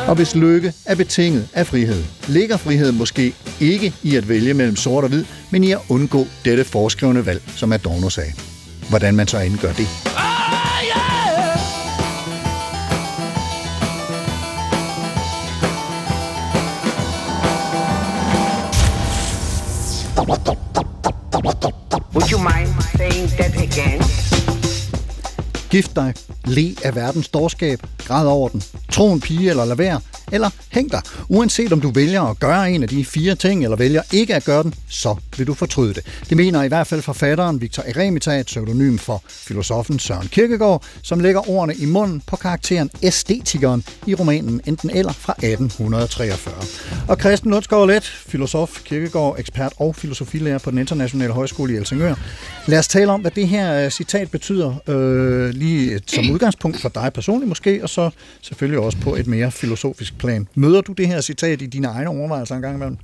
Og 0.09 0.15
hvis 0.15 0.35
lykke 0.35 0.73
er 0.87 0.95
betinget 0.95 1.49
af 1.55 1.67
frihed, 1.67 2.05
ligger 2.29 2.57
friheden 2.57 2.99
måske 2.99 3.35
ikke 3.61 3.95
i 4.03 4.17
at 4.17 4.29
vælge 4.29 4.55
mellem 4.55 4.77
sort 4.77 5.05
og 5.05 5.11
hvid, 5.11 5.25
men 5.51 5.65
i 5.65 5.73
at 5.73 5.81
undgå 5.89 6.27
dette 6.45 6.65
foreskrevne 6.65 7.27
valg, 7.27 7.43
som 7.57 7.73
Adorno 7.73 8.09
sagde. 8.09 8.33
Hvordan 8.89 9.17
man 9.17 9.29
så 9.29 9.39
end 9.39 9.59
gør 9.59 9.73
det. 9.73 9.89
Would 22.15 22.31
you 22.31 22.39
mind 22.39 22.69
saying 22.97 23.29
that 23.39 23.55
again? 23.69 24.01
Gift 25.71 25.97
dig, 25.97 26.15
le 26.45 26.75
af 26.85 26.95
verdens 26.95 27.29
dårskab, 27.29 27.81
græd 28.07 28.27
over 28.27 28.49
den, 28.49 28.63
tro 28.93 29.13
en 29.13 29.21
pige 29.21 29.51
eller 29.51 29.65
lad 29.65 29.77
være, 29.77 30.01
eller 30.33 30.51
hæng 30.71 30.93
dig. 30.93 31.01
Uanset 31.29 31.73
om 31.73 31.81
du 31.81 31.91
vælger 31.91 32.23
at 32.23 32.39
gøre 32.39 32.71
en 32.71 32.83
af 32.83 32.89
de 32.89 33.05
fire 33.05 33.35
ting, 33.35 33.65
eller 33.65 33.77
vælger 33.77 34.03
ikke 34.13 34.35
at 34.35 34.45
gøre 34.45 34.63
den, 34.63 34.75
så 34.89 35.15
vil 35.37 35.47
du 35.47 35.55
fortryde 35.55 35.95
det. 35.95 36.05
Det 36.29 36.37
mener 36.37 36.63
i 36.63 36.69
hvert 36.69 36.87
fald 36.87 37.03
forfatteren 37.03 37.61
Victor 37.61 37.83
Eremita, 37.87 38.31
et 38.41 38.47
pseudonym 38.47 38.97
for 38.99 39.23
filosofen 39.29 39.99
Søren 39.99 40.29
Kierkegaard, 40.29 40.83
som 41.03 41.21
lægger 41.21 41.51
ordene 41.51 41.75
i 41.75 41.85
munden 41.87 42.23
på 42.27 42.37
karakteren 42.37 42.91
æstetikeren 43.03 43.85
i 44.07 44.15
romanen 44.15 44.61
Enten 44.67 44.91
eller 44.91 45.13
fra 45.13 45.33
1843. 45.33 46.55
Og 47.09 47.17
Christian 47.21 47.51
Lundsgaard 47.51 47.87
Let, 47.89 48.05
filosof, 48.05 48.83
Kierkegaard, 48.85 49.37
ekspert 49.39 49.73
og 49.77 49.97
filosofilærer 49.97 50.59
på 50.59 50.71
den 50.71 50.79
internationale 50.79 51.33
højskole 51.33 51.73
i 51.73 51.77
Helsingør. 51.77 52.15
Lad 52.67 52.79
os 52.79 52.89
tale 52.89 53.13
om, 53.13 53.21
hvad 53.21 53.31
det 53.31 53.49
her 53.49 53.85
øh, 53.85 53.91
citat 53.91 54.31
betyder, 54.31 54.75
øh, 54.89 55.51
lige 55.51 55.95
et- 55.95 56.11
som 56.11 56.31
udgangspunkt 56.35 56.81
for 56.81 56.89
dig 56.89 57.11
personligt 57.15 57.49
måske, 57.49 57.83
og 57.83 57.89
så 57.89 58.11
selvfølgelig 58.43 58.81
også 58.81 58.99
på 58.99 59.17
et 59.17 59.27
mere 59.27 59.51
filosofisk 59.51 60.16
plan. 60.19 60.49
Møder 60.55 60.81
du 60.81 60.93
det 60.93 61.09
her 61.09 61.21
citat 61.21 61.63
i 61.63 61.67
dine 61.67 61.89
egne 61.89 62.11
overvejelser 62.11 62.57
en 62.57 62.63
gang 62.63 62.75
imellem? 62.75 62.97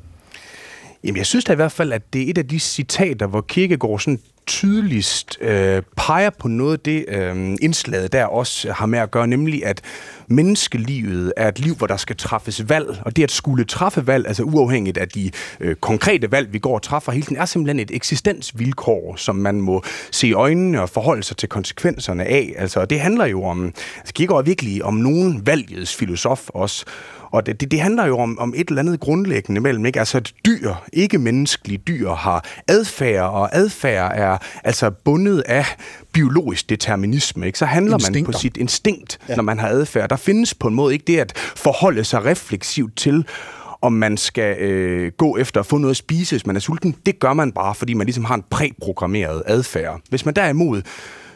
Jamen, 1.05 1.17
jeg 1.17 1.27
synes 1.27 1.45
da 1.45 1.53
i 1.53 1.57
hvert 1.57 1.73
fald, 1.73 1.93
at 1.93 2.13
det 2.13 2.23
er 2.23 2.31
et 2.31 2.39
af 2.39 2.49
de 2.49 2.59
citater, 2.59 3.27
hvor 3.27 3.41
Kirkegaard 3.41 4.01
sådan 4.01 4.21
tydeligst 4.47 5.39
øh, 5.41 5.83
peger 5.97 6.31
på 6.31 6.49
noget 6.49 6.73
af 6.73 6.81
det 6.81 7.05
øh, 7.09 7.57
indslaget, 7.63 8.13
der 8.13 8.25
også 8.25 8.73
har 8.73 8.87
med 8.87 8.99
at 8.99 9.11
gøre, 9.11 9.27
nemlig 9.27 9.67
at 9.67 9.81
menneskelivet 10.27 11.33
er 11.37 11.49
et 11.49 11.59
liv, 11.59 11.75
hvor 11.75 11.87
der 11.87 11.97
skal 11.97 12.17
træffes 12.17 12.69
valg, 12.69 13.03
og 13.05 13.17
det 13.17 13.23
at 13.23 13.31
skulle 13.31 13.65
træffe 13.65 14.07
valg, 14.07 14.27
altså 14.27 14.43
uafhængigt 14.43 14.99
af 14.99 15.09
de 15.09 15.31
øh, 15.61 15.77
konkrete 15.77 16.33
valg, 16.33 16.53
vi 16.53 16.59
går 16.59 16.75
og 16.75 16.83
træffer 16.83 17.13
hele 17.13 17.25
tiden, 17.25 17.37
er 17.37 17.45
simpelthen 17.45 17.81
et 17.81 17.91
eksistensvilkår, 17.91 19.17
som 19.17 19.37
man 19.37 19.61
må 19.61 19.83
se 20.11 20.29
i 20.29 20.33
øjnene 20.33 20.83
og 20.83 20.89
forholde 20.89 21.23
sig 21.23 21.37
til 21.37 21.49
konsekvenserne 21.49 22.25
af. 22.25 22.55
Altså, 22.59 22.85
det 22.85 23.01
handler 23.01 23.27
jo 23.27 23.45
om, 23.45 23.65
altså 23.99 24.15
Kierkegaard 24.15 24.41
er 24.41 24.47
virkelig 24.47 24.85
om 24.85 24.95
nogen 24.95 25.47
valgets 25.47 25.97
filosof 25.97 26.49
også, 26.49 26.85
og 27.33 27.47
det, 27.47 27.61
det, 27.61 27.71
det 27.71 27.81
handler 27.81 28.07
jo 28.07 28.19
om, 28.19 28.39
om 28.39 28.55
et 28.57 28.69
eller 28.69 28.83
andet 28.83 29.01
grundlæggende 29.01 29.61
mellem, 29.61 29.87
ikke? 29.87 29.99
Altså 29.99 30.19
et 30.19 30.35
dyr, 30.47 30.75
ikke 30.93 31.19
menneskelige 31.19 31.79
dyr, 31.79 32.11
har 32.11 32.45
adfærd, 32.69 33.25
og 33.25 33.57
adfærd 33.57 34.13
er 34.15 34.39
altså 34.65 34.91
bundet 34.91 35.41
af 35.41 35.67
biologisk 36.13 36.71
determinisme, 36.71 37.47
ikke? 37.47 37.59
Så 37.59 37.67
handler 37.67 37.93
man 37.93 38.01
Instinkter. 38.01 38.33
på 38.33 38.39
sit 38.39 38.57
instinkt, 38.57 39.19
ja. 39.29 39.37
når 39.37 39.43
man 39.43 39.59
har 39.59 39.69
adfærd. 39.69 40.09
Der 40.11 40.17
findes 40.17 40.55
på 40.55 40.69
en 40.69 40.75
måde 40.75 40.93
ikke 40.93 41.05
det 41.07 41.19
at 41.19 41.33
forholde 41.57 42.05
sig 42.05 42.25
refleksivt 42.25 42.97
til, 42.97 43.27
om 43.83 43.93
man 43.93 44.17
skal 44.17 44.59
øh, 44.59 45.13
gå 45.19 45.37
efter 45.37 45.61
at 45.61 45.67
få 45.67 45.79
noget 45.79 45.91
at 45.91 45.97
spise, 45.97 46.35
hvis 46.35 46.47
man 46.47 46.57
er 46.57 46.61
sulten. 46.61 46.97
Det 47.07 47.19
gør 47.19 47.33
man 47.33 47.53
bare, 47.53 47.75
fordi 47.75 47.95
man 47.95 48.07
ligesom 48.07 48.25
har 48.25 48.35
en 48.35 48.45
præprogrammeret 48.51 49.43
adfærd. 49.47 50.01
Hvis 50.09 50.25
man 50.25 50.35
derimod 50.35 50.83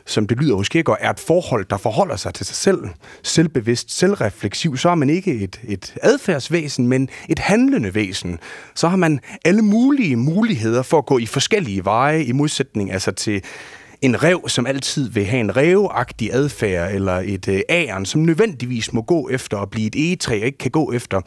som 0.07 0.27
det 0.27 0.39
lyder 0.39 0.57
hos 0.57 0.69
Kierkegaard, 0.69 0.99
er 1.01 1.11
et 1.11 1.21
forhold, 1.21 1.65
der 1.71 1.77
forholder 1.77 2.17
sig 2.17 2.35
til 2.35 2.47
sig 2.47 2.57
selv, 2.57 2.79
selvbevidst, 3.23 3.99
selvrefleksiv, 3.99 4.77
så 4.77 4.89
er 4.89 4.95
man 4.95 5.11
ikke 5.11 5.35
et, 5.35 5.61
et 5.69 5.95
adfærdsvæsen, 6.03 6.89
men 6.89 7.09
et 7.29 7.39
handlende 7.39 7.95
væsen. 7.95 8.39
Så 8.75 8.89
har 8.89 8.97
man 8.97 9.21
alle 9.45 9.63
mulige 9.63 10.17
muligheder 10.17 10.83
for 10.83 10.99
at 10.99 11.07
gå 11.07 11.19
i 11.19 11.27
forskellige 11.27 11.85
veje, 11.85 12.25
i 12.25 12.33
modsætning 12.33 12.93
altså 12.93 13.13
til 13.13 13.43
en 14.03 14.23
rev, 14.23 14.49
som 14.49 14.67
altid 14.67 15.11
vil 15.11 15.25
have 15.25 15.41
en 15.41 15.57
revagtig 15.57 16.33
adfærd, 16.33 16.95
eller 16.95 17.23
et 17.25 17.49
øh, 17.49 17.61
æren, 17.69 18.07
som 18.07 18.21
nødvendigvis 18.21 18.93
må 18.93 19.03
gå 19.03 19.29
efter 19.29 19.59
at 19.59 19.71
blive 19.71 19.87
et 19.87 19.95
egetræ, 19.95 20.41
og 20.41 20.47
ikke 20.47 20.59
kan 20.59 20.71
gå 20.71 20.93
efter 20.93 21.21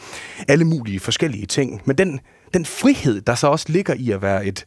alle 0.47 0.65
mulige 0.65 0.99
forskellige 0.99 1.45
ting. 1.45 1.81
Men 1.85 1.97
den, 1.97 2.19
den 2.53 2.65
frihed, 2.65 3.21
der 3.21 3.35
så 3.35 3.47
også 3.47 3.65
ligger 3.69 3.93
i 3.93 4.11
at 4.11 4.21
være 4.21 4.45
et, 4.45 4.65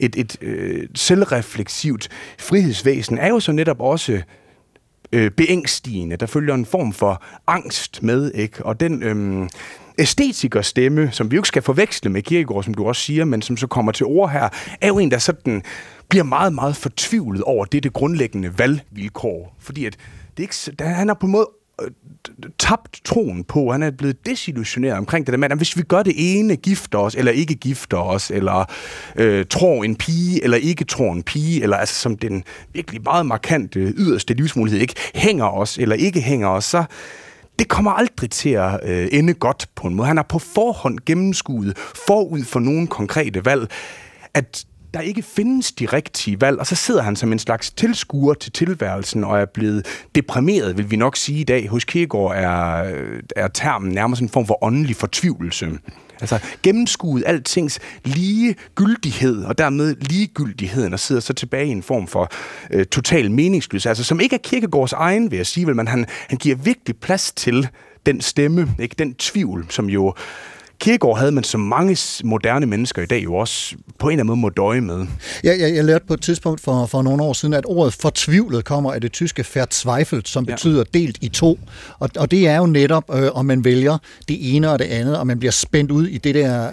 et, 0.00 0.16
et 0.16 0.36
øh, 0.40 0.88
selvrefleksivt 0.94 2.08
frihedsvæsen, 2.38 3.18
er 3.18 3.28
jo 3.28 3.40
så 3.40 3.52
netop 3.52 3.80
også 3.80 4.22
øh, 5.12 5.30
beængstigende. 5.30 6.16
Der 6.16 6.26
følger 6.26 6.54
en 6.54 6.66
form 6.66 6.92
for 6.92 7.22
angst 7.46 8.02
med, 8.02 8.32
ikke? 8.34 8.66
Og 8.66 8.80
den 8.80 9.02
øh, 9.02 9.48
æstetikerstemme, 9.98 11.08
som 11.12 11.30
vi 11.30 11.36
jo 11.36 11.40
ikke 11.40 11.48
skal 11.48 11.62
forveksle 11.62 12.10
med 12.10 12.22
Kierkegaard, 12.22 12.64
som 12.64 12.74
du 12.74 12.86
også 12.86 13.02
siger, 13.02 13.24
men 13.24 13.42
som 13.42 13.56
så 13.56 13.66
kommer 13.66 13.92
til 13.92 14.06
ord 14.06 14.30
her, 14.30 14.48
er 14.80 14.88
jo 14.88 14.98
en, 14.98 15.10
der 15.10 15.18
sådan 15.18 15.62
bliver 16.08 16.24
meget, 16.24 16.52
meget 16.52 16.76
fortvivlet 16.76 17.42
over 17.42 17.64
det, 17.64 17.82
det 17.82 17.92
grundlæggende 17.92 18.58
valgvilkår. 18.58 19.56
Fordi 19.58 19.84
at 19.84 19.96
det 20.36 20.42
ikke, 20.42 20.54
der, 20.78 20.84
han 20.84 21.08
har 21.08 21.14
på 21.14 21.26
en 21.26 21.32
måde 21.32 21.48
tabt 22.58 23.00
troen 23.04 23.44
på, 23.44 23.72
han 23.72 23.82
er 23.82 23.90
blevet 23.90 24.26
desillusioneret 24.26 24.98
omkring 24.98 25.26
det 25.26 25.32
der 25.32 25.38
med, 25.38 25.50
at 25.50 25.56
hvis 25.56 25.76
vi 25.76 25.82
gør 25.82 26.02
det 26.02 26.14
ene, 26.16 26.56
gifter 26.56 26.98
os, 26.98 27.14
eller 27.14 27.32
ikke 27.32 27.54
gifter 27.54 27.96
os, 27.96 28.30
eller 28.30 28.64
øh, 29.16 29.46
tror 29.50 29.84
en 29.84 29.96
pige, 29.96 30.44
eller 30.44 30.56
ikke 30.56 30.84
tror 30.84 31.12
en 31.12 31.22
pige, 31.22 31.62
eller 31.62 31.76
altså 31.76 31.94
som 31.94 32.16
den 32.16 32.44
virkelig 32.72 33.02
meget 33.02 33.26
markante 33.26 33.80
yderste 33.80 34.34
livsmulighed, 34.34 34.80
ikke 34.80 34.94
hænger 35.14 35.46
os, 35.46 35.78
eller 35.78 35.96
ikke 35.96 36.20
hænger 36.20 36.48
os, 36.48 36.64
så 36.64 36.84
det 37.58 37.68
kommer 37.68 37.90
aldrig 37.90 38.30
til 38.30 38.50
at 38.50 38.80
øh, 38.82 39.08
ende 39.12 39.34
godt 39.34 39.68
på 39.74 39.86
en 39.86 39.94
måde. 39.94 40.08
Han 40.08 40.16
har 40.16 40.26
på 40.28 40.38
forhånd 40.38 40.98
gennemskuet, 41.06 41.78
forud 42.06 42.44
for 42.44 42.60
nogle 42.60 42.86
konkrete 42.86 43.44
valg, 43.44 43.70
at 44.34 44.64
der 44.94 45.00
ikke 45.00 45.22
findes 45.22 45.72
de 45.72 45.86
rigtige 45.86 46.40
valg, 46.40 46.58
og 46.58 46.66
så 46.66 46.74
sidder 46.74 47.02
han 47.02 47.16
som 47.16 47.32
en 47.32 47.38
slags 47.38 47.70
tilskuer 47.70 48.34
til 48.34 48.52
tilværelsen 48.52 49.24
og 49.24 49.40
er 49.40 49.46
blevet 49.54 49.86
deprimeret, 50.14 50.76
vil 50.76 50.90
vi 50.90 50.96
nok 50.96 51.16
sige 51.16 51.40
i 51.40 51.44
dag. 51.44 51.68
Hos 51.68 51.84
Kierkegaard 51.84 52.32
er, 52.36 52.92
er 53.36 53.48
termen 53.48 53.92
nærmest 53.92 54.22
en 54.22 54.28
form 54.28 54.46
for 54.46 54.64
åndelig 54.64 54.96
fortvivlelse. 54.96 55.70
Altså 56.20 56.38
gennemskuet 56.62 57.22
altings 57.26 57.80
lige 58.04 58.54
gyldighed, 58.74 59.44
og 59.44 59.58
dermed 59.58 59.96
ligegyldigheden, 60.00 60.92
og 60.92 61.00
sidder 61.00 61.20
så 61.20 61.32
tilbage 61.32 61.66
i 61.66 61.70
en 61.70 61.82
form 61.82 62.06
for 62.06 62.28
øh, 62.70 62.86
total 62.86 63.30
meningsløs, 63.30 63.86
altså 63.86 64.04
som 64.04 64.20
ikke 64.20 64.34
er 64.34 64.40
Kierkegaards 64.44 64.92
egen, 64.92 65.30
vil 65.30 65.36
jeg 65.36 65.46
sige, 65.46 65.66
vel, 65.66 65.76
men 65.76 65.88
han, 65.88 66.06
han 66.28 66.38
giver 66.38 66.56
virkelig 66.56 66.96
plads 66.96 67.32
til 67.32 67.68
den 68.06 68.20
stemme, 68.20 68.74
ikke 68.78 68.94
den 68.98 69.14
tvivl, 69.14 69.66
som 69.68 69.90
jo 69.90 70.14
Kierkegaard 70.80 71.18
havde 71.18 71.32
man 71.32 71.44
som 71.44 71.60
mange 71.60 71.96
moderne 72.24 72.66
mennesker 72.66 73.02
i 73.02 73.06
dag 73.06 73.24
jo 73.24 73.34
også 73.34 73.74
på 73.98 74.08
en 74.08 74.12
eller 74.12 74.22
anden 74.22 74.26
måde 74.26 74.40
må 74.40 74.48
døje 74.48 74.80
med. 74.80 75.06
Jeg, 75.44 75.60
jeg, 75.60 75.74
jeg 75.74 75.84
lærte 75.84 76.04
på 76.06 76.14
et 76.14 76.22
tidspunkt 76.22 76.60
for, 76.60 76.86
for 76.86 77.02
nogle 77.02 77.22
år 77.22 77.32
siden, 77.32 77.54
at 77.54 77.64
ordet 77.66 77.94
fortvivlet 77.94 78.64
kommer 78.64 78.92
af 78.92 79.00
det 79.00 79.12
tyske 79.12 79.44
verzweifelt, 79.54 80.28
som 80.28 80.44
Ja. 80.44 80.54
betyder 80.54 80.84
delt 80.94 81.18
i 81.20 81.28
to. 81.28 81.58
Og, 81.98 82.10
og 82.16 82.30
det 82.30 82.48
er 82.48 82.56
jo 82.56 82.66
netop, 82.66 83.04
øh, 83.14 83.28
om 83.32 83.46
man 83.46 83.64
vælger 83.64 83.98
det 84.28 84.56
ene 84.56 84.70
og 84.70 84.78
det 84.78 84.84
andet, 84.84 85.18
og 85.18 85.26
man 85.26 85.38
bliver 85.38 85.52
spændt 85.52 85.90
ud 85.90 86.06
i 86.06 86.18
det 86.18 86.34
der, 86.34 86.66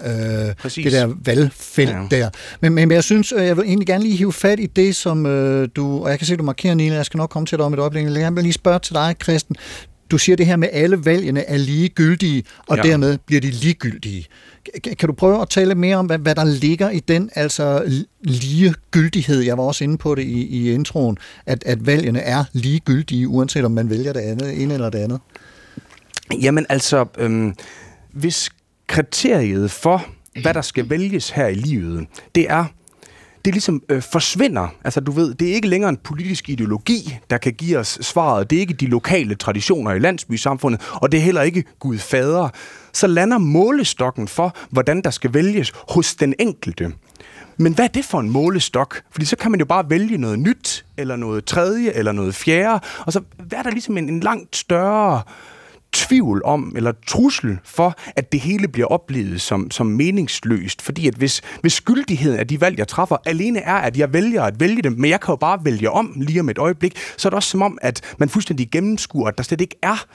øh, 0.48 0.54
Præcis. 0.54 0.84
det 0.84 0.92
der 0.92 1.14
valgfelt 1.24 1.90
Ja. 1.90 1.96
ja. 2.10 2.16
der. 2.16 2.30
Men, 2.60 2.74
men 2.74 2.90
jeg 2.90 3.04
synes, 3.04 3.32
øh, 3.32 3.44
jeg 3.44 3.56
vil 3.56 3.64
egentlig 3.64 3.86
gerne 3.86 4.04
lige 4.04 4.16
hive 4.16 4.32
fat 4.32 4.60
i 4.60 4.66
det, 4.66 4.96
som 4.96 5.26
øh, 5.26 5.68
du, 5.76 6.02
og 6.04 6.10
jeg 6.10 6.18
kan 6.18 6.26
se, 6.26 6.36
du 6.36 6.42
markerer, 6.42 6.74
Nina, 6.74 6.94
jeg 6.94 7.06
skal 7.06 7.18
nok 7.18 7.30
komme 7.30 7.46
til 7.46 7.58
dig 7.58 7.64
om 7.66 7.72
et 7.74 7.78
øjeblik, 7.78 8.04
jeg 8.16 8.34
vil 8.34 8.42
lige 8.42 8.52
spørge 8.52 8.78
til 8.78 8.94
dig, 8.94 9.14
Christen. 9.22 9.56
Du 10.10 10.18
siger 10.18 10.36
det 10.36 10.46
her 10.46 10.56
med, 10.56 10.68
at 10.72 10.82
alle 10.82 11.04
valgene 11.04 11.40
er 11.44 11.56
ligegyldige, 11.56 12.44
og 12.66 12.76
Ja. 12.76 12.82
dermed 12.82 13.18
bliver 13.26 13.40
de 13.40 13.50
ligegyldige. 13.50 14.26
Kan- 14.84 14.96
Kan 14.96 15.06
du 15.06 15.12
prøve 15.12 15.42
at 15.42 15.48
tale 15.48 15.74
mere 15.74 15.96
om, 15.96 16.06
hvad, 16.06 16.18
hvad 16.18 16.34
der 16.34 16.44
ligger 16.44 16.90
i 16.90 17.00
den 17.00 17.30
altså 17.34 17.92
ligegyldighed? 18.24 19.40
Jeg 19.40 19.58
var 19.58 19.64
også 19.64 19.84
inde 19.84 19.98
på 19.98 20.14
det 20.14 20.22
i, 20.22 20.46
i 20.46 20.72
introen, 20.72 21.18
at, 21.46 21.62
at 21.66 21.86
valgene 21.86 22.20
er 22.20 22.44
ligegyldige, 22.52 23.28
uanset 23.28 23.64
om 23.64 23.70
man 23.72 23.90
vælger 23.90 24.12
det 24.12 24.20
andet, 24.20 24.62
ene 24.62 24.74
eller 24.74 24.90
det 24.90 24.98
andet. 24.98 25.20
Jamen 26.42 26.66
altså, 26.68 27.06
øhm, 27.18 27.54
hvis 28.12 28.50
kriteriet 28.86 29.70
for, 29.70 30.06
hvad 30.42 30.54
der 30.54 30.62
skal 30.62 30.90
vælges 30.90 31.30
her 31.30 31.46
i 31.46 31.54
livet, 31.54 32.06
det 32.34 32.46
er, 32.50 32.64
det 33.48 33.54
ligesom 33.54 33.82
øh, 33.88 34.02
forsvinder. 34.02 34.68
Altså 34.84 35.00
du 35.00 35.12
ved, 35.12 35.34
det 35.34 35.48
er 35.48 35.54
ikke 35.54 35.68
længere 35.68 35.88
en 35.88 35.96
politisk 35.96 36.48
ideologi, 36.48 37.18
der 37.30 37.38
kan 37.38 37.52
give 37.52 37.78
os 37.78 37.98
svaret. 38.00 38.50
Det 38.50 38.56
er 38.56 38.60
ikke 38.60 38.74
de 38.74 38.86
lokale 38.86 39.34
traditioner 39.34 39.92
i 39.92 39.98
landsbysamfundet, 39.98 40.80
og 40.92 41.12
det 41.12 41.18
er 41.18 41.22
heller 41.22 41.42
ikke 41.42 41.64
Gud 41.78 41.98
fader. 41.98 42.48
Så 42.92 43.06
lander 43.06 43.38
målestokken 43.38 44.28
for, 44.28 44.56
hvordan 44.70 45.02
der 45.02 45.10
skal 45.10 45.34
vælges 45.34 45.72
hos 45.88 46.14
den 46.14 46.34
enkelte. 46.38 46.92
Men 47.56 47.74
hvad 47.74 47.84
er 47.84 47.88
det 47.88 48.04
for 48.04 48.20
en 48.20 48.30
målestok? 48.30 49.02
Fordi 49.10 49.26
så 49.26 49.36
kan 49.36 49.50
man 49.50 49.60
jo 49.60 49.66
bare 49.66 49.90
vælge 49.90 50.18
noget 50.18 50.38
nyt, 50.38 50.84
eller 50.96 51.16
noget 51.16 51.44
tredje, 51.44 51.90
eller 51.90 52.12
noget 52.12 52.34
fjerde, 52.34 52.80
og 52.98 53.12
så 53.12 53.20
er 53.52 53.62
der 53.62 53.70
ligesom 53.70 53.98
en, 53.98 54.08
en 54.08 54.20
langt 54.20 54.56
større 54.56 55.22
tvivl 55.98 56.42
om, 56.44 56.72
eller 56.76 56.92
trussel 57.06 57.58
for, 57.64 57.94
at 58.16 58.32
det 58.32 58.40
hele 58.40 58.68
bliver 58.68 58.86
oplevet 58.86 59.40
som, 59.40 59.70
som 59.70 59.86
meningsløst. 59.86 60.82
Fordi 60.82 61.08
at 61.08 61.14
hvis, 61.14 61.42
hvis 61.60 61.72
skyldigheden 61.72 62.38
af 62.38 62.46
de 62.46 62.60
valg, 62.60 62.78
jeg 62.78 62.88
træffer, 62.88 63.16
alene 63.26 63.58
er, 63.58 63.74
at 63.74 63.96
jeg 63.96 64.12
vælger 64.12 64.42
at 64.42 64.60
vælge 64.60 64.82
dem, 64.82 64.92
men 64.98 65.10
jeg 65.10 65.20
kan 65.20 65.32
jo 65.32 65.36
bare 65.36 65.58
vælge 65.64 65.90
om 65.90 66.12
lige 66.16 66.40
om 66.40 66.48
et 66.48 66.58
øjeblik, 66.58 66.98
så 67.16 67.28
er 67.28 67.30
det 67.30 67.36
også 67.36 67.50
som 67.50 67.62
om, 67.62 67.78
at 67.82 68.14
man 68.18 68.28
fuldstændig 68.28 68.70
gennemskuer, 68.70 69.28
at 69.28 69.38
der 69.38 69.44
slet 69.44 69.60
ikke 69.60 69.76
er 69.82 70.06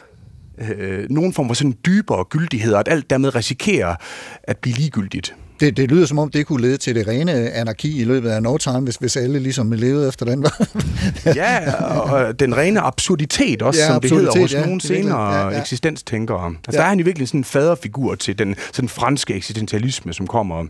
øh, 0.57 1.09
nogen 1.09 1.33
form 1.33 1.47
for 1.47 1.53
sådan 1.53 1.77
dybere 1.85 2.23
gyldighed, 2.23 2.73
og 2.73 2.79
at 2.79 2.87
alt 2.87 3.09
dermed 3.09 3.35
risikerer 3.35 3.95
at 4.43 4.57
blive 4.57 4.75
ligegyldigt. 4.75 5.35
Det, 5.63 5.77
det 5.77 5.91
lyder 5.91 6.05
som 6.05 6.19
om, 6.19 6.31
det 6.31 6.45
kunne 6.45 6.61
lede 6.61 6.77
til 6.77 6.95
det 6.95 7.07
rene 7.07 7.31
anarki 7.31 8.01
i 8.01 8.03
løbet 8.03 8.29
af 8.29 8.43
no 8.43 8.57
time, 8.57 8.79
hvis, 8.79 8.95
hvis 8.95 9.17
alle 9.17 9.39
ligesom 9.39 9.71
levede 9.71 10.07
efter 10.07 10.25
den. 10.25 10.45
ja, 11.35 11.73
og 11.81 12.39
den 12.39 12.57
rene 12.57 12.79
absurditet 12.79 13.61
også, 13.61 13.79
Ja, 13.81 13.87
som 13.87 14.01
det 14.01 14.11
hedder 14.11 14.39
hos 14.39 14.53
ja, 14.53 14.59
nogle 14.59 14.75
er 14.75 14.87
senere 14.87 15.33
ja, 15.33 15.49
ja, 15.49 15.59
eksistenstænkere. 15.59 16.45
Altså, 16.45 16.71
Ja. 16.71 16.77
Der 16.77 16.83
er 16.83 16.89
han 16.89 16.99
i 16.99 17.03
virkelig 17.03 17.27
sådan 17.27 17.39
en 17.39 17.43
faderfigur 17.43 18.15
til 18.15 18.39
den 18.39 18.55
sådan 18.73 18.89
franske 18.89 19.33
eksistentialisme, 19.33 20.13
som 20.13 20.27
kommer 20.27 20.65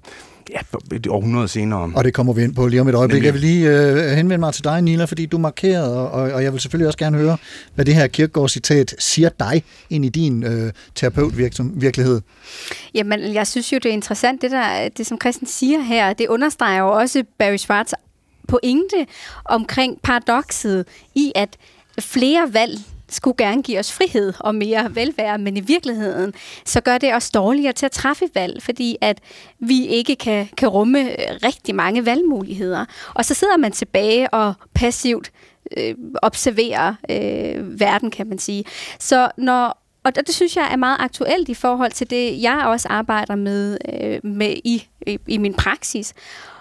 ja, 0.49 0.95
et 0.95 1.07
århundrede 1.07 1.47
senere. 1.47 1.91
Og 1.95 2.03
det 2.03 2.13
kommer 2.13 2.33
vi 2.33 2.43
ind 2.43 2.55
på 2.55 2.67
lige 2.67 2.81
om 2.81 2.87
et 2.87 2.95
øjeblik. 2.95 3.23
Nemlig. 3.23 3.25
Jeg 3.25 3.33
vil 3.33 3.41
lige 3.41 3.69
øh, 3.69 4.17
henvende 4.17 4.37
mig 4.37 4.53
til 4.53 4.63
dig, 4.63 4.81
Nila, 4.81 5.05
fordi 5.05 5.25
du 5.25 5.37
markerede, 5.37 6.09
og, 6.09 6.31
og 6.31 6.43
jeg 6.43 6.53
vil 6.53 6.61
selvfølgelig 6.61 6.87
også 6.87 6.97
gerne 6.97 7.17
høre, 7.17 7.37
hvad 7.75 7.85
det 7.85 7.95
her 7.95 8.07
Kierkegaard-citat 8.07 8.95
siger 8.99 9.29
dig 9.39 9.63
ind 9.89 10.05
i 10.05 10.09
din 10.09 10.43
øh, 10.43 10.71
terapeutvirkelighed. 10.95 12.21
Jamen, 12.93 13.33
jeg 13.33 13.47
synes 13.47 13.73
jo, 13.73 13.77
det 13.77 13.89
er 13.89 13.93
interessant, 13.93 14.41
det, 14.41 14.51
der, 14.51 14.89
det 14.89 15.07
som 15.07 15.17
Christian 15.21 15.47
siger 15.47 15.79
her. 15.79 16.13
Det 16.13 16.27
understreger 16.27 16.79
jo 16.79 16.91
også 16.91 17.23
Barry 17.37 17.57
Schwartz 17.57 17.93
pointe 18.47 19.05
omkring 19.45 19.99
paradokset 20.03 20.85
i, 21.15 21.31
at 21.35 21.57
flere 21.99 22.53
valg 22.53 22.79
skulle 23.13 23.37
gerne 23.37 23.63
give 23.63 23.79
os 23.79 23.91
frihed 23.91 24.33
og 24.39 24.55
mere 24.55 24.95
velvære, 24.95 25.37
men 25.37 25.57
i 25.57 25.59
virkeligheden, 25.59 26.33
så 26.65 26.81
gør 26.81 26.97
det 26.97 27.13
os 27.13 27.29
dårligere 27.31 27.73
til 27.73 27.85
at 27.85 27.91
træffe 27.91 28.25
valg, 28.33 28.63
fordi 28.63 28.97
at 29.01 29.19
vi 29.59 29.85
ikke 29.85 30.15
kan, 30.15 30.49
kan 30.57 30.67
rumme 30.67 31.01
øh, 31.01 31.37
rigtig 31.43 31.75
mange 31.75 32.05
valgmuligheder. 32.05 32.85
Og 33.13 33.25
så 33.25 33.33
sidder 33.33 33.57
man 33.57 33.71
tilbage 33.71 34.33
og 34.33 34.53
passivt 34.73 35.31
øh, 35.77 35.95
observerer 36.21 36.95
øh, 37.09 37.79
verden, 37.79 38.11
kan 38.11 38.27
man 38.27 38.39
sige. 38.39 38.63
Så 38.99 39.31
når 39.37 39.79
og 40.05 40.15
det 40.15 40.35
synes 40.35 40.55
jeg 40.55 40.67
er 40.71 40.75
meget 40.75 40.97
aktuelt 40.99 41.49
i 41.49 41.53
forhold 41.53 41.91
til 41.91 42.09
det, 42.09 42.41
jeg 42.41 42.63
også 42.65 42.87
arbejder 42.87 43.35
med, 43.35 43.77
øh, 43.93 44.19
med 44.23 44.55
i, 44.65 44.87
i, 45.07 45.19
i 45.27 45.37
min 45.37 45.53
praksis. 45.53 46.13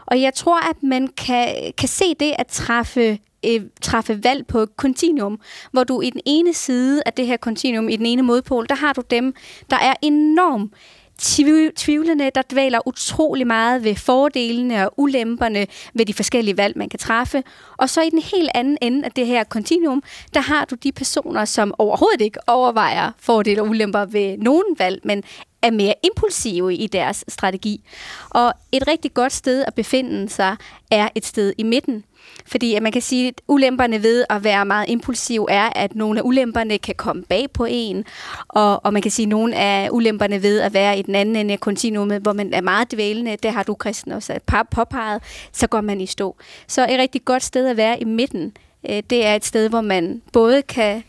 Og 0.06 0.20
jeg 0.20 0.34
tror, 0.34 0.70
at 0.70 0.82
man 0.82 1.08
kan, 1.08 1.72
kan 1.78 1.88
se 1.88 2.14
det 2.20 2.32
at 2.38 2.46
træffe 2.46 3.18
øh, 3.46 3.60
træffe 3.82 4.24
valg 4.24 4.46
på 4.46 4.58
et 4.58 4.76
kontinuum, 4.76 5.40
hvor 5.72 5.84
du 5.84 6.00
i 6.00 6.10
den 6.10 6.20
ene 6.26 6.54
side 6.54 7.02
af 7.06 7.12
det 7.12 7.26
her 7.26 7.36
kontinuum, 7.36 7.88
i 7.88 7.96
den 7.96 8.06
ene 8.06 8.22
modpol, 8.22 8.66
der 8.68 8.74
har 8.74 8.92
du 8.92 9.02
dem, 9.10 9.34
der 9.70 9.76
er 9.76 9.94
enormt 10.02 10.72
tvivlende, 11.76 12.30
der 12.34 12.42
dvæler 12.50 12.88
utrolig 12.88 13.46
meget 13.46 13.84
ved 13.84 13.94
fordelene 13.94 14.86
og 14.86 14.94
ulemperne 14.96 15.66
ved 15.94 16.06
de 16.06 16.14
forskellige 16.14 16.56
valg, 16.56 16.78
man 16.78 16.88
kan 16.88 16.98
træffe. 16.98 17.42
Og 17.76 17.90
så 17.90 18.02
i 18.02 18.10
den 18.10 18.22
helt 18.22 18.50
anden 18.54 18.78
ende 18.80 19.04
af 19.04 19.12
det 19.12 19.26
her 19.26 19.44
kontinuum, 19.44 20.02
der 20.34 20.40
har 20.40 20.64
du 20.64 20.74
de 20.74 20.92
personer, 20.92 21.44
som 21.44 21.74
overhovedet 21.78 22.20
ikke 22.20 22.38
overvejer 22.46 23.10
fordele 23.18 23.62
og 23.62 23.68
ulemper 23.68 24.04
ved 24.04 24.38
nogen 24.38 24.76
valg, 24.78 25.00
men 25.04 25.22
er 25.62 25.70
mere 25.70 25.94
impulsive 26.04 26.74
i 26.74 26.86
deres 26.86 27.24
strategi. 27.28 27.84
Og 28.30 28.52
et 28.72 28.88
rigtig 28.88 29.14
godt 29.14 29.32
sted 29.32 29.64
at 29.66 29.74
befinde 29.74 30.28
sig 30.28 30.56
er 30.90 31.08
et 31.14 31.26
sted 31.26 31.52
i 31.58 31.62
midten. 31.62 32.04
Fordi 32.46 32.74
at 32.74 32.82
man 32.82 32.92
kan 32.92 33.02
sige, 33.02 33.28
at 33.28 33.40
ulemperne 33.48 34.02
ved 34.02 34.24
at 34.30 34.44
være 34.44 34.64
meget 34.64 34.88
impulsiv 34.88 35.46
er, 35.50 35.68
at 35.74 35.94
nogle 35.94 36.20
af 36.20 36.24
ulemperne 36.24 36.78
kan 36.78 36.94
komme 36.94 37.22
bag 37.22 37.50
på 37.54 37.66
en, 37.70 38.04
og, 38.48 38.84
og 38.84 38.92
man 38.92 39.02
kan 39.02 39.10
sige, 39.10 39.26
at 39.26 39.28
nogle 39.28 39.56
af 39.56 39.88
ulemperne 39.92 40.42
ved 40.42 40.60
at 40.60 40.74
være 40.74 40.98
i 40.98 41.02
den 41.02 41.14
anden 41.14 41.36
ende 41.36 41.52
af 41.52 41.60
kontinuumet, 41.60 42.22
hvor 42.22 42.32
man 42.32 42.54
er 42.54 42.60
meget 42.60 42.92
dvælende, 42.92 43.36
det 43.42 43.52
har 43.52 43.62
du, 43.62 43.76
Christian, 43.80 44.16
også 44.16 44.38
par- 44.46 44.68
påpeget, 44.70 45.22
så 45.52 45.66
går 45.66 45.80
man 45.80 46.00
i 46.00 46.06
stå. 46.06 46.36
Så 46.68 46.82
et 46.82 46.98
rigtig 46.98 47.24
godt 47.24 47.42
sted 47.42 47.68
at 47.68 47.76
være 47.76 48.00
i 48.00 48.04
midten, 48.04 48.56
øh, 48.90 49.02
det 49.10 49.26
er 49.26 49.34
et 49.34 49.44
sted, 49.44 49.68
hvor 49.68 49.80
man 49.80 50.22
både 50.32 50.62
kan 50.62 51.02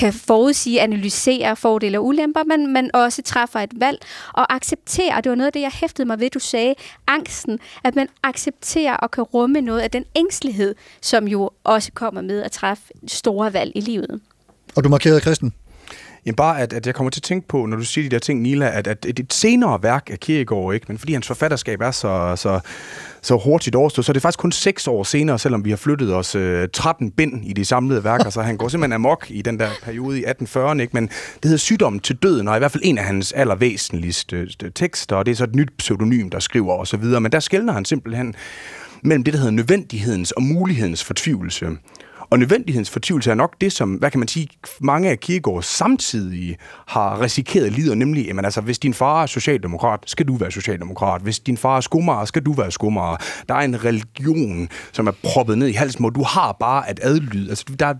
kan 0.00 0.12
forudsige, 0.12 0.80
analysere 0.80 1.56
fordele 1.56 1.98
og 1.98 2.06
ulemper, 2.06 2.44
men 2.44 2.72
man 2.72 2.90
også 2.94 3.22
træffer 3.22 3.60
et 3.60 3.80
valg 3.80 3.98
og 4.32 4.54
accepterer, 4.54 5.16
og 5.16 5.24
det 5.24 5.30
var 5.30 5.36
noget 5.36 5.46
af 5.46 5.52
det, 5.52 5.60
jeg 5.60 5.70
hæftede 5.74 6.06
mig 6.06 6.20
ved, 6.20 6.30
du 6.30 6.38
sagde, 6.38 6.74
angsten, 7.06 7.58
at 7.84 7.96
man 7.96 8.08
accepterer 8.22 8.96
og 8.96 9.10
kan 9.10 9.24
rumme 9.24 9.60
noget 9.60 9.80
af 9.80 9.90
den 9.90 10.04
ængstelighed, 10.16 10.74
som 11.02 11.28
jo 11.28 11.50
også 11.64 11.92
kommer 11.94 12.20
med 12.20 12.42
at 12.42 12.52
træffe 12.52 12.84
store 13.08 13.52
valg 13.52 13.72
i 13.74 13.80
livet. 13.80 14.20
Og 14.76 14.84
du 14.84 14.88
markerede 14.88 15.20
Kristen? 15.20 15.52
Jamen 16.26 16.36
bare, 16.36 16.60
at, 16.60 16.72
at 16.72 16.86
jeg 16.86 16.94
kommer 16.94 17.10
til 17.10 17.20
at 17.20 17.22
tænke 17.22 17.48
på, 17.48 17.66
når 17.66 17.76
du 17.76 17.84
siger 17.84 18.08
de 18.08 18.14
der 18.14 18.18
ting, 18.18 18.40
Nila, 18.40 18.78
at, 18.78 18.86
at 18.86 19.06
et, 19.08 19.18
et 19.18 19.32
senere 19.32 19.82
værk 19.82 20.08
af 20.10 20.20
Kierkegaard, 20.20 20.74
ikke? 20.74 20.86
men 20.88 20.98
fordi 20.98 21.12
hans 21.12 21.26
forfatterskab 21.26 21.80
er 21.80 21.90
så, 21.90 22.32
så, 22.36 22.60
så 23.22 23.36
hurtigt 23.36 23.76
overstået, 23.76 24.04
så 24.04 24.12
er 24.12 24.14
det 24.14 24.22
faktisk 24.22 24.38
kun 24.38 24.52
seks 24.52 24.88
år 24.88 25.02
senere, 25.02 25.38
selvom 25.38 25.64
vi 25.64 25.70
har 25.70 25.76
flyttet 25.76 26.14
os 26.14 26.34
øh, 26.34 26.68
13 26.72 27.10
bind 27.10 27.44
i 27.44 27.52
de 27.52 27.64
samlede 27.64 28.04
værker, 28.04 28.30
så 28.30 28.42
han 28.42 28.56
går 28.56 28.68
simpelthen 28.68 28.92
amok 28.92 29.26
i 29.28 29.42
den 29.42 29.58
der 29.58 29.68
periode 29.82 30.20
i 30.20 30.24
1840'erne, 30.24 30.80
ikke? 30.80 30.90
men 30.92 31.06
det 31.08 31.44
hedder 31.44 31.56
Sygdommen 31.56 32.00
til 32.00 32.16
døden, 32.16 32.48
og 32.48 32.54
er 32.54 32.56
i 32.56 32.58
hvert 32.58 32.72
fald 32.72 32.82
en 32.86 32.98
af 32.98 33.04
hans 33.04 33.32
allervæsentligste 33.32 34.36
øh, 34.36 34.70
tekster, 34.74 35.16
og 35.16 35.26
det 35.26 35.32
er 35.32 35.36
så 35.36 35.44
et 35.44 35.54
nyt 35.54 35.70
pseudonym, 35.78 36.30
der 36.30 36.38
skriver 36.38 36.72
og 36.72 36.86
så 36.86 36.96
videre, 36.96 37.20
men 37.20 37.32
der 37.32 37.40
skældner 37.40 37.72
han 37.72 37.84
simpelthen 37.84 38.34
mellem 39.02 39.24
det, 39.24 39.34
der 39.34 39.38
hedder 39.38 39.52
nødvendighedens 39.52 40.30
og 40.30 40.42
mulighedens 40.42 41.04
fortvivlelse. 41.04 41.66
Og 42.30 42.38
nødvendighedens 42.38 42.90
fortvivlelse 42.90 43.30
er 43.30 43.34
nok 43.34 43.54
det, 43.60 43.72
som, 43.72 43.94
hvad 43.94 44.10
kan 44.10 44.18
man 44.18 44.28
sige, 44.28 44.48
mange 44.80 45.10
af 45.10 45.20
Kierkegaards 45.20 45.66
samtidige 45.66 46.56
har 46.86 47.20
risikeret 47.20 47.72
lider, 47.72 47.94
nemlig, 47.94 48.26
jamen 48.26 48.44
altså, 48.44 48.60
hvis 48.60 48.78
din 48.78 48.94
far 48.94 49.22
er 49.22 49.26
socialdemokrat, 49.26 50.00
skal 50.06 50.28
du 50.28 50.36
være 50.36 50.50
socialdemokrat. 50.50 51.22
Hvis 51.22 51.38
din 51.38 51.56
far 51.56 51.76
er 51.76 51.80
skomager, 51.80 52.24
skal 52.24 52.42
du 52.42 52.52
være 52.52 52.70
skomager. 52.70 53.16
Der 53.48 53.54
er 53.54 53.60
en 53.60 53.84
religion, 53.84 54.68
som 54.92 55.06
er 55.06 55.12
proppet 55.22 55.58
ned 55.58 55.68
i 55.68 55.72
halsen, 55.72 56.02
hvor 56.02 56.10
du 56.10 56.22
har 56.22 56.56
bare 56.60 56.88
at 56.88 57.00
adlyde. 57.02 57.50
Altså, 57.50 57.64
der 57.78 57.86
er, 57.86 57.94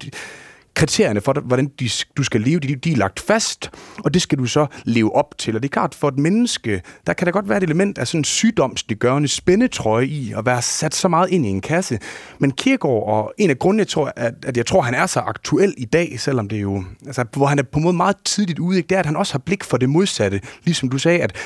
kriterierne 0.80 1.20
for, 1.20 1.32
hvordan 1.32 1.70
de, 1.80 1.90
du 2.16 2.22
skal 2.22 2.40
leve, 2.40 2.60
de, 2.60 2.74
de 2.74 2.92
er 2.92 2.96
lagt 2.96 3.20
fast, 3.20 3.70
og 4.04 4.14
det 4.14 4.22
skal 4.22 4.38
du 4.38 4.46
så 4.46 4.66
leve 4.84 5.14
op 5.14 5.34
til. 5.38 5.56
Og 5.56 5.62
det 5.62 5.68
er 5.68 5.72
klart, 5.72 5.94
for 5.94 6.08
et 6.08 6.18
menneske, 6.18 6.82
der 7.06 7.12
kan 7.12 7.26
der 7.26 7.32
godt 7.32 7.48
være 7.48 7.58
et 7.58 7.62
element 7.62 7.98
af 7.98 8.06
sådan 8.08 8.20
en 8.20 8.24
sygdomsliggørende 8.24 9.28
spændetrøje 9.28 10.06
i, 10.06 10.32
at 10.36 10.46
være 10.46 10.62
sat 10.62 10.94
så 10.94 11.08
meget 11.08 11.30
ind 11.30 11.46
i 11.46 11.48
en 11.48 11.60
kasse. 11.60 11.98
Men 12.38 12.50
Kierkegaard, 12.50 13.08
og 13.08 13.32
en 13.38 13.50
af 13.50 13.58
grundene, 13.58 13.80
jeg 13.80 13.88
tror, 13.88 14.12
at, 14.16 14.34
at 14.46 14.56
jeg 14.56 14.66
tror, 14.66 14.80
han 14.80 14.94
er 14.94 15.06
så 15.06 15.20
aktuel 15.20 15.74
i 15.76 15.84
dag, 15.84 16.20
selvom 16.20 16.48
det 16.48 16.56
er 16.56 16.62
jo, 16.62 16.84
altså, 17.06 17.24
hvor 17.36 17.46
han 17.46 17.58
er 17.58 17.62
på 17.62 17.78
en 17.78 17.82
måde 17.82 17.96
meget 17.96 18.16
tidligt 18.24 18.58
ude, 18.58 18.76
ikke, 18.76 18.86
det 18.86 18.94
er, 18.94 19.00
at 19.00 19.06
han 19.06 19.16
også 19.16 19.32
har 19.32 19.38
blik 19.38 19.64
for 19.64 19.76
det 19.76 19.88
modsatte. 19.88 20.40
Ligesom 20.64 20.88
du 20.88 20.98
sagde, 20.98 21.20
at 21.20 21.36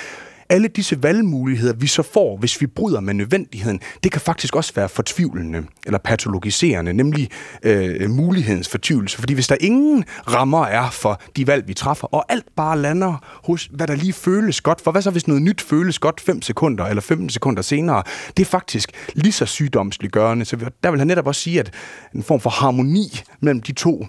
alle 0.49 0.69
disse 0.69 1.03
valgmuligheder, 1.03 1.75
vi 1.75 1.87
så 1.87 2.03
får, 2.03 2.37
hvis 2.37 2.61
vi 2.61 2.67
bryder 2.67 3.01
med 3.01 3.15
nødvendigheden, 3.15 3.81
det 4.05 4.13
kan 4.13 4.21
faktisk 4.21 4.57
også 4.57 4.73
være 4.75 4.89
fortvivlende 4.89 5.63
eller 5.87 5.99
patologiserende, 5.99 6.93
nemlig 6.93 7.31
øh, 7.63 8.11
mulighedens 8.11 8.69
fortvivlelse. 8.69 9.19
Fordi 9.19 9.35
hvis 9.35 9.47
der 9.47 9.57
ingen 9.61 10.05
rammer 10.29 10.65
er 10.67 10.91
for 10.91 11.21
de 11.37 11.47
valg, 11.47 11.69
vi 11.69 11.75
træffer, 11.75 12.15
og 12.15 12.25
alt 12.29 12.47
bare 12.57 12.79
lander 12.79 13.41
hos, 13.45 13.69
hvad 13.73 13.87
der 13.87 13.95
lige 13.95 14.13
føles 14.13 14.61
godt, 14.61 14.81
for 14.81 14.91
hvad 14.91 15.03
så 15.03 15.11
hvis 15.11 15.29
noget 15.29 15.43
nyt 15.43 15.61
føles 15.61 15.99
godt 15.99 16.21
5 16.21 16.43
sekunder 16.43 16.85
eller 16.85 17.01
15 17.01 17.29
sekunder 17.29 17.63
senere, 17.63 18.03
det 18.37 18.43
er 18.43 18.51
faktisk 18.51 18.91
lige 19.15 19.33
så 19.33 19.47
sygdomsliggørende. 19.47 20.45
Så 20.45 20.57
der 20.83 20.91
vil 20.91 20.99
han 21.01 21.07
netop 21.07 21.27
også 21.27 21.41
sige, 21.41 21.61
at 21.61 21.71
en 22.15 22.23
form 22.23 22.41
for 22.41 22.51
harmoni 22.51 23.21
mellem 23.41 23.63
de 23.63 23.73
to 23.73 24.07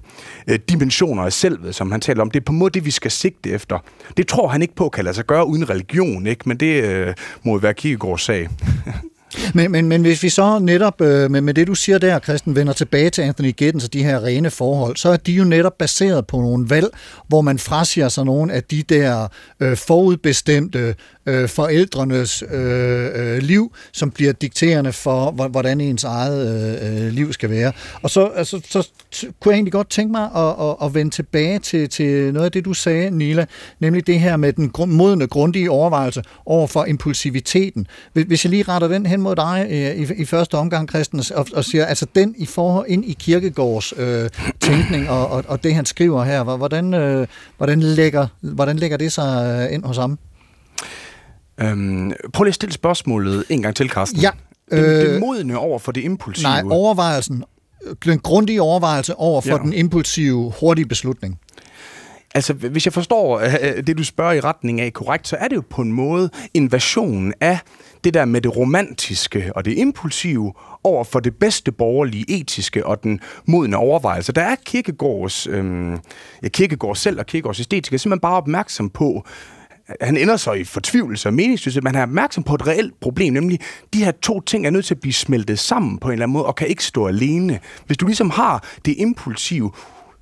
øh, 0.48 0.60
dimensioner 0.70 1.24
af 1.24 1.34
selvet, 1.34 1.76
som 1.76 1.92
han 1.92 2.02
taler 2.02 2.22
om, 2.22 2.32
det 2.32 2.40
er 2.40 2.44
på 2.46 2.52
en 2.52 2.58
måde 2.58 2.72
det, 2.72 2.86
vi 2.86 2.92
skal 2.92 3.12
sigte 3.12 3.50
efter. 3.50 3.80
Det 4.18 4.28
tror 4.28 4.48
han 4.48 4.62
ikke 4.62 4.76
på 4.76 4.90
kan 4.90 5.04
lade 5.04 5.16
sig 5.16 5.26
gøre 5.26 5.48
uden 5.48 5.70
religion, 5.70 6.25
ikke? 6.28 6.50
men 6.50 6.58
det 6.58 6.84
øh, 6.84 7.14
må 7.44 7.58
være 7.58 7.74
Kierkegaards 7.74 8.22
sag. 8.22 8.50
Men, 9.54 9.72
men, 9.72 9.88
men 9.88 10.02
hvis 10.02 10.24
vi 10.24 10.30
så 10.30 10.60
netop 10.60 11.02
øh, 11.02 11.32
med, 11.32 11.42
med 11.42 11.54
det, 11.54 11.68
du 11.68 11.76
siger 11.76 11.98
der, 11.98 12.20
Christian, 12.20 12.56
vender 12.56 12.74
tilbage 12.74 13.10
til 13.10 13.22
Anthony 13.22 13.54
Giddens 13.58 13.84
og 13.86 13.94
de 13.94 14.04
her 14.04 14.24
rene 14.24 14.50
forhold, 14.50 14.96
så 14.96 15.10
er 15.10 15.18
de 15.18 15.32
jo 15.32 15.44
netop 15.44 15.78
baseret 15.78 16.28
på 16.28 16.38
nogle 16.38 16.70
valg, 16.70 16.88
hvor 17.28 17.42
man 17.42 17.60
frasiger 17.60 18.10
sig 18.10 18.26
nogle 18.26 18.54
af 18.54 18.64
de 18.64 18.84
der 18.84 19.28
øh, 19.60 19.78
forudbestemte 19.78 20.96
øh, 21.26 21.50
forældrenes 21.50 22.44
øh, 22.52 23.10
øh, 23.16 23.38
liv, 23.38 23.72
som 23.92 24.12
bliver 24.12 24.32
dikterende 24.34 24.94
for, 24.94 25.32
hvordan 25.32 25.82
ens 25.82 26.04
eget 26.04 26.80
øh, 26.84 27.06
øh, 27.06 27.12
liv 27.14 27.34
skal 27.34 27.50
være. 27.50 27.72
Og 28.02 28.10
så, 28.10 28.26
altså, 28.26 28.62
så 28.70 28.88
t- 29.16 29.32
kunne 29.42 29.52
jeg 29.52 29.56
egentlig 29.58 29.72
godt 29.72 29.90
tænke 29.90 30.12
mig 30.12 30.30
at, 30.36 30.56
at, 30.70 30.76
at 30.84 30.94
vende 30.94 31.12
tilbage 31.12 31.60
til, 31.60 31.90
til 31.90 32.34
noget 32.34 32.46
af 32.46 32.52
det, 32.52 32.66
du 32.66 32.74
sagde, 32.74 33.10
Nila, 33.12 33.46
nemlig 33.80 34.08
det 34.08 34.20
her 34.20 34.38
med 34.38 34.54
den 34.54 34.72
modne, 34.88 35.28
grundige 35.28 35.72
overvejelse 35.72 36.24
over 36.46 36.68
for 36.68 36.86
impulsiviteten. 36.86 37.88
Hvis- 38.14 38.46
jeg 38.46 38.50
lige 38.50 38.64
retter 38.64 38.88
den 38.88 39.06
hen 39.06 39.22
mod 39.22 39.36
dig 39.36 39.68
øh, 39.70 39.78
i, 39.78 40.22
i 40.22 40.26
første 40.26 40.56
omgang, 40.56 40.90
Christen, 40.90 41.24
og, 41.36 41.48
og 41.54 41.66
siger, 41.66 41.86
altså 41.86 42.06
den 42.16 42.36
i 42.38 42.46
forhold 42.46 42.86
ind 42.90 43.06
i 43.06 43.16
Kirkegårds 43.20 43.94
øh, 43.98 44.30
tænkning 44.62 45.10
og, 45.10 45.28
og, 45.28 45.44
og 45.48 45.64
det, 45.64 45.76
han 45.76 45.86
skriver 45.86 46.24
her, 46.24 46.44
hvordan, 46.44 46.94
øh, 46.94 47.28
hvordan, 47.58 47.80
lægger, 47.80 48.28
hvordan 48.42 48.78
lægger 48.78 48.98
det 48.98 49.12
sig 49.12 49.60
øh, 49.70 49.74
ind 49.76 49.84
hos 49.84 49.98
ham? 49.98 50.20
Øhm, 51.62 52.12
prøv 52.34 52.44
lige 52.44 52.50
at 52.52 52.56
stille 52.56 52.74
spørgsmålet 52.74 53.44
en 53.50 53.62
gang 53.62 53.76
til, 53.76 53.90
Carsten. 53.90 54.20
Ja, 54.22 54.30
Det, 54.72 54.78
det 54.84 55.14
øh, 55.14 55.20
modne 55.20 55.58
over 55.58 55.80
for 55.80 55.92
det 55.92 56.04
impulsive. 56.04 56.44
Nej, 56.50 56.64
overvejelsen, 56.70 57.44
den 58.06 58.20
grundige 58.20 58.62
overvejelse 58.62 59.16
over 59.16 59.42
for 59.42 59.50
Ja. 59.50 59.56
ja. 59.56 59.62
den 59.64 59.74
impulsive, 59.74 60.54
hurtige 60.60 60.86
beslutning. 60.86 61.40
Altså, 62.36 62.54
hvis 62.54 62.86
jeg 62.86 62.94
forstår 62.94 63.40
øh, 63.40 63.88
det, 63.88 63.98
du 63.98 64.04
spørger 64.04 64.34
i 64.34 64.40
retning 64.40 64.82
af 64.82 64.94
korrekt, 64.94 65.28
så 65.28 65.36
er 65.40 65.48
det 65.48 65.56
jo 65.56 65.64
på 65.70 65.82
en 65.82 65.92
måde 65.92 66.30
en 66.54 66.72
version 66.72 67.34
af 67.42 67.60
det 68.04 68.14
der 68.14 68.26
med 68.26 68.42
det 68.42 68.56
romantiske 68.58 69.52
og 69.56 69.66
det 69.66 69.78
impulsive 69.78 70.54
over 70.84 71.04
for 71.04 71.20
det 71.20 71.36
bedste 71.36 71.72
borgerlige, 71.72 72.26
etiske 72.42 72.86
og 72.86 73.04
den 73.04 73.20
modne 73.46 73.78
overvejelse. 73.78 74.32
Der 74.32 74.42
er 74.42 74.56
Kirkegårds, 74.66 75.48
øhm, 75.48 75.94
ja, 76.44 76.48
Kirkegård 76.48 76.96
selv 76.96 77.20
og 77.20 77.26
Kirkegårds 77.26 77.60
æstetik 77.60 77.94
er 77.94 77.98
simpelthen 77.98 78.20
bare 78.22 78.36
opmærksom 78.38 78.90
på, 78.90 79.26
han 80.02 80.18
ender 80.18 80.38
så 80.38 80.54
i 80.54 80.64
fortvivlelse 80.64 81.30
og 81.30 81.34
meningsløshed, 81.34 81.82
men 81.82 81.96
han 81.96 82.02
er 82.02 82.08
opmærksom 82.08 82.44
på 82.44 82.56
et 82.56 82.68
reelt 82.68 83.00
problem, 83.00 83.34
nemlig 83.34 83.60
de 83.94 84.06
her 84.06 84.12
to 84.12 84.42
ting 84.42 84.66
er 84.66 84.70
nødt 84.70 84.86
til 84.86 84.94
at 84.94 85.00
blive 85.00 85.14
smeltet 85.14 85.60
sammen 85.60 85.98
på 85.98 86.08
en 86.08 86.12
eller 86.12 86.24
anden 86.24 86.34
måde, 86.34 86.46
og 86.46 86.56
kan 86.56 86.68
ikke 86.68 86.84
stå 86.84 87.08
alene. 87.08 87.60
Hvis 87.86 87.98
du 87.98 88.06
ligesom 88.06 88.30
har 88.30 88.64
det 88.86 88.96
impulsive, 88.98 89.72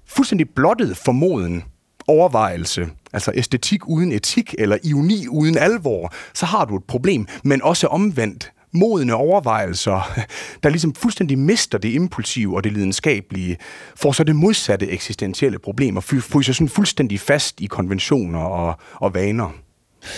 fuldstændig 0.08 0.50
blottet 0.50 0.98
formoden, 0.98 1.64
overvejelse, 2.08 2.88
altså 3.14 3.32
æstetik 3.36 3.88
uden 3.88 4.12
etik, 4.12 4.56
eller 4.58 4.78
ironi 4.84 5.28
uden 5.28 5.58
alvor, 5.58 6.14
så 6.34 6.46
har 6.46 6.66
du 6.66 6.78
et 6.78 6.84
problem, 6.84 7.28
men 7.44 7.62
også 7.62 7.88
omvendt 7.88 8.52
modne 8.74 9.16
overvejelser, 9.16 10.20
der 10.64 10.70
ligesom 10.70 10.96
fuldstændig 10.96 11.40
mister 11.40 11.78
det 11.78 11.90
impulsive 11.90 12.56
og 12.56 12.64
det 12.64 12.74
lidenskabelige, 12.74 13.58
får 13.96 14.12
så 14.12 14.24
det 14.24 14.36
modsatte 14.36 14.88
eksistentielle 14.90 15.60
problem 15.60 15.98
og 15.98 16.04
fry- 16.04 16.22
fryser 16.22 16.54
sådan 16.54 16.70
fuldstændig 16.70 17.20
fast 17.20 17.62
i 17.62 17.66
konventioner 17.66 18.40
og, 18.40 18.76
og 18.96 19.14
vaner. 19.14 19.54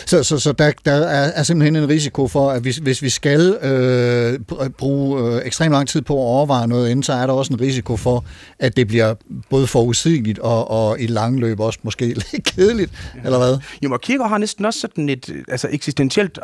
Så, 0.05 0.23
så, 0.23 0.39
så 0.39 0.51
der, 0.51 0.71
der 0.85 0.91
er, 0.91 1.31
er 1.35 1.43
simpelthen 1.43 1.75
en 1.75 1.89
risiko 1.89 2.27
for, 2.27 2.51
at 2.51 2.61
hvis, 2.61 2.77
hvis 2.77 3.01
vi 3.01 3.09
skal 3.09 3.57
øh, 3.61 4.39
br- 4.51 4.69
bruge 4.69 5.35
øh, 5.35 5.41
ekstremt 5.45 5.71
lang 5.71 5.87
tid 5.87 6.01
på 6.01 6.13
at 6.13 6.19
overveje 6.19 6.67
noget 6.67 6.89
inden, 6.89 7.03
så 7.03 7.13
er 7.13 7.27
der 7.27 7.33
også 7.33 7.53
en 7.53 7.61
risiko 7.61 7.97
for, 7.97 8.25
at 8.59 8.77
det 8.77 8.87
bliver 8.87 9.15
både 9.49 9.67
forudsigeligt 9.67 10.39
og, 10.39 10.71
og 10.71 10.99
i 10.99 11.07
lang 11.07 11.39
løb 11.39 11.59
også 11.59 11.79
måske 11.83 12.05
lidt 12.31 12.43
kedeligt, 12.43 12.91
eller 13.23 13.37
hvad? 13.37 13.57
Jo, 13.83 13.93
og 13.93 14.01
Kierkegaard 14.01 14.29
har 14.29 14.37
næsten 14.37 14.65
også 14.65 14.79
sådan 14.79 15.09
et 15.09 15.29
øh, 15.29 15.43
altså, 15.47 15.67
eksistentielt 15.71 16.39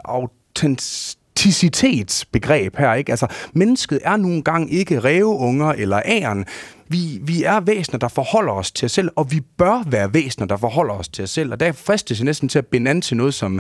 autenticitetsbegreb 1.42 2.78
her, 2.78 2.94
ikke? 2.94 3.12
Altså, 3.12 3.28
mennesket 3.54 4.00
er 4.04 4.18
nogle 4.18 4.44
gange 4.44 4.70
ikke 4.70 5.00
reveunger 5.00 5.72
eller 5.72 6.02
æren. 6.06 6.46
Vi, 6.88 7.20
vi 7.24 7.44
er 7.44 7.60
væsener, 7.60 8.00
der 8.00 8.08
forholder 8.08 8.54
os 8.54 8.72
til 8.72 8.86
os 8.86 8.92
selv, 8.92 9.10
og 9.16 9.32
vi 9.32 9.42
bør 9.58 9.84
være 9.88 10.14
væsener, 10.14 10.48
der 10.48 10.58
forholder 10.58 10.94
os 10.94 11.10
til 11.10 11.24
os 11.24 11.30
selv. 11.30 11.52
Og 11.52 11.60
der 11.60 11.72
fristes 11.72 12.20
jeg 12.20 12.26
næsten 12.26 12.50
til 12.50 12.60
at 12.60 12.66
binde 12.66 12.92
an 12.92 13.02
til 13.02 13.18
noget, 13.18 13.34
som 13.34 13.60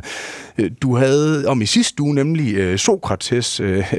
øh, 0.58 0.72
du 0.82 0.96
havde 0.96 1.48
om 1.48 1.62
i 1.62 1.66
sidste 1.66 2.04
uge, 2.04 2.16
nemlig 2.16 2.54
øh, 2.54 2.78
Sokrates 2.78 3.60
øh, 3.60 3.94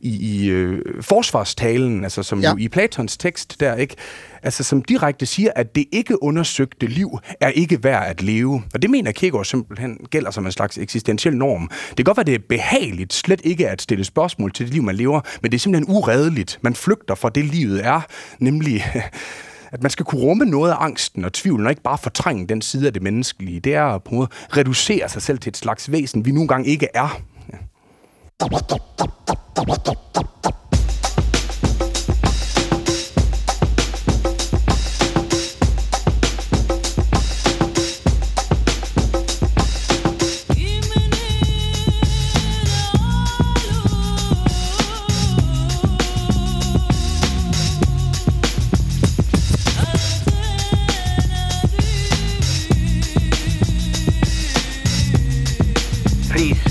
i, 0.00 0.42
i 0.42 0.48
øh, 0.48 1.02
forsvarstalen, 1.02 2.04
altså 2.04 2.22
som. 2.22 2.40
Ja. 2.40 2.50
jo 2.50 2.56
i 2.56 2.68
Platons 2.68 3.16
tekst 3.16 3.60
der, 3.60 3.74
ikke? 3.74 3.96
Altså 4.42 4.64
som 4.64 4.82
direkte 4.82 5.26
siger, 5.26 5.50
at 5.56 5.74
det 5.74 5.84
ikke 5.92 6.22
undersøgte 6.22 6.86
liv 6.86 7.18
er 7.40 7.48
ikke 7.48 7.84
værd 7.84 8.06
at 8.06 8.22
leve. 8.22 8.62
Og 8.74 8.82
det 8.82 8.90
mener 8.90 9.12
Kierkegaard 9.12 9.44
simpelthen 9.44 9.98
gælder 10.10 10.30
som 10.30 10.46
en 10.46 10.52
slags 10.52 10.78
eksistentiel 10.78 11.36
norm. 11.36 11.70
Det 11.88 11.96
kan 11.96 12.04
godt 12.04 12.16
være, 12.16 12.24
det 12.24 12.34
er 12.34 12.38
behageligt 12.48 13.12
slet 13.12 13.40
ikke 13.44 13.68
at 13.68 13.82
stille 13.82 14.04
spørgsmål 14.04 14.52
til 14.52 14.66
det 14.66 14.74
liv, 14.74 14.82
man 14.82 14.96
lever, 14.96 15.20
men 15.42 15.50
det 15.50 15.58
er 15.58 15.60
simpelthen 15.60 15.96
uredeligt. 15.96 16.58
Man 16.62 16.74
flygter 16.74 17.14
fra 17.14 17.28
det, 17.28 17.44
livet 17.44 17.86
er, 17.86 18.00
nemlig 18.38 18.84
at 19.72 19.82
man 19.82 19.90
skal 19.90 20.04
kunne 20.04 20.20
rumme 20.20 20.44
noget 20.44 20.70
af 20.70 20.76
angsten 20.78 21.24
og 21.24 21.32
tvivlen, 21.32 21.66
og 21.66 21.72
ikke 21.72 21.82
bare 21.82 21.98
fortrænge 21.98 22.46
den 22.46 22.62
side 22.62 22.86
af 22.86 22.92
det 22.92 23.02
menneskelige. 23.02 23.60
Det 23.60 23.74
er 23.74 23.84
at 23.84 24.02
på 24.02 24.10
en 24.10 24.16
måde 24.16 24.28
reducere 24.56 25.08
sig 25.08 25.22
selv 25.22 25.38
til 25.38 25.50
et 25.50 25.56
slags 25.56 25.92
væsen, 25.92 26.24
vi 26.24 26.30
nogle 26.30 26.48
gange 26.48 26.68
ikke 26.68 26.88
er. 26.94 27.20
Ja. 27.52 27.58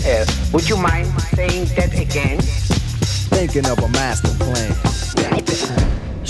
Uh, 0.05 0.25
would 0.53 0.69
you 0.69 0.77
mind 0.77 1.07
saying 1.35 1.65
that 1.77 1.91
again? 1.93 2.39
Thinking 3.33 3.65
of 3.65 3.79
a 3.79 3.87
master 3.87 4.33
plan. 4.43 4.89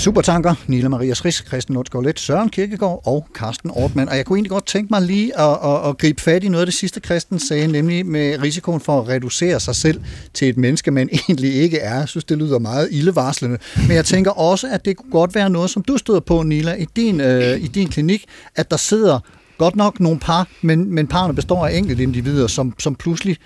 Supertanker, 0.00 0.54
Nila 0.66 0.88
Maria 0.88 1.14
Schris, 1.14 1.44
Christian 1.48 1.74
Lundsgaard 1.74 2.04
Let, 2.04 2.20
Søren 2.20 2.48
Kirkegaard 2.48 3.02
og 3.06 3.26
Carsten 3.34 3.70
Ortmann. 3.70 4.08
Og 4.08 4.16
jeg 4.16 4.26
kunne 4.26 4.36
egentlig 4.36 4.50
godt 4.50 4.66
tænke 4.66 4.88
mig 4.90 5.02
lige 5.02 5.38
at, 5.38 5.58
at, 5.64 5.88
at 5.88 5.98
gribe 5.98 6.22
fat 6.22 6.44
i 6.44 6.48
noget 6.48 6.62
af 6.62 6.66
det 6.66 6.74
sidste, 6.74 7.00
Christen 7.00 7.38
sagde, 7.38 7.66
nemlig 7.66 8.06
med 8.06 8.42
risikoen 8.42 8.80
for 8.80 9.00
at 9.00 9.08
reducere 9.08 9.60
sig 9.60 9.74
selv 9.74 10.00
til 10.34 10.48
et 10.48 10.56
menneske, 10.56 10.90
man 10.90 11.08
egentlig 11.28 11.54
ikke 11.54 11.78
er. 11.78 11.98
Jeg 11.98 12.08
synes, 12.08 12.24
det 12.24 12.38
lyder 12.38 12.58
meget 12.58 12.88
ildevarslende. 12.90 13.58
Men 13.76 13.96
jeg 13.96 14.04
tænker 14.04 14.30
også, 14.30 14.68
at 14.72 14.84
det 14.84 14.96
kunne 14.96 15.12
godt 15.12 15.34
være 15.34 15.50
noget, 15.50 15.70
som 15.70 15.82
du 15.82 15.98
støder 15.98 16.20
på, 16.20 16.42
Nila, 16.42 16.74
i 16.74 16.86
din, 16.96 17.20
øh, 17.20 17.60
i 17.60 17.66
din 17.66 17.88
klinik, 17.88 18.24
at 18.56 18.70
der 18.70 18.76
sidder 18.76 19.18
godt 19.58 19.76
nok 19.76 20.00
nogle 20.00 20.18
par, 20.18 20.48
men, 20.62 20.94
men 20.94 21.06
parerne 21.06 21.34
består 21.34 21.66
af 21.66 21.76
enkelte 21.76 22.02
individer, 22.02 22.46
som, 22.46 22.74
som 22.78 22.94
pludselig 22.94 23.36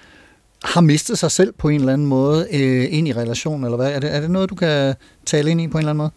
har 0.64 0.80
mistet 0.80 1.18
sig 1.18 1.30
selv 1.30 1.52
på 1.52 1.68
en 1.68 1.80
eller 1.80 1.92
anden 1.92 2.06
måde 2.06 2.46
øh, 2.52 2.86
ind 2.90 3.08
i 3.08 3.12
relationen, 3.12 3.64
eller 3.64 3.76
hvad? 3.76 3.92
Er 3.92 4.00
det, 4.00 4.14
er 4.14 4.20
det 4.20 4.30
noget, 4.30 4.50
du 4.50 4.54
kan 4.54 4.94
tale 5.26 5.50
ind 5.50 5.60
i 5.60 5.68
på 5.68 5.78
en 5.78 5.82
eller 5.82 5.90
anden 5.90 5.98
måde? 5.98 6.10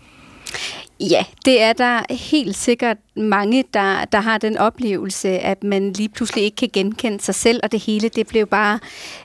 Ja, 1.00 1.26
det 1.46 1.62
er 1.62 1.74
der 1.74 2.14
helt 2.14 2.56
sikkert 2.56 2.98
mange, 3.16 3.64
der, 3.74 4.06
der 4.06 4.20
har 4.20 4.38
den 4.38 4.58
oplevelse, 4.58 5.30
at 5.30 5.64
man 5.64 5.94
lige 5.94 6.10
pludselig 6.10 6.44
ikke 6.44 6.56
kan 6.56 6.70
genkende 6.74 7.24
sig 7.24 7.36
selv, 7.36 7.60
og 7.64 7.72
det 7.72 7.80
hele 7.80 8.10
det 8.10 8.28
blev 8.28 8.48
bare 8.48 8.80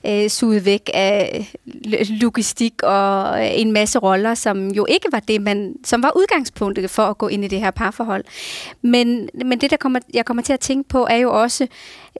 øh, 0.06 0.28
suget 0.30 0.64
væk 0.64 0.90
af 0.94 1.52
logistik 2.20 2.82
og 2.82 3.40
øh, 3.44 3.60
en 3.60 3.72
masse 3.72 3.98
roller, 3.98 4.34
som 4.34 4.68
jo 4.68 4.86
ikke 4.88 5.08
var 5.12 5.20
det, 5.20 5.42
man, 5.42 5.74
som 5.84 6.02
var 6.02 6.12
udgangspunktet 6.16 6.90
for 6.90 7.02
at 7.02 7.18
gå 7.18 7.28
ind 7.28 7.44
i 7.44 7.48
det 7.48 7.60
her 7.60 7.70
parforhold. 7.70 8.24
Men, 8.82 9.28
men 9.44 9.60
det, 9.60 9.70
der 9.70 9.76
kommer, 9.76 10.00
jeg 10.14 10.24
kommer 10.24 10.42
til 10.42 10.52
at 10.52 10.60
tænke 10.60 10.88
på, 10.88 11.06
er 11.10 11.16
jo 11.16 11.42
også 11.42 11.66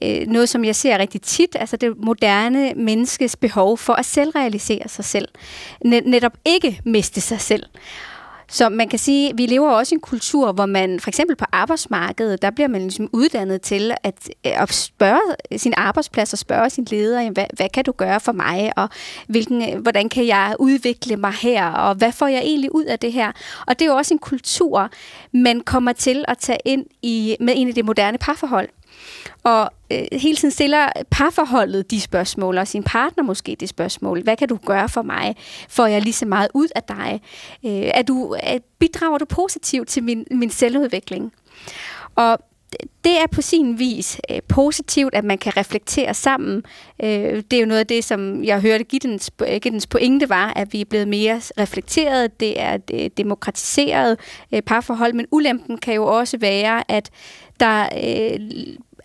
øh, 0.03 0.27
noget, 0.27 0.49
som 0.49 0.65
jeg 0.65 0.75
ser 0.75 0.97
rigtig 0.97 1.21
tit, 1.21 1.55
altså 1.59 1.77
det 1.77 1.93
moderne 1.97 2.73
menneskes 2.75 3.35
behov 3.35 3.77
for 3.77 3.93
at 3.93 4.05
selvrealisere 4.05 4.89
sig 4.89 5.05
selv. 5.05 5.27
Net, 5.85 6.05
netop 6.05 6.33
ikke 6.45 6.81
miste 6.85 7.21
sig 7.21 7.41
selv. 7.41 7.63
Så 8.49 8.69
man 8.69 8.89
kan 8.89 8.99
sige, 8.99 9.29
at 9.29 9.37
vi 9.37 9.45
lever 9.45 9.69
også 9.69 9.95
i 9.95 9.97
en 9.97 10.01
kultur, 10.01 10.51
hvor 10.51 10.65
man 10.65 10.99
for 10.99 11.09
eksempel 11.09 11.35
på 11.35 11.45
arbejdsmarkedet, 11.51 12.41
der 12.41 12.51
bliver 12.51 12.67
man 12.67 12.81
ligesom 12.81 13.09
uddannet 13.13 13.61
til 13.61 13.93
at, 14.03 14.29
at 14.43 14.73
spørge 14.73 15.35
sin 15.57 15.73
arbejdsplads 15.77 16.33
og 16.33 16.39
spørge 16.39 16.69
sin 16.69 16.87
leder, 16.89 17.29
hvad, 17.29 17.45
hvad 17.53 17.69
kan 17.69 17.83
du 17.83 17.91
gøre 17.91 18.19
for 18.19 18.31
mig, 18.31 18.73
og 18.75 18.89
hvilken, 19.27 19.81
hvordan 19.81 20.09
kan 20.09 20.27
jeg 20.27 20.55
udvikle 20.59 21.17
mig 21.17 21.33
her, 21.33 21.71
og 21.71 21.95
hvad 21.95 22.11
får 22.11 22.27
jeg 22.27 22.39
egentlig 22.39 22.75
ud 22.75 22.85
af 22.85 22.99
det 22.99 23.13
her? 23.13 23.31
Og 23.67 23.79
det 23.79 23.85
er 23.85 23.89
jo 23.89 23.97
også 23.97 24.13
en 24.13 24.19
kultur, 24.19 24.89
man 25.33 25.61
kommer 25.61 25.93
til 25.93 26.25
at 26.27 26.37
tage 26.37 26.59
ind 26.65 26.85
i, 27.01 27.35
med 27.39 27.53
ind 27.55 27.69
i 27.69 27.73
det 27.73 27.85
moderne 27.85 28.17
parforhold. 28.17 28.69
Og 29.43 29.69
øh, 29.91 30.05
hele 30.11 30.35
tiden 30.35 30.51
stiller 30.51 30.89
parforholdet 31.11 31.91
de 31.91 32.01
spørgsmål, 32.01 32.57
og 32.57 32.67
sin 32.67 32.83
partner 32.83 33.23
måske 33.23 33.55
det 33.59 33.69
spørgsmål. 33.69 34.23
Hvad 34.23 34.37
kan 34.37 34.47
du 34.47 34.59
gøre 34.65 34.89
for 34.89 35.01
mig? 35.01 35.35
Får 35.69 35.85
jeg 35.85 36.01
lige 36.01 36.13
så 36.13 36.25
meget 36.25 36.47
ud 36.53 36.67
af 36.75 36.83
dig? 36.83 37.21
Øh, 37.65 37.71
er 37.71 38.01
du, 38.01 38.35
er, 38.39 38.57
bidrager 38.79 39.17
du 39.17 39.25
positivt 39.25 39.87
til 39.87 40.03
min, 40.03 40.25
min 40.31 40.49
selvudvikling? 40.49 41.33
Og 42.15 42.39
det 43.03 43.17
er 43.17 43.27
på 43.31 43.41
sin 43.41 43.79
vis 43.79 44.21
øh, 44.29 44.39
positivt, 44.47 45.15
at 45.15 45.23
man 45.23 45.37
kan 45.37 45.57
reflektere 45.57 46.13
sammen. 46.13 46.63
Øh, 47.03 47.43
det 47.51 47.53
er 47.53 47.59
jo 47.59 47.65
noget 47.65 47.79
af 47.79 47.87
det, 47.87 48.03
som 48.03 48.43
jeg 48.43 48.61
hørte 48.61 48.83
Gittens, 48.83 49.31
øh, 49.47 49.59
Gittens 49.61 49.87
pointe 49.87 50.29
var, 50.29 50.53
at 50.55 50.73
vi 50.73 50.81
er 50.81 50.85
blevet 50.85 51.07
mere 51.07 51.41
reflekteret. 51.57 52.39
Det 52.39 52.61
er 52.61 52.77
et 52.89 53.17
demokratiseret 53.17 54.19
øh, 54.53 54.61
parforhold, 54.61 55.13
men 55.13 55.25
ulempen 55.31 55.77
kan 55.77 55.93
jo 55.93 56.05
også 56.05 56.37
være, 56.37 56.91
at 56.91 57.09
der 57.59 57.89
øh, 58.03 58.39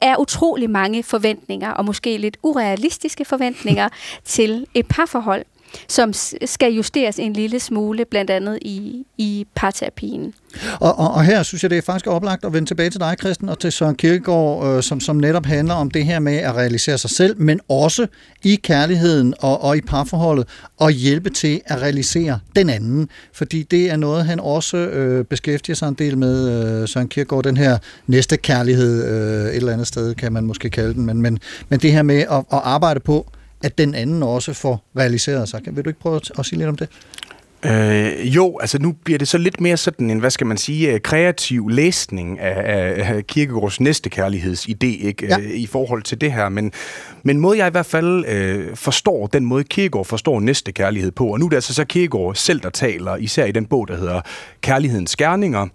er 0.00 0.16
utrolig 0.16 0.70
mange 0.70 1.02
forventninger, 1.02 1.70
og 1.70 1.84
måske 1.84 2.18
lidt 2.18 2.36
urealistiske 2.42 3.24
forventninger 3.24 3.88
til 4.24 4.66
et 4.74 4.86
parforhold 4.86 5.44
som 5.88 6.12
skal 6.44 6.72
justeres 6.72 7.18
en 7.18 7.32
lille 7.32 7.60
smule, 7.60 8.04
blandt 8.04 8.30
andet 8.30 8.58
i, 8.62 9.06
i 9.18 9.46
parterapien. 9.54 10.34
Og, 10.80 10.98
og, 10.98 11.10
og 11.10 11.24
her 11.24 11.42
synes 11.42 11.62
jeg, 11.62 11.70
det 11.70 11.78
er 11.78 11.82
faktisk 11.82 12.06
oplagt 12.06 12.44
at 12.44 12.52
vende 12.52 12.68
tilbage 12.68 12.90
til 12.90 13.00
dig, 13.00 13.18
Kristen, 13.18 13.48
og 13.48 13.58
til 13.58 13.72
Søren 13.72 13.94
Kierkegaard, 13.94 14.66
øh, 14.66 14.82
som, 14.82 15.00
som 15.00 15.16
netop 15.16 15.46
handler 15.46 15.74
om 15.74 15.90
det 15.90 16.04
her 16.04 16.18
med 16.18 16.36
at 16.36 16.54
realisere 16.56 16.98
sig 16.98 17.10
selv, 17.10 17.40
men 17.40 17.60
også 17.68 18.06
i 18.44 18.54
kærligheden 18.56 19.34
og, 19.38 19.62
og 19.62 19.76
i 19.76 19.80
parforholdet, 19.80 20.48
og 20.76 20.90
hjælpe 20.90 21.30
til 21.30 21.60
at 21.66 21.82
realisere 21.82 22.38
den 22.56 22.70
anden. 22.70 23.08
Fordi 23.32 23.62
det 23.62 23.90
er 23.90 23.96
noget, 23.96 24.24
han 24.24 24.40
også 24.40 24.76
øh, 24.76 25.24
beskæftiger 25.24 25.76
sig 25.76 25.88
en 25.88 25.94
del 25.94 26.18
med, 26.18 26.48
øh, 26.82 26.88
Søren 26.88 27.08
Kierkegaard, 27.08 27.44
den 27.44 27.56
her 27.56 27.78
næste 28.06 28.36
kærlighed, 28.36 29.04
øh, 29.04 29.50
et 29.50 29.56
eller 29.56 29.72
andet 29.72 29.86
sted 29.86 30.14
kan 30.14 30.32
man 30.32 30.44
måske 30.44 30.70
kalde 30.70 30.94
den, 30.94 31.06
men, 31.06 31.22
men, 31.22 31.38
men 31.68 31.80
det 31.80 31.92
her 31.92 32.02
med 32.02 32.18
at, 32.18 32.38
at 32.38 32.44
arbejde 32.50 33.00
på, 33.00 33.26
at 33.62 33.78
den 33.78 33.94
anden 33.94 34.22
også 34.22 34.52
får 34.52 34.84
realiseret 34.96 35.48
sig. 35.48 35.62
Kan, 35.62 35.76
vil 35.76 35.84
du 35.84 35.90
ikke 35.90 36.00
prøve 36.00 36.20
at 36.38 36.46
sige 36.46 36.58
lidt 36.58 36.68
om 36.68 36.76
det? 36.76 36.88
Øh, 37.64 38.36
jo, 38.36 38.58
altså 38.60 38.78
nu 38.78 38.92
bliver 39.04 39.18
det 39.18 39.28
så 39.28 39.38
lidt 39.38 39.60
mere 39.60 39.76
sådan 39.76 40.10
en, 40.10 40.18
hvad 40.18 40.30
skal 40.30 40.46
man 40.46 40.56
sige, 40.56 40.92
øh, 40.92 41.00
kreativ 41.00 41.68
læsning 41.68 42.40
af, 42.40 43.04
af, 43.14 43.26
Kierkegaards 43.26 43.80
næste 43.80 44.10
kærlighedsidé 44.14 44.86
ikke, 45.06 45.26
Ja. 45.26 45.38
øh, 45.38 45.50
i 45.50 45.66
forhold 45.66 46.02
til 46.02 46.20
det 46.20 46.32
her. 46.32 46.48
Men, 46.48 46.72
men 47.22 47.40
måde 47.40 47.58
jeg 47.58 47.66
i 47.66 47.70
hvert 47.70 47.86
fald 47.86 48.24
øh, 48.28 48.76
forstår, 48.76 49.26
den 49.26 49.44
måde 49.44 49.64
Kierkegaard 49.64 50.04
forstår 50.06 50.40
næste 50.40 50.72
kærlighed 50.72 51.10
på, 51.10 51.26
og 51.26 51.38
nu 51.38 51.44
er 51.44 51.48
det 51.48 51.56
altså 51.56 51.74
så 51.74 51.84
Kierkegaard 51.84 52.34
selv, 52.34 52.60
der 52.60 52.70
taler, 52.70 53.16
især 53.16 53.44
i 53.44 53.52
den 53.52 53.66
bog, 53.66 53.88
der 53.88 53.96
hedder 53.96 54.20
Kærlighedens 54.60 55.10
Skærninger, 55.10 55.66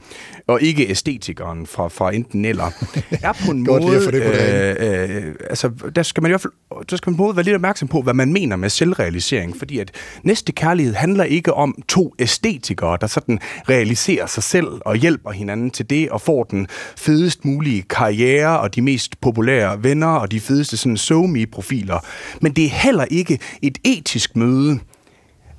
og 0.47 0.61
ikke 0.61 0.89
æstetikeren 0.89 1.67
fra, 1.67 1.87
fra 1.87 2.13
enten 2.15 2.45
eller, 2.45 2.63
er 3.23 3.33
på 3.45 3.51
en 3.51 3.63
lige 3.63 3.79
måde, 3.79 4.11
det 4.11 4.23
på 4.23 4.29
øh, 4.29 5.25
øh, 5.27 5.35
altså 5.49 5.71
der 5.95 6.03
skal 6.03 6.23
man 6.23 6.29
i 6.29 6.31
hvert 6.31 6.41
fald 6.41 6.53
der 6.89 6.97
skal 6.97 7.09
man 7.11 7.17
på 7.17 7.23
en 7.23 7.27
måde 7.27 7.35
være 7.35 7.45
lidt 7.45 7.55
opmærksom 7.55 7.87
på, 7.87 8.01
hvad 8.01 8.13
man 8.13 8.33
mener 8.33 8.55
med 8.55 8.69
selvrealisering, 8.69 9.57
fordi 9.57 9.79
at 9.79 9.91
næste 10.23 10.51
kærlighed 10.51 10.93
handler 10.93 11.23
ikke 11.23 11.53
om 11.53 11.72
to 11.87 12.13
æstetikere, 12.19 12.97
der 13.01 13.07
sådan 13.07 13.39
realiserer 13.69 14.25
sig 14.25 14.43
selv 14.43 14.67
og 14.85 14.95
hjælper 14.95 15.31
hinanden 15.31 15.71
til 15.71 15.89
det, 15.89 16.09
og 16.09 16.21
får 16.21 16.43
den 16.43 16.67
fedest 16.97 17.45
mulige 17.45 17.81
karriere 17.81 18.59
og 18.59 18.75
de 18.75 18.81
mest 18.81 19.21
populære 19.21 19.83
venner 19.83 20.07
og 20.07 20.31
de 20.31 20.39
fedeste 20.39 20.77
sådan 20.77 20.97
so 20.97 21.27
profiler 21.51 21.99
Men 22.41 22.53
det 22.53 22.65
er 22.65 22.69
heller 22.69 23.05
ikke 23.05 23.39
et 23.61 23.77
etisk 23.83 24.35
møde, 24.35 24.79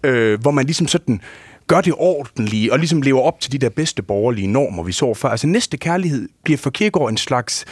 øh, 0.05 0.41
hvor 0.41 0.51
man 0.51 0.65
ligesom 0.65 0.89
sådan 0.89 1.21
gør 1.67 1.81
det 1.81 1.95
ordentligt 1.97 2.73
og 2.73 2.79
ligesom 2.79 3.03
lever 3.03 3.21
op 3.21 3.41
til 3.41 3.53
de 3.53 3.59
der 3.59 3.69
bedste 3.69 4.03
borgerlige 4.03 4.47
normer, 4.47 4.83
vi 4.83 4.93
så 4.93 5.15
før. 5.15 5.29
Altså 5.29 5.47
næste 5.47 5.77
kærlighed 5.77 6.29
bliver 6.45 6.59
for 6.59 6.71
Kierkegaard 6.71 7.11
en 7.11 7.17
slags 7.17 7.65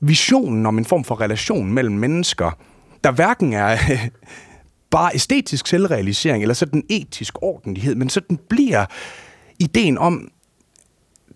visionen 0.00 0.66
om 0.66 0.78
en 0.78 0.84
form 0.84 1.04
for 1.04 1.20
relation 1.20 1.72
mellem 1.72 1.94
mennesker, 1.94 2.58
der 3.04 3.10
hverken 3.10 3.52
er 3.52 3.76
bare 4.92 5.10
æstetisk 5.14 5.66
selvrealisering 5.66 6.42
eller 6.42 6.54
sådan 6.54 6.82
etisk 6.88 7.42
ordentlighed, 7.42 7.94
men 7.94 8.08
sådan 8.08 8.38
bliver 8.48 8.86
ideen 9.58 9.98
om 9.98 10.28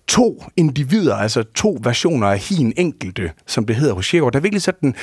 to 0.09 0.44
individer, 0.57 1.14
altså 1.14 1.42
to 1.42 1.78
versioner 1.82 2.26
af 2.26 2.38
hin 2.38 2.72
enkelte, 2.76 3.32
som 3.46 3.66
det 3.66 3.76
hedder 3.76 3.94
hos 3.94 4.11
Kierkegaard, 4.11 4.32
der 4.32 4.40
virkelig 4.40 4.62
sådan 4.62 4.94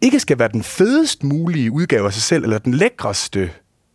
ikke 0.00 0.20
skal 0.20 0.38
være 0.38 0.48
den 0.48 0.62
fedest 0.62 1.24
mulige 1.24 1.72
udgave 1.72 2.06
af 2.06 2.12
sig 2.12 2.22
selv, 2.22 2.42
eller 2.42 2.58
den 2.58 2.74
lækreste 2.74 3.50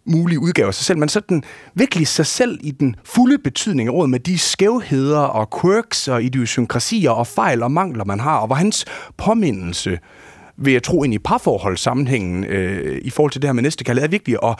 mulige 0.06 0.40
udgave 0.40 0.68
af 0.68 0.74
sig 0.74 0.86
selv, 0.86 1.00
men 1.00 1.10
sådan 1.10 1.44
virkelig 1.74 2.08
sig 2.08 2.26
selv 2.26 2.60
i 2.62 2.72
den 2.72 2.96
fulde 3.04 3.38
betydning 3.38 3.90
af 3.90 3.94
ordet, 3.94 4.10
med 4.10 4.20
de 4.20 4.38
skævheder 4.38 5.20
og 5.20 5.62
quirks 5.62 6.08
og 6.08 6.24
idiosynkrasier 6.24 7.12
og 7.12 7.28
fejl 7.28 7.64
og 7.64 7.72
mangler, 7.72 8.06
man 8.06 8.20
har, 8.20 8.38
og 8.38 8.48
hvor 8.48 8.56
hans 8.56 8.86
påmindelse 9.18 10.00
vil 10.58 10.74
jeg 10.74 10.84
tro 10.84 11.04
ind 11.04 11.14
i 11.14 11.20
parforholdssammenhængen 11.20 12.44
øh, 12.44 13.02
i 13.02 13.10
forhold 13.10 13.32
til 13.32 13.42
det 13.42 13.48
her 13.48 13.54
med 13.54 13.64
næste 13.64 13.84
kærlighed, 13.84 14.08
er 14.08 14.12
vigtigt 14.12 14.38
at 14.44 14.60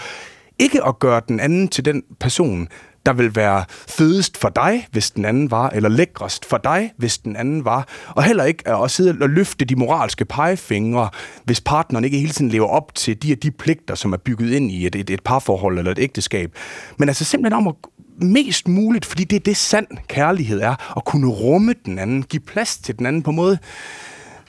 ikke 0.60 0.84
at 0.84 1.00
gøre 1.00 1.22
den 1.28 1.40
anden 1.40 1.68
til 1.68 1.86
den 1.86 2.04
person, 2.20 2.68
der 3.06 3.14
vil 3.14 3.36
være 3.36 3.66
fedest 3.70 4.38
for 4.38 4.50
dig, 4.50 4.88
hvis 4.92 5.12
den 5.12 5.26
anden 5.26 5.52
var, 5.52 5.70
eller 5.70 5.90
lækrest 5.90 6.46
for 6.46 6.58
dig, 6.58 6.92
hvis 6.98 7.18
den 7.18 7.36
anden 7.36 7.66
var. 7.66 7.88
Og 8.10 8.24
heller 8.24 8.44
ikke 8.44 8.70
at 8.70 8.92
sidde 8.92 9.18
og 9.22 9.30
løfte 9.30 9.66
de 9.66 9.76
moralske 9.76 10.26
pegefingre, 10.26 11.10
hvis 11.44 11.62
partneren 11.62 12.06
ikke 12.06 12.18
hele 12.18 12.32
tiden 12.32 12.52
lever 12.52 12.68
op 12.68 12.96
til 12.96 13.24
de 13.24 13.34
og 13.34 13.44
de 13.44 13.52
pligter, 13.52 13.96
som 13.96 14.14
er 14.14 14.18
bygget 14.18 14.52
ind 14.52 14.72
i 14.72 14.88
et, 14.88 14.96
et, 14.96 15.10
et 15.10 15.24
parforhold 15.24 15.78
eller 15.78 15.92
et 15.92 16.00
ægteskab. 16.00 16.56
Men 16.98 17.10
altså 17.10 17.26
simpelthen 17.26 17.54
om 17.54 17.68
at 17.68 17.76
mest 18.22 18.68
muligt, 18.68 19.06
fordi 19.06 19.24
det 19.24 19.36
er 19.36 19.40
det 19.40 19.58
sand 19.58 19.88
kærlighed 20.08 20.62
er, 20.62 20.98
at 20.98 21.06
kunne 21.06 21.28
rumme 21.28 21.74
den 21.86 22.00
anden, 22.00 22.24
give 22.24 22.40
plads 22.40 22.78
til 22.78 22.98
den 22.98 23.06
anden 23.06 23.24
på 23.24 23.30
en 23.30 23.36
måde, 23.36 23.58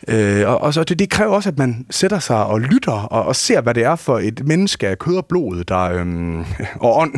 Øh, 0.09 0.49
og, 0.49 0.61
og 0.61 0.75
så 0.75 0.85
det, 0.85 0.99
det 0.99 1.11
kræver 1.11 1.33
også, 1.33 1.49
at 1.49 1.59
man 1.59 1.87
sætter 1.91 2.19
sig 2.19 2.47
og 2.47 2.61
lytter 2.61 2.93
og, 2.93 3.25
og 3.25 3.37
ser, 3.37 3.61
hvad 3.61 3.75
det 3.75 3.85
er 3.85 3.97
for 3.97 4.19
et 4.19 4.47
menneske 4.47 4.89
af 4.89 4.99
kød 4.99 5.17
og 5.17 5.27
blod 5.27 5.65
der, 5.65 5.81
øhm, 5.81 6.41
og 6.87 6.97
ånd, 6.97 7.15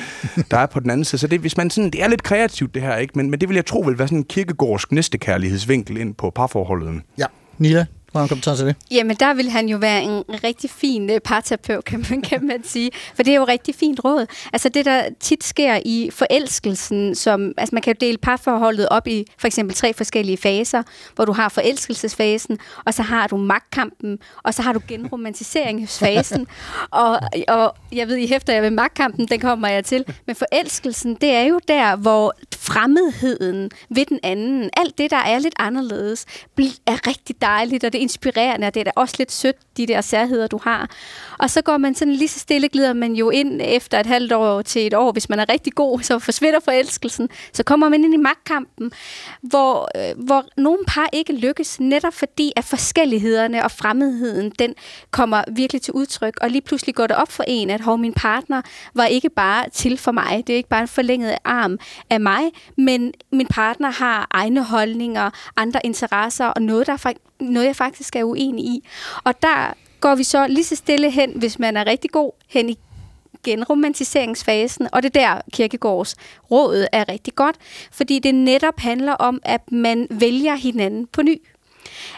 der 0.50 0.58
er 0.58 0.66
på 0.66 0.80
den 0.80 0.90
anden 0.90 1.04
side. 1.04 1.20
Så 1.20 1.26
det, 1.26 1.40
hvis 1.40 1.56
man 1.56 1.70
sådan, 1.70 1.90
det 1.90 2.02
er 2.02 2.08
lidt 2.08 2.22
kreativt 2.22 2.74
det 2.74 2.82
her, 2.82 2.96
ikke? 2.96 3.12
Men, 3.16 3.30
men 3.30 3.40
det 3.40 3.48
vil 3.48 3.54
jeg 3.54 3.66
tro 3.66 3.80
vil 3.80 3.98
være 3.98 4.08
sådan 4.08 4.18
en 4.18 4.24
kirkegårdsk 4.24 4.92
næstekærlighedsvinkel 4.92 5.96
ind 5.96 6.14
på 6.14 6.30
parforholdet. 6.30 7.00
Ja. 7.18 7.26
Nila, 7.58 7.86
hvordan 8.12 8.28
kommentar 8.28 8.54
til 8.54 8.66
det? 8.66 8.76
Jamen, 8.90 9.16
der 9.16 9.34
vil 9.34 9.50
han 9.50 9.68
jo 9.68 9.78
være 9.78 10.02
en 10.02 10.24
rigtig 10.44 10.70
fin 10.70 11.10
øh, 11.10 11.20
parterapeut, 11.20 11.84
kan 11.84 12.04
man, 12.10 12.22
kan 12.22 12.46
man 12.46 12.64
sige. 12.64 12.90
For 13.14 13.22
det 13.22 13.32
er 13.32 13.36
jo 13.36 13.44
rigtig 13.44 13.74
fint 13.74 14.04
råd. 14.04 14.26
Altså 14.52 14.68
det, 14.68 14.84
der 14.84 15.02
tit 15.20 15.44
sker 15.44 15.80
i 15.84 16.10
forelskelsen, 16.12 17.14
som, 17.14 17.52
altså 17.56 17.74
man 17.74 17.82
kan 17.82 17.94
jo 17.94 18.06
dele 18.06 18.18
parforholdet 18.18 18.88
op 18.88 19.06
i 19.06 19.24
for 19.38 19.46
eksempel 19.46 19.76
tre 19.76 19.94
forskellige 19.94 20.36
faser, 20.36 20.82
hvor 21.14 21.24
du 21.24 21.32
har 21.32 21.48
forelskelsesfasen, 21.48 22.58
og 22.84 22.94
så 22.94 23.02
har 23.02 23.26
du 23.26 23.36
magtkampen, 23.36 24.18
og 24.42 24.54
så 24.54 24.62
har 24.62 24.72
du 24.72 24.80
genromantiseringsfasen. 24.88 26.46
og, 26.90 27.20
og 27.48 27.74
jeg 27.92 28.08
ved, 28.08 28.16
I 28.16 28.26
hæfter 28.26 28.52
jeg 28.52 28.62
ved 28.62 28.70
magtkampen, 28.70 29.28
den 29.28 29.40
kommer 29.40 29.68
jeg 29.68 29.84
til. 29.84 30.04
Men 30.26 30.36
forelskelsen, 30.36 31.14
det 31.20 31.30
er 31.30 31.42
jo 31.42 31.60
der, 31.68 31.96
hvor 31.96 32.34
fremmedheden 32.56 33.70
ved 33.90 34.06
den 34.06 34.18
anden, 34.22 34.70
alt 34.76 34.98
det, 34.98 35.10
der 35.10 35.16
er 35.16 35.38
lidt 35.38 35.54
anderledes, 35.58 36.26
er 36.86 37.06
rigtig 37.06 37.42
dejligt, 37.42 37.84
og 37.84 37.92
det 37.92 38.01
inspirerende, 38.02 38.66
og 38.66 38.74
det 38.74 38.80
er 38.80 38.84
da 38.84 38.92
også 38.96 39.14
lidt 39.18 39.32
sødt, 39.32 39.56
de 39.76 39.86
der 39.86 40.00
særheder, 40.00 40.46
du 40.46 40.60
har. 40.62 40.90
Og 41.42 41.50
så 41.50 41.62
går 41.62 41.76
man 41.76 41.94
sådan 41.94 42.14
lige 42.14 42.28
så 42.28 42.38
stille, 42.38 42.68
glider 42.68 42.92
man 42.92 43.12
jo 43.12 43.30
ind 43.30 43.60
efter 43.64 44.00
et 44.00 44.06
halvt 44.06 44.32
år 44.32 44.62
til 44.62 44.86
et 44.86 44.94
år, 44.94 45.12
hvis 45.12 45.28
man 45.28 45.38
er 45.38 45.48
rigtig 45.48 45.72
god, 45.72 46.00
så 46.00 46.18
forsvinder 46.18 46.60
forelskelsen. 46.60 47.28
Så 47.52 47.62
kommer 47.62 47.88
man 47.88 48.04
ind 48.04 48.14
i 48.14 48.16
magtkampen, 48.16 48.92
hvor, 49.40 49.88
øh, 49.96 50.24
hvor 50.24 50.44
nogle 50.56 50.78
par 50.88 51.08
ikke 51.12 51.32
lykkes, 51.32 51.80
netop 51.80 52.14
fordi 52.14 52.52
at 52.56 52.64
forskellighederne 52.64 53.64
og 53.64 53.70
fremmedheden, 53.70 54.52
den 54.58 54.74
kommer 55.10 55.44
virkelig 55.52 55.82
til 55.82 55.94
udtryk, 55.94 56.38
og 56.40 56.50
lige 56.50 56.62
pludselig 56.62 56.94
går 56.94 57.06
det 57.06 57.16
op 57.16 57.32
for 57.32 57.44
en, 57.46 57.70
at 57.70 57.80
hov, 57.80 57.98
min 57.98 58.12
partner 58.12 58.62
var 58.94 59.06
ikke 59.06 59.30
bare 59.30 59.70
til 59.70 59.98
for 59.98 60.12
mig, 60.12 60.44
det 60.46 60.52
er 60.52 60.56
ikke 60.56 60.68
bare 60.68 60.82
en 60.82 60.88
forlænget 60.88 61.36
arm 61.44 61.78
af 62.10 62.20
mig, 62.20 62.42
men 62.76 63.12
min 63.32 63.46
partner 63.46 63.90
har 63.90 64.26
egne 64.30 64.64
holdninger, 64.64 65.30
andre 65.56 65.80
interesser, 65.84 66.46
og 66.46 66.62
noget, 66.62 66.86
der 66.86 66.92
er, 66.92 67.12
noget 67.40 67.66
jeg 67.66 67.76
faktisk 67.76 68.16
er 68.16 68.24
uenig 68.24 68.64
i. 68.64 68.88
Og 69.24 69.42
der 69.42 69.74
går 70.02 70.14
vi 70.14 70.24
så 70.24 70.46
lige 70.46 70.64
så 70.64 70.76
stille 70.76 71.10
hen, 71.10 71.32
hvis 71.36 71.58
man 71.58 71.76
er 71.76 71.86
rigtig 71.86 72.10
god, 72.10 72.32
hen 72.48 72.68
i 72.68 72.78
genromantiseringsfasen, 73.44 74.88
og 74.92 75.02
det 75.02 75.16
er 75.16 75.20
der 75.34 75.40
Kirkegårds 75.52 76.14
råd 76.50 76.86
er 76.92 77.08
rigtig 77.08 77.34
godt, 77.34 77.56
fordi 77.92 78.18
det 78.18 78.34
netop 78.34 78.80
handler 78.80 79.12
om, 79.12 79.40
at 79.44 79.72
man 79.72 80.06
vælger 80.10 80.54
hinanden 80.54 81.06
på 81.06 81.22
ny. 81.22 81.42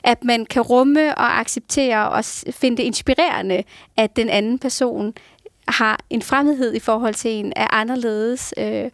At 0.04 0.24
man 0.24 0.46
kan 0.46 0.62
rumme 0.62 1.14
og 1.18 1.38
acceptere 1.40 2.08
og 2.10 2.24
finde 2.50 2.76
det 2.76 2.82
inspirerende, 2.82 3.62
at 3.96 4.16
den 4.16 4.28
anden 4.28 4.58
person 4.58 5.14
har 5.68 6.00
en 6.10 6.22
fremmedhed 6.22 6.74
i 6.74 6.78
forhold 6.78 7.14
til 7.14 7.30
en, 7.30 7.52
er 7.56 7.74
anderledes. 7.74 8.54
Øh, 8.56 8.84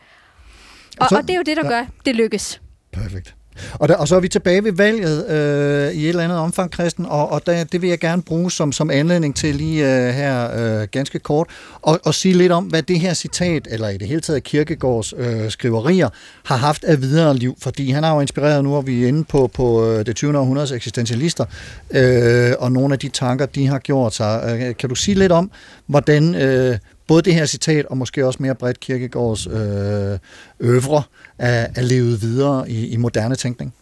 og, 1.01 1.09
så- 1.09 1.17
og 1.17 1.23
det 1.23 1.31
er 1.31 1.37
jo 1.37 1.43
det, 1.43 1.57
der 1.57 1.65
ja. 1.65 1.69
gør, 1.69 1.87
det 2.07 2.17
lykkes. 2.17 2.61
Perfekt. 2.93 3.35
Og, 3.73 3.89
der, 3.89 3.97
og 3.97 4.09
så 4.09 4.17
er 4.17 4.21
vi 4.21 4.29
tilbage 4.29 4.65
ved 4.65 4.73
valget 4.73 5.31
øh, 5.31 5.93
i 5.93 6.03
et 6.03 6.09
eller 6.09 6.25
andet 6.25 6.39
omfang, 6.39 6.73
Christen, 6.73 7.07
og, 7.07 7.33
og 7.33 7.47
der, 7.47 7.65
det 7.65 7.83
vil 7.83 7.89
jeg 7.89 7.99
gerne 7.99 8.23
bruge 8.23 8.51
som, 8.51 8.73
som 8.73 8.91
anledning 8.91 9.37
til 9.37 9.55
lige 9.55 10.07
øh, 10.09 10.15
her 10.15 10.51
øh, 10.81 10.89
ganske 10.93 11.19
kort, 11.19 11.47
og, 11.83 12.01
og 12.05 12.15
sige 12.15 12.35
lidt 12.35 12.53
om, 12.53 12.65
hvad 12.65 12.83
det 12.83 13.01
her 13.01 13.15
citat, 13.15 13.69
eller 13.71 13.89
i 13.89 13.97
det 13.97 14.09
hele 14.09 14.21
taget 14.21 14.45
Kirkegårds 14.45 15.15
øh, 15.17 15.51
skriverier, 15.51 16.09
har 16.45 16.57
haft 16.57 16.85
af 16.85 17.03
videre 17.03 17.37
liv, 17.37 17.57
fordi 17.63 17.91
han 17.91 18.03
har 18.03 18.15
jo 18.15 18.21
inspireret 18.21 18.65
nu, 18.65 18.77
og 18.77 18.87
vi 18.87 19.05
er 19.05 19.09
inde 19.09 19.25
på, 19.25 19.51
på 19.55 19.87
øh, 19.87 20.07
det 20.07 20.17
20. 20.17 20.39
århundredes 20.39 20.73
eksistentialister, 20.73 21.45
øh, 21.91 22.53
og 22.59 22.73
nogle 22.73 22.95
af 22.95 22.99
de 22.99 23.09
tanker, 23.09 23.47
de 23.47 23.67
har 23.67 23.79
gjort 23.79 24.15
sig. 24.15 24.61
Øh, 24.61 24.77
kan 24.77 24.89
du 24.89 24.95
sige 24.95 25.15
lidt 25.15 25.33
om, 25.33 25.51
hvordan... 25.87 26.35
Øh, 26.35 26.79
både 27.11 27.23
det 27.23 27.35
her 27.35 27.47
citat, 27.47 27.87
og 27.87 27.97
måske 27.99 28.27
også 28.27 28.43
mere 28.43 28.55
bredt 28.55 28.81
Kirkegårds 28.81 29.47
øh, 29.47 30.19
øvre, 30.61 31.03
er, 31.39 31.67
er 31.77 31.83
levet 31.83 32.23
videre 32.23 32.71
i, 32.71 32.89
i 32.89 32.97
moderne 32.97 33.35
tænkning? 33.35 33.75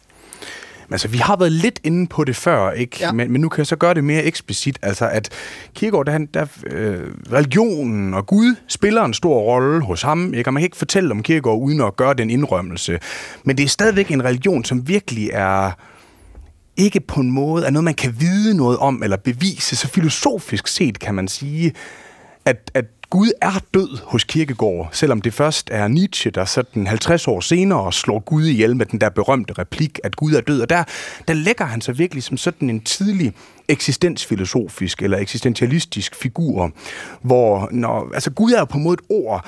Altså, 0.91 1.07
vi 1.07 1.17
har 1.17 1.35
været 1.35 1.51
lidt 1.51 1.79
inde 1.83 2.07
på 2.07 2.23
det 2.23 2.35
før, 2.35 2.71
ikke? 2.71 2.97
Ja. 2.99 3.11
Men, 3.11 3.31
men 3.31 3.41
nu 3.41 3.49
kan 3.49 3.57
jeg 3.57 3.67
så 3.67 3.75
gøre 3.75 3.93
det 3.93 4.03
mere 4.03 4.23
eksplicit. 4.23 4.79
Altså, 4.81 5.09
at 5.09 5.29
Kierkegaard, 5.73 6.05
der, 6.05 6.17
der, 6.33 6.45
øh, 6.67 7.07
religionen 7.31 8.13
og 8.13 8.27
Gud 8.27 8.55
spiller 8.67 9.03
en 9.03 9.13
stor 9.13 9.39
rolle 9.41 9.81
hos 9.81 10.01
ham, 10.01 10.33
ikke? 10.33 10.49
Og 10.49 10.53
man 10.53 10.61
kan 10.61 10.65
ikke 10.65 10.77
fortælle 10.77 11.11
om 11.11 11.23
Kierkegaard 11.23 11.59
uden 11.59 11.81
at 11.81 11.95
gøre 11.95 12.13
den 12.13 12.29
indrømmelse. 12.29 12.99
Men 13.43 13.57
det 13.57 13.63
er 13.63 13.69
stadigvæk 13.69 14.11
en 14.11 14.23
religion, 14.23 14.63
som 14.63 14.87
virkelig 14.87 15.29
er 15.33 15.71
ikke 16.77 16.99
på 16.99 17.19
en 17.19 17.31
måde 17.31 17.65
er 17.65 17.69
noget, 17.69 17.83
man 17.83 17.93
kan 17.93 18.15
vide 18.19 18.57
noget 18.57 18.77
om 18.77 19.03
eller 19.03 19.17
bevise. 19.17 19.75
Så 19.75 19.87
filosofisk 19.87 20.67
set 20.67 20.99
kan 20.99 21.15
man 21.15 21.27
sige, 21.27 21.73
at, 22.45 22.71
at 22.73 22.85
Gud 23.09 23.31
er 23.41 23.59
død 23.73 23.97
hos 24.03 24.23
Kirkegård, 24.23 24.89
selvom 24.91 25.21
det 25.21 25.33
først 25.33 25.69
er 25.71 25.87
Nietzsche, 25.87 26.31
der 26.31 26.45
sådan 26.45 26.87
50 26.87 27.27
år 27.27 27.39
senere 27.39 27.93
slår 27.93 28.19
Gud 28.19 28.45
ihjel 28.45 28.75
med 28.75 28.85
den 28.85 29.01
der 29.01 29.09
berømte 29.09 29.53
replik, 29.53 29.99
at 30.03 30.15
Gud 30.15 30.33
er 30.33 30.41
død. 30.41 30.61
Og 30.61 30.69
der, 30.69 30.83
der 31.27 31.33
lægger 31.33 31.65
han 31.65 31.81
sig 31.81 31.97
virkelig 31.97 32.23
som 32.23 32.37
sådan 32.37 32.69
en 32.69 32.81
tidlig 32.81 33.33
eksistensfilosofisk 33.67 35.01
eller 35.01 35.17
eksistentialistisk 35.17 36.15
figur, 36.15 36.71
hvor 37.21 37.69
når, 37.71 38.13
altså 38.13 38.31
Gud 38.31 38.51
er 38.51 38.59
jo 38.59 38.65
på 38.65 38.77
en 38.77 38.83
måde 38.83 38.93
et 38.93 39.05
ord, 39.09 39.45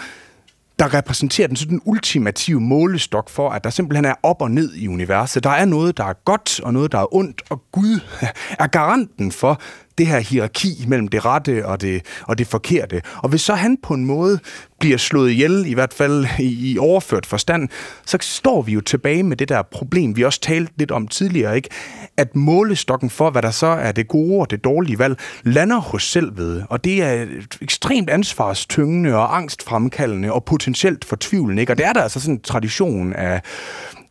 der 0.79 0.93
repræsenterer 0.93 1.47
den 1.47 1.55
sådan 1.55 1.81
ultimative 1.85 2.61
målestok 2.61 3.29
for, 3.29 3.49
at 3.49 3.63
der 3.63 3.69
simpelthen 3.69 4.05
er 4.05 4.15
op 4.23 4.41
og 4.41 4.51
ned 4.51 4.73
i 4.75 4.87
universet. 4.87 5.43
Der 5.43 5.49
er 5.49 5.65
noget, 5.65 5.97
der 5.97 6.03
er 6.03 6.13
godt, 6.13 6.59
og 6.59 6.73
noget, 6.73 6.91
der 6.91 6.99
er 6.99 7.15
ondt, 7.15 7.41
og 7.49 7.61
Gud 7.71 7.99
er 8.63 8.67
garanten 8.67 9.31
for 9.31 9.61
det 9.97 10.07
her 10.07 10.19
hierarki 10.19 10.85
mellem 10.87 11.07
det 11.07 11.25
rette 11.25 11.65
og 11.65 11.81
det, 11.81 12.01
og 12.21 12.37
det 12.37 12.47
forkerte. 12.47 13.01
Og 13.17 13.29
hvis 13.29 13.41
så 13.41 13.53
han 13.53 13.77
på 13.83 13.93
en 13.93 14.05
måde 14.05 14.39
bliver 14.79 14.97
slået 14.97 15.31
ihjel, 15.31 15.65
i 15.65 15.73
hvert 15.73 15.93
fald 15.93 16.25
i, 16.39 16.71
i 16.71 16.77
overført 16.77 17.25
forstand, 17.25 17.69
så 18.05 18.17
står 18.21 18.61
vi 18.61 18.71
jo 18.71 18.81
tilbage 18.81 19.23
med 19.23 19.37
det 19.37 19.49
der 19.49 19.61
problem, 19.61 20.15
vi 20.15 20.23
også 20.23 20.39
talte 20.39 20.73
lidt 20.77 20.91
om 20.91 21.07
tidligere, 21.07 21.55
ikke? 21.55 21.69
at 22.17 22.35
målestokken 22.35 23.09
for, 23.09 23.29
hvad 23.29 23.41
der 23.41 23.51
så 23.51 23.67
er 23.67 23.91
det 23.91 24.07
gode 24.07 24.39
og 24.39 24.51
det 24.51 24.63
dårlige 24.63 24.99
valg, 24.99 25.19
lander 25.43 25.79
hos 25.79 26.03
selvet. 26.03 26.65
Og 26.69 26.83
det 26.83 27.03
er 27.03 27.25
ekstremt 27.61 28.09
ansvarstyngende 28.09 29.15
og 29.15 29.37
angstfremkaldende 29.37 30.33
og 30.33 30.43
potentielt 30.43 31.05
fortvivlende. 31.05 31.61
Ikke? 31.61 31.73
Og 31.73 31.77
det 31.77 31.85
er 31.85 31.93
der 31.93 32.01
altså 32.01 32.19
sådan 32.19 32.35
en 32.35 32.41
tradition 32.41 33.13
af 33.13 33.41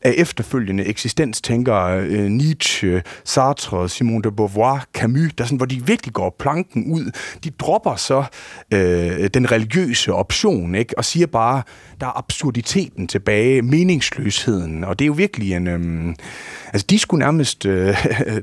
af 0.02 0.14
efterfølgende 0.16 0.84
eksistenstænkere, 0.84 2.00
øh, 2.00 2.24
Nietzsche, 2.24 3.02
Sartre, 3.24 3.88
Simone 3.88 4.22
de 4.22 4.32
Beauvoir, 4.32 4.86
Camus, 4.94 5.32
der 5.38 5.44
sådan, 5.44 5.56
hvor 5.56 5.66
de 5.66 5.86
virkelig 5.86 6.14
går 6.14 6.36
planken 6.38 6.92
ud. 6.92 7.10
De 7.44 7.50
dropper 7.50 7.96
så 7.96 8.24
øh, 8.74 9.30
den 9.34 9.52
religiøse 9.52 10.12
option, 10.12 10.74
ikke? 10.74 10.98
og 10.98 11.04
siger 11.04 11.26
bare, 11.26 11.62
der 12.00 12.06
er 12.06 12.18
absurditeten 12.18 13.06
tilbage, 13.06 13.62
meningsløsheden, 13.62 14.84
og 14.84 14.98
det 14.98 15.04
er 15.04 15.06
jo 15.06 15.12
virkelig 15.12 15.52
en... 15.52 15.68
Øh, 15.68 16.14
altså, 16.72 16.86
de 16.90 16.98
skulle 16.98 17.18
nærmest... 17.18 17.66
Øh, 17.66 17.96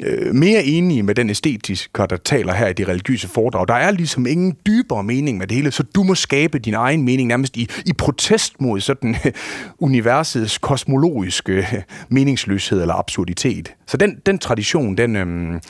øh, 0.00 0.34
mere 0.34 0.64
enige 0.64 1.02
med 1.02 1.14
den 1.14 1.30
æstetiker, 1.30 2.06
der 2.06 2.16
taler 2.16 2.54
her 2.54 2.66
i 2.66 2.72
de 2.72 2.84
religiøse 2.84 3.28
foredrag. 3.28 3.68
Der 3.68 3.74
er 3.74 3.90
ligesom 3.90 4.26
ingen 4.26 4.56
dybere 4.66 5.02
mening 5.02 5.38
med 5.38 5.46
det 5.46 5.56
hele, 5.56 5.70
så 5.70 5.82
du 5.82 6.02
må 6.02 6.14
skabe 6.14 6.58
din 6.58 6.74
egen 6.74 7.02
mening 7.02 7.28
nærmest 7.28 7.56
i, 7.56 7.68
i 7.86 7.92
protest 7.92 8.60
mod 8.60 8.80
sådan 8.80 9.16
universets 9.78 10.58
kosmologiske 10.58 11.84
meningsløshed 12.08 12.80
eller 12.80 12.94
absurditet. 12.94 13.74
Så 13.86 13.96
den, 13.96 14.18
den 14.26 14.38
tradition, 14.38 14.96
den, 14.96 15.16
øhm, 15.16 15.60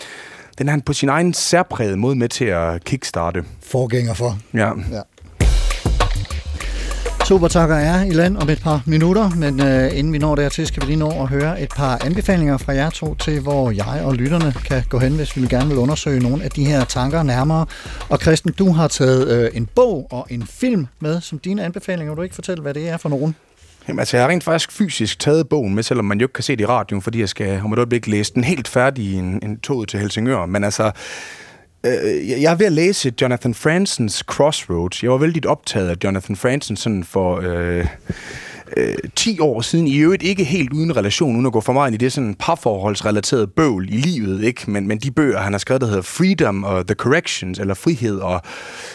den 0.59 0.69
er 0.69 0.71
han 0.71 0.81
på 0.81 0.93
sin 0.93 1.09
egen 1.09 1.35
særpræget 1.35 1.99
måde 1.99 2.17
med 2.17 2.29
til 2.29 2.45
at 2.45 2.85
kickstarte. 2.85 3.45
Forgænger 3.63 4.15
for. 4.15 4.39
Ja. 4.55 4.69
ja. 4.69 5.01
Supertakker 7.29 7.77
er 7.77 8.05
i 8.05 8.11
land 8.11 8.37
om 8.37 8.49
et 8.49 8.61
par 8.63 8.83
minutter, 8.87 9.31
men 9.37 9.61
øh, 9.61 9.99
inden 9.99 10.13
vi 10.13 10.19
når 10.19 10.35
dertil, 10.35 10.67
skal 10.67 10.83
vi 10.83 10.87
lige 10.87 10.99
nå 10.99 11.11
at 11.11 11.29
høre 11.29 11.61
et 11.61 11.69
par 11.77 11.99
anbefalinger 12.05 12.57
fra 12.59 12.73
jer 12.73 12.91
to 12.91 13.15
til, 13.15 13.41
hvor 13.41 13.71
jeg 13.71 14.03
og 14.05 14.15
lytterne 14.15 14.53
kan 14.53 14.83
gå 14.89 14.99
hen, 14.99 15.17
hvis 15.17 15.37
vi 15.37 15.47
gerne 15.47 15.69
vil 15.69 15.79
undersøge 15.79 16.21
nogle 16.21 16.45
af 16.45 16.51
de 16.51 16.65
her 16.65 16.85
tanker 16.85 17.23
nærmere. 17.23 17.67
Og 18.09 18.19
Christen, 18.19 18.53
du 18.53 18.73
har 18.73 18.89
taget 18.89 19.29
øh, 19.29 19.51
en 19.55 19.69
bog 19.75 20.07
og 20.11 20.27
en 20.31 20.47
film 20.47 20.87
med 21.01 21.21
som 21.21 21.39
dine 21.39 21.65
anbefalinger. 21.65 22.13
Vil 22.13 22.17
du 22.17 22.23
ikke 22.23 22.35
fortælle, 22.35 22.63
hvad 22.63 22.75
det 22.75 22.89
er 22.89 22.97
for 22.97 23.09
nogen? 23.09 23.35
Jamen, 23.89 23.99
altså, 23.99 24.17
jeg 24.17 24.25
har 24.25 24.31
rent 24.31 24.45
faktisk 24.45 24.73
fysisk 24.73 25.19
taget 25.19 25.49
bogen 25.49 25.75
med, 25.75 25.83
selvom 25.83 26.05
man 26.05 26.19
jo 26.21 26.25
ikke 26.25 26.33
kan 26.33 26.45
se 26.45 26.53
det 26.53 26.61
i 26.61 26.67
radioen, 26.67 27.03
fordi 27.03 27.21
jeg 27.21 27.29
skal 27.29 27.61
om 27.65 27.73
et 27.73 27.79
øjeblik 27.79 28.07
læse 28.07 28.35
den 28.35 28.45
helt 28.45 28.69
færdig 28.69 29.05
i 29.05 29.15
en, 29.15 29.41
en 29.43 29.59
tog 29.59 29.89
til 29.89 30.01
Helsingør. 30.01 30.47
Men 30.47 30.65
altså, 30.65 30.91
øh, 31.87 32.31
jeg 32.31 32.53
er 32.53 32.55
ved 32.55 32.67
at 32.67 32.73
læse 32.73 33.13
Jonathan 33.23 33.55
Fransons 33.55 34.15
Crossroads. 34.15 35.03
Jeg 35.03 35.11
var 35.11 35.19
vældig 35.19 35.47
optaget 35.47 35.89
af 35.89 35.97
Jonathan 36.05 36.37
Franzen 36.37 36.77
sådan 36.77 37.05
for... 37.05 37.41
Øh, 37.43 37.87
øh, 38.77 38.95
10 39.17 39.41
år 39.41 39.61
siden, 39.61 39.87
i 39.87 39.97
øvrigt 39.99 40.23
ikke 40.23 40.45
helt 40.45 40.73
uden 40.73 40.97
relation, 40.97 41.35
uden 41.35 41.47
at 41.47 41.53
gå 41.53 41.61
for 41.61 41.73
meget 41.73 41.89
ind 41.89 42.03
i 42.03 42.05
det 42.05 42.13
sådan 42.13 42.35
parforholdsrelaterede 42.35 43.47
bøvl 43.47 43.89
i 43.89 43.97
livet, 43.97 44.45
ikke? 44.45 44.71
Men, 44.71 44.89
men 44.89 44.99
de 44.99 45.11
bøger, 45.11 45.39
han 45.39 45.53
har 45.53 45.59
skrevet, 45.59 45.81
der 45.81 45.87
hedder 45.87 46.03
Freedom 46.03 46.65
og 46.65 46.87
The 46.87 46.95
Corrections, 46.95 47.59
eller 47.59 47.75
Frihed 47.75 48.19
og 48.19 48.43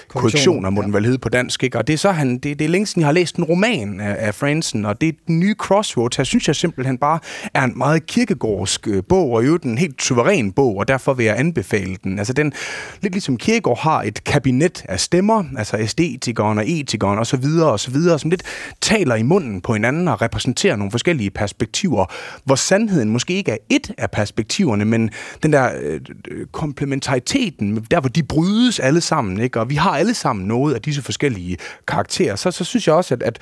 Korrektioner, 0.08 0.70
må 0.70 0.82
ja. 0.82 0.86
den 0.86 0.94
vel 0.94 1.06
hedde 1.06 1.18
på 1.18 1.30
dansk, 1.30 1.64
ikke? 1.64 1.78
Og 1.78 1.88
det 1.88 1.94
er 1.94 1.98
så 1.98 2.12
han, 2.12 2.38
det, 2.38 2.60
det 2.60 2.66
er 2.66 2.70
længe 2.70 2.86
siden, 2.86 3.02
jeg 3.02 3.08
har 3.08 3.14
læst 3.14 3.36
en 3.36 3.44
roman 3.44 4.00
af, 4.00 4.16
af 4.20 4.36
Franzen, 4.36 4.86
og 4.86 5.02
det 5.02 5.10
er 5.10 5.14
den 5.28 5.40
nye 5.40 5.56
Crossroads. 5.58 6.16
Her 6.16 6.24
synes 6.24 6.48
jeg 6.48 6.56
simpelthen 6.56 6.98
bare 6.98 7.20
er 7.54 7.64
en 7.64 7.78
meget 7.78 8.06
kirkegårdsk 8.06 8.88
øh, 8.88 9.04
bog, 9.10 9.32
og 9.32 9.46
jo 9.46 9.60
en 9.64 9.78
helt 9.78 10.02
suveræn 10.02 10.52
bog, 10.52 10.78
og 10.78 10.88
derfor 10.88 11.14
vil 11.14 11.26
jeg 11.26 11.40
anbefale 11.40 11.98
den. 12.04 12.20
Altså 12.20 12.34
den, 12.34 12.54
lidt 13.02 13.14
ligesom 13.14 13.38
Kierkegaard 13.38 13.80
har 13.80 14.02
et 14.04 14.24
kabinet 14.24 14.84
af 14.90 15.00
stemmer, 15.00 15.44
altså 15.58 15.78
æstetikeren 15.78 16.58
og 16.58 16.70
etikeren 16.70 17.20
og 17.20 17.28
så 17.28 17.38
videre 17.38 17.72
og 17.72 17.80
så 17.80 17.92
videre, 17.92 18.20
som 18.20 18.30
lidt 18.30 18.44
taler 18.82 19.16
i 19.16 19.24
munden 19.24 19.62
på 19.62 19.71
hinanden 19.74 20.08
og 20.08 20.22
repræsenterer 20.22 20.76
nogle 20.76 20.92
forskellige 20.92 21.30
perspektiver, 21.30 22.06
hvor 22.46 22.56
sandheden 22.56 23.10
måske 23.10 23.34
ikke 23.34 23.52
er 23.52 23.58
et 23.70 23.92
af 23.98 24.12
perspektiverne, 24.12 24.86
men 24.86 25.10
den 25.44 25.54
der 25.54 25.72
øh, 25.82 26.00
øh, 26.32 26.46
komplementariteten, 26.52 27.86
der 27.92 28.00
hvor 28.00 28.10
de 28.10 28.24
brydes 28.24 28.80
alle 28.80 29.02
sammen, 29.02 29.40
ikke? 29.40 29.60
og 29.60 29.70
vi 29.70 29.76
har 29.76 29.92
alle 29.92 30.14
sammen 30.14 30.48
noget 30.48 30.74
af 30.74 30.82
disse 30.82 31.02
forskellige 31.02 31.58
karakterer, 31.88 32.36
så, 32.36 32.52
så 32.52 32.64
synes 32.64 32.88
jeg 32.88 32.96
også, 32.96 33.14
at, 33.14 33.24
at 33.24 33.40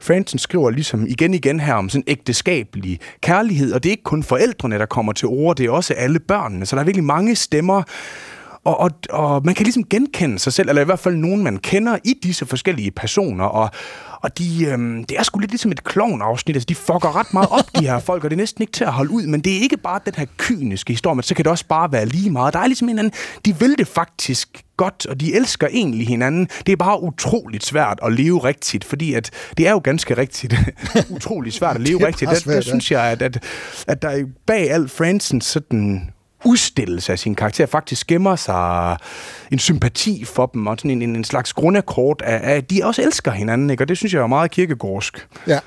Franson 0.00 0.38
skriver 0.38 0.70
ligesom 0.70 1.06
igen 1.06 1.34
igen 1.34 1.60
her 1.60 1.74
om 1.74 1.88
sådan 1.88 2.04
ægteskabelig 2.06 3.00
kærlighed, 3.20 3.72
og 3.72 3.82
det 3.82 3.88
er 3.88 3.92
ikke 3.92 4.02
kun 4.02 4.22
forældrene, 4.22 4.78
der 4.78 4.86
kommer 4.86 5.12
til 5.12 5.28
ord, 5.28 5.56
det 5.56 5.66
er 5.66 5.70
også 5.70 5.94
alle 5.94 6.18
børnene, 6.18 6.66
så 6.66 6.76
der 6.76 6.82
er 6.82 6.86
virkelig 6.86 7.04
mange 7.04 7.36
stemmer, 7.36 7.82
og, 8.64 8.80
og, 8.80 8.90
og 9.10 9.42
man 9.44 9.54
kan 9.54 9.64
ligesom 9.64 9.84
genkende 9.84 10.38
sig 10.38 10.52
selv, 10.52 10.68
eller 10.68 10.82
i 10.82 10.84
hvert 10.84 10.98
fald 10.98 11.16
nogen, 11.16 11.44
man 11.44 11.56
kender 11.56 11.98
i 12.04 12.14
disse 12.22 12.46
forskellige 12.46 12.90
personer, 12.90 13.44
og, 13.44 13.70
og 14.22 14.38
de, 14.38 14.64
øhm, 14.64 15.04
det 15.04 15.18
er 15.18 15.22
sgu 15.22 15.38
lidt 15.38 15.50
ligesom 15.50 15.72
et 15.72 15.84
klovn-afsnit. 15.84 16.56
Altså, 16.56 16.66
de 16.66 16.74
fucker 16.74 17.16
ret 17.16 17.34
meget 17.34 17.48
op, 17.50 17.76
de 17.78 17.84
her 17.84 17.98
folk, 18.08 18.24
og 18.24 18.30
det 18.30 18.36
er 18.36 18.40
næsten 18.40 18.62
ikke 18.62 18.72
til 18.72 18.84
at 18.84 18.92
holde 18.92 19.10
ud. 19.10 19.26
Men 19.26 19.40
det 19.40 19.56
er 19.56 19.60
ikke 19.60 19.76
bare 19.76 20.00
den 20.04 20.14
her 20.16 20.26
kyniske 20.36 20.92
historie, 20.92 21.14
men 21.14 21.22
så 21.22 21.34
kan 21.34 21.44
det 21.44 21.50
også 21.50 21.64
bare 21.68 21.92
være 21.92 22.06
lige 22.06 22.30
meget. 22.30 22.54
Der 22.54 22.60
er 22.60 22.66
ligesom 22.66 22.88
en 22.88 22.98
anden, 22.98 23.12
de 23.44 23.58
vil 23.58 23.78
det 23.78 23.88
faktisk 23.88 24.64
godt, 24.76 25.06
og 25.06 25.20
de 25.20 25.34
elsker 25.34 25.66
egentlig 25.70 26.06
hinanden. 26.06 26.48
Det 26.66 26.72
er 26.72 26.76
bare 26.76 27.02
utroligt 27.02 27.64
svært 27.66 27.98
at 28.02 28.12
leve 28.12 28.44
rigtigt, 28.44 28.84
fordi 28.84 29.14
at 29.14 29.30
det 29.56 29.66
er 29.66 29.70
jo 29.70 29.80
ganske 29.84 30.16
rigtigt 30.16 30.54
utroligt 31.16 31.54
svært 31.54 31.76
at 31.76 31.82
leve 31.82 32.06
rigtigt. 32.06 32.30
Det, 32.30 32.44
det, 32.44 32.64
synes 32.64 32.90
jeg, 32.90 33.04
at, 33.04 33.22
at, 33.22 33.44
at 33.86 34.02
der 34.02 34.24
bag 34.46 34.70
alt 34.70 34.90
Fransens 34.90 35.44
sådan 35.44 36.10
udstillelse 36.44 37.12
af 37.12 37.18
sin 37.18 37.34
karakter 37.34 37.66
faktisk 37.66 38.06
gemmer 38.06 38.36
sig 38.36 38.96
en 39.50 39.58
sympati 39.58 40.24
for 40.24 40.46
dem, 40.46 40.66
og 40.66 40.78
sådan 40.78 40.90
en, 40.90 41.02
en, 41.02 41.16
en 41.16 41.24
slags 41.24 41.52
grundakkord 41.52 42.22
af, 42.22 42.52
af, 42.52 42.56
at 42.56 42.70
de 42.70 42.80
også 42.84 43.02
elsker 43.02 43.30
hinanden, 43.30 43.70
ikke? 43.70 43.84
og 43.84 43.88
det 43.88 43.96
synes 43.96 44.14
jeg 44.14 44.22
er 44.22 44.26
meget 44.26 44.50
kirkegårdsk. 44.50 45.28
Ja. 45.46 45.58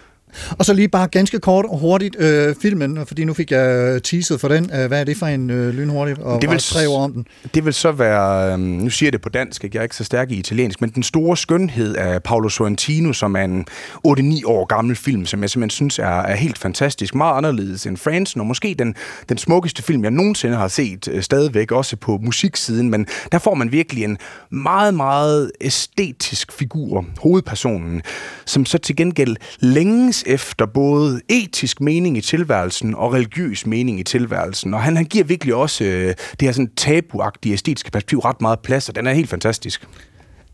Og 0.50 0.66
så 0.66 0.74
lige 0.74 0.88
bare 0.88 1.08
ganske 1.08 1.40
kort 1.40 1.66
og 1.66 1.80
hurtigt 1.80 2.16
øh, 2.20 2.56
filmen, 2.62 3.06
fordi 3.06 3.26
nu 3.26 3.34
fik 3.34 3.52
jeg 3.52 4.04
teaset 4.04 4.42
for 4.42 4.48
den. 4.48 4.70
Øh, 4.74 4.88
hvad 4.88 5.00
er 5.00 5.04
det 5.04 5.18
for 5.18 5.26
en 5.26 5.50
øh, 5.50 5.74
lynhurtigt? 5.74 6.20
Og 6.20 6.42
det 6.42 6.50
vil, 6.50 6.60
tre 6.60 6.88
ord 6.88 7.04
om 7.04 7.14
den. 7.14 7.26
Det 7.54 7.66
vil 7.66 7.74
så 7.74 7.92
være, 7.92 8.54
øh, 8.54 8.60
nu 8.60 8.90
siger 8.90 9.08
jeg 9.08 9.14
det 9.14 9.22
på 9.22 9.30
dansk, 9.30 9.64
ikke? 9.64 9.76
jeg 9.76 9.82
er 9.82 9.84
ikke 9.84 9.96
så 9.96 10.04
stærk 10.04 10.32
i 10.32 10.36
italiensk, 10.36 10.82
men 10.82 10.90
Den 10.90 11.04
store 11.04 11.38
skønhed 11.38 11.96
af 11.96 12.24
Paolo 12.24 12.50
Sorrentino, 12.50 13.14
som 13.14 13.36
er 13.36 13.42
en 13.42 13.66
8-9 14.08 14.42
år 14.46 14.66
gammel 14.66 14.96
film, 14.96 15.26
som 15.26 15.42
jeg 15.42 15.50
simpelthen 15.50 15.70
synes 15.70 16.00
er, 16.00 16.22
er 16.22 16.36
helt 16.36 16.58
fantastisk. 16.58 17.16
Meget 17.16 17.38
anderledes 17.38 17.86
end 17.86 17.98
Fransen, 17.98 18.42
og 18.42 18.48
måske 18.48 18.76
den, 18.80 18.96
den 19.30 19.38
smukkeste 19.38 19.84
film, 19.84 20.04
jeg 20.04 20.12
nogensinde 20.12 20.56
har 20.56 20.68
set, 20.68 21.08
øh, 21.12 21.24
stadigvæk 21.24 21.72
også 21.72 21.96
på 21.96 22.20
musiksiden, 22.22 22.90
men 22.90 23.08
der 23.32 23.40
får 23.40 23.54
man 23.54 23.72
virkelig 23.72 24.04
en 24.04 24.18
meget, 24.50 24.94
meget 24.94 25.52
æstetisk 25.62 26.52
figur, 26.52 27.06
hovedpersonen, 27.20 28.02
som 28.46 28.66
så 28.66 28.78
til 28.78 28.96
gengæld 28.96 29.36
længes 29.60 30.23
efter 30.26 30.66
både 30.66 31.22
etisk 31.30 31.82
mening 31.82 32.18
i 32.18 32.22
tilværelsen 32.22 32.96
og 32.96 33.14
religiøs 33.14 33.66
mening 33.66 34.00
i 34.00 34.04
tilværelsen. 34.04 34.74
Og 34.74 34.82
han, 34.82 34.98
han 34.98 35.06
giver 35.06 35.24
virkelig 35.24 35.56
også 35.56 35.84
øh, 35.84 36.08
det 36.08 36.42
her 36.42 36.52
sådan 36.52 36.72
tabuagtige 36.78 37.54
æstetiske 37.54 37.92
perspektiv 37.92 38.20
ret 38.20 38.42
meget 38.42 38.60
plads, 38.60 38.90
og 38.90 38.96
den 38.96 39.08
er 39.08 39.14
helt 39.14 39.30
fantastisk. 39.30 39.88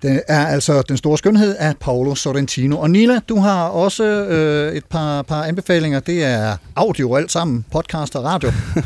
Det 0.01 0.21
er 0.27 0.47
altså 0.47 0.81
Den 0.81 0.97
Store 0.97 1.17
Skønhed 1.17 1.55
af 1.55 1.77
Paolo 1.77 2.15
Sorrentino. 2.15 2.79
Og 2.79 2.89
Nila, 2.89 3.19
du 3.29 3.39
har 3.39 3.67
også 3.67 4.03
øh, 4.03 4.73
et 4.73 4.85
par, 4.85 5.21
par 5.21 5.43
anbefalinger. 5.43 5.99
Det 5.99 6.23
er 6.23 6.57
audio 6.75 7.15
alt 7.15 7.31
sammen, 7.31 7.65
podcast 7.71 8.15
og 8.15 8.23
radio. 8.23 8.51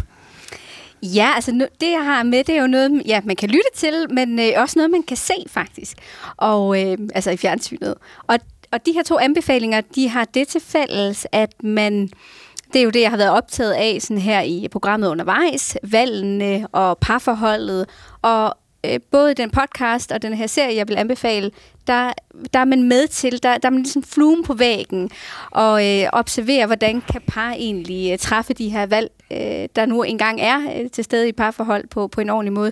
Ja, 1.04 1.32
altså 1.36 1.52
det 1.52 1.92
jeg 1.92 2.06
har 2.06 2.24
med, 2.24 2.44
det 2.44 2.56
er 2.56 2.62
jo 2.62 2.68
noget, 2.68 3.02
ja, 3.06 3.22
man 3.24 3.36
kan 3.36 3.50
lytte 3.50 3.70
til, 3.76 4.08
men 4.14 4.40
øh, 4.40 4.46
også 4.58 4.74
noget, 4.80 4.92
man 4.92 5.04
kan 5.04 5.18
se 5.18 5.34
faktisk, 5.48 5.98
og 6.38 6.82
øh, 6.82 6.98
altså 7.16 7.32
i 7.32 7.38
fjernsynet. 7.38 7.96
Og 8.28 8.40
og 8.74 8.86
de 8.86 8.92
her 8.92 9.04
to 9.04 9.20
anbefalinger, 9.20 9.82
de 9.96 10.10
har 10.10 10.26
det 10.26 10.48
til 10.48 10.62
fælles, 10.62 11.28
at 11.32 11.64
man... 11.64 12.10
Det 12.74 12.80
er 12.80 12.84
jo 12.84 12.90
det, 12.90 13.02
jeg 13.02 13.10
har 13.10 13.18
været 13.18 13.32
optaget 13.32 13.72
af 13.74 13.98
sådan 14.02 14.18
her 14.18 14.42
i 14.42 14.68
programmet 14.72 15.08
undervejs. 15.08 15.78
Valgene 15.84 16.68
og 16.72 16.98
parforholdet. 16.98 17.90
Og 18.22 18.54
øh, 18.86 19.00
både 19.12 19.34
den 19.34 19.50
podcast 19.50 20.12
og 20.12 20.22
den 20.22 20.34
her 20.34 20.48
serie, 20.48 20.76
jeg 20.76 20.88
vil 20.88 20.98
anbefale, 20.98 21.52
der, 21.88 22.14
der 22.54 22.60
er 22.60 22.66
man 22.66 22.84
med 22.84 23.08
til, 23.08 23.44
der, 23.44 23.58
der 23.58 23.68
er 23.68 23.72
man 23.72 23.82
ligesom 23.82 24.04
fluen 24.04 24.44
på 24.44 24.54
væggen 24.54 25.10
og 25.52 25.86
øh, 25.88 26.10
observerer, 26.14 26.66
hvordan 26.66 27.02
kan 27.02 27.22
par 27.28 27.52
egentlig 27.52 28.12
øh, 28.12 28.18
træffe 28.18 28.54
de 28.54 28.70
her 28.70 28.86
valg 28.86 29.12
øh, 29.32 29.70
der 29.76 29.86
nu 29.86 30.04
engang 30.04 30.42
er 30.42 30.60
øh, 30.60 30.90
til 30.90 31.04
stede 31.04 31.30
i 31.30 31.32
parforhold 31.32 31.88
på, 31.88 32.08
på 32.08 32.22
en 32.22 32.30
ordentlig 32.30 32.54
måde, 32.54 32.72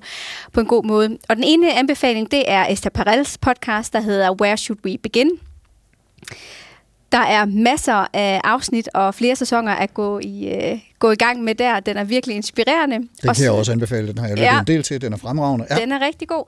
på 0.54 0.60
en 0.60 0.68
god 0.68 0.84
måde. 0.84 1.18
Og 1.30 1.36
den 1.36 1.44
ene 1.44 1.74
anbefaling, 1.74 2.32
det 2.32 2.44
er 2.48 2.66
Esther 2.70 2.90
Perels 2.90 3.38
podcast, 3.38 3.94
der 3.94 4.02
hedder 4.02 4.32
Where 4.42 4.58
Should 4.58 4.86
We 4.86 4.98
Begin? 4.98 5.30
Der 7.12 7.18
er 7.18 7.46
masser 7.46 8.08
af 8.14 8.42
afsnit 8.44 8.90
og 8.94 9.16
flere 9.16 9.36
sæsoner 9.36 9.72
at 9.72 9.94
gå 9.94 10.20
i, 10.20 10.48
øh, 10.54 10.80
gå 11.00 11.12
i 11.12 11.16
gang 11.16 11.44
med 11.44 11.56
der. 11.56 11.80
Den 11.80 11.98
er 11.98 12.04
virkelig 12.04 12.36
inspirerende. 12.36 12.96
Den 12.98 13.08
kan 13.36 13.44
jeg 13.44 13.52
også 13.52 13.72
anbefale. 13.72 14.08
Den 14.08 14.18
har 14.18 14.28
jeg 14.28 14.36
lyttet 14.38 14.46
Ja. 14.46 14.60
en 14.60 14.68
del 14.68 14.84
til. 14.84 15.02
Den 15.02 15.14
er 15.14 15.18
fremragende. 15.18 15.66
Ja. 15.70 15.76
Den 15.76 15.92
er 15.92 16.00
rigtig 16.06 16.28
god. 16.28 16.44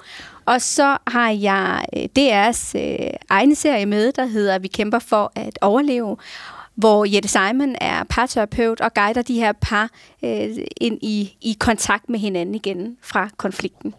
Og 0.45 0.61
så 0.61 0.97
har 1.07 1.30
jeg 1.30 1.86
øh, 1.97 2.03
DR's 2.19 2.78
øh, 2.80 3.09
egne 3.30 3.55
serie 3.55 3.86
med, 3.86 4.11
der 4.11 4.26
hedder 4.26 4.59
Vi 4.59 4.67
kæmper 4.67 4.99
for 4.99 5.32
at 5.36 5.59
overleve, 5.61 6.17
hvor 6.76 7.05
Jette 7.05 7.30
Simon 7.30 7.76
er 7.82 8.03
parterapeut 8.09 8.82
og 8.82 8.93
guider 8.93 9.21
de 9.21 9.36
her 9.36 9.51
par 9.61 9.89
øh, 10.24 10.49
ind 10.82 10.99
i, 11.01 11.38
i 11.41 11.57
kontakt 11.59 12.09
med 12.09 12.19
hinanden 12.19 12.55
igen 12.55 12.97
fra 13.01 13.30
konflikten. 13.38 13.93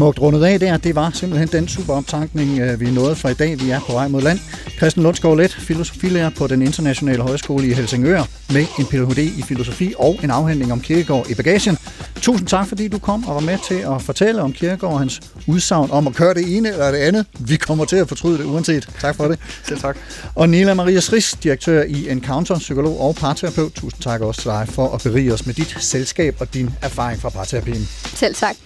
Smukt 0.00 0.20
rundet 0.20 0.44
af 0.44 0.60
der. 0.60 0.76
Det 0.76 0.94
var 0.94 1.10
simpelthen 1.14 1.48
den 1.48 1.68
super 1.68 1.94
optankning, 1.94 2.58
øh, 2.60 2.80
vi 2.80 2.90
nåede 2.90 3.14
fra 3.14 3.28
i 3.28 3.34
dag. 3.34 3.60
Vi 3.60 3.70
er 3.70 3.80
på 3.80 3.92
vej 3.92 4.08
mod 4.08 4.22
land. 4.22 4.38
Christian 4.78 5.02
Lundsgaard 5.04 5.36
Let, 5.36 5.52
filosofilærer 5.52 6.30
på 6.38 6.46
den 6.46 6.62
internationale 6.62 7.22
højskole 7.22 7.66
i 7.66 7.72
Helsingør, 7.72 8.22
med 8.52 8.66
en 8.78 8.86
Ph.D. 8.86 9.18
i 9.18 9.42
filosofi 9.42 9.94
og 9.98 10.18
en 10.22 10.30
afhandling 10.30 10.72
om 10.72 10.80
Kierkegaard 10.80 11.30
i 11.30 11.34
bagagen. 11.34 11.78
Tusind 12.22 12.48
tak, 12.48 12.68
fordi 12.68 12.88
du 12.88 12.98
kom 12.98 13.28
og 13.28 13.34
var 13.34 13.40
med 13.40 13.58
til 13.68 13.74
at 13.74 14.02
fortælle 14.02 14.42
om 14.42 14.52
Kierkegaard 14.52 14.92
og 14.92 14.98
hans 14.98 15.20
udsagn 15.46 15.90
om 15.90 16.06
at 16.06 16.14
køre 16.14 16.34
det 16.34 16.56
ene 16.56 16.68
eller 16.68 16.90
det 16.90 16.98
andet. 16.98 17.26
Vi 17.38 17.56
kommer 17.56 17.84
til 17.84 17.96
at 17.96 18.08
fortryde 18.08 18.38
det 18.38 18.44
uanset. 18.44 18.88
Tak 19.00 19.16
for 19.16 19.28
det. 19.28 19.38
Selv 19.64 19.80
tak. 19.80 19.96
Og 20.34 20.48
Nila 20.48 20.74
Maria 20.74 21.00
Stris, 21.00 21.36
direktør 21.42 21.82
i 21.82 22.10
Encounter, 22.10 22.58
psykolog 22.58 23.00
og 23.00 23.14
parterapeut. 23.14 23.72
Tusind 23.72 24.02
tak 24.02 24.20
også 24.20 24.40
til 24.40 24.50
dig 24.50 24.68
for 24.68 24.94
at 24.94 25.02
berige 25.02 25.32
os 25.32 25.46
med 25.46 25.54
dit 25.54 25.76
selskab 25.80 26.36
og 26.40 26.54
din 26.54 26.70
erfaring 26.82 27.20
fra 27.20 27.28
parterapien. 27.28 27.88
Selv 28.14 28.34
tak. 28.34 28.56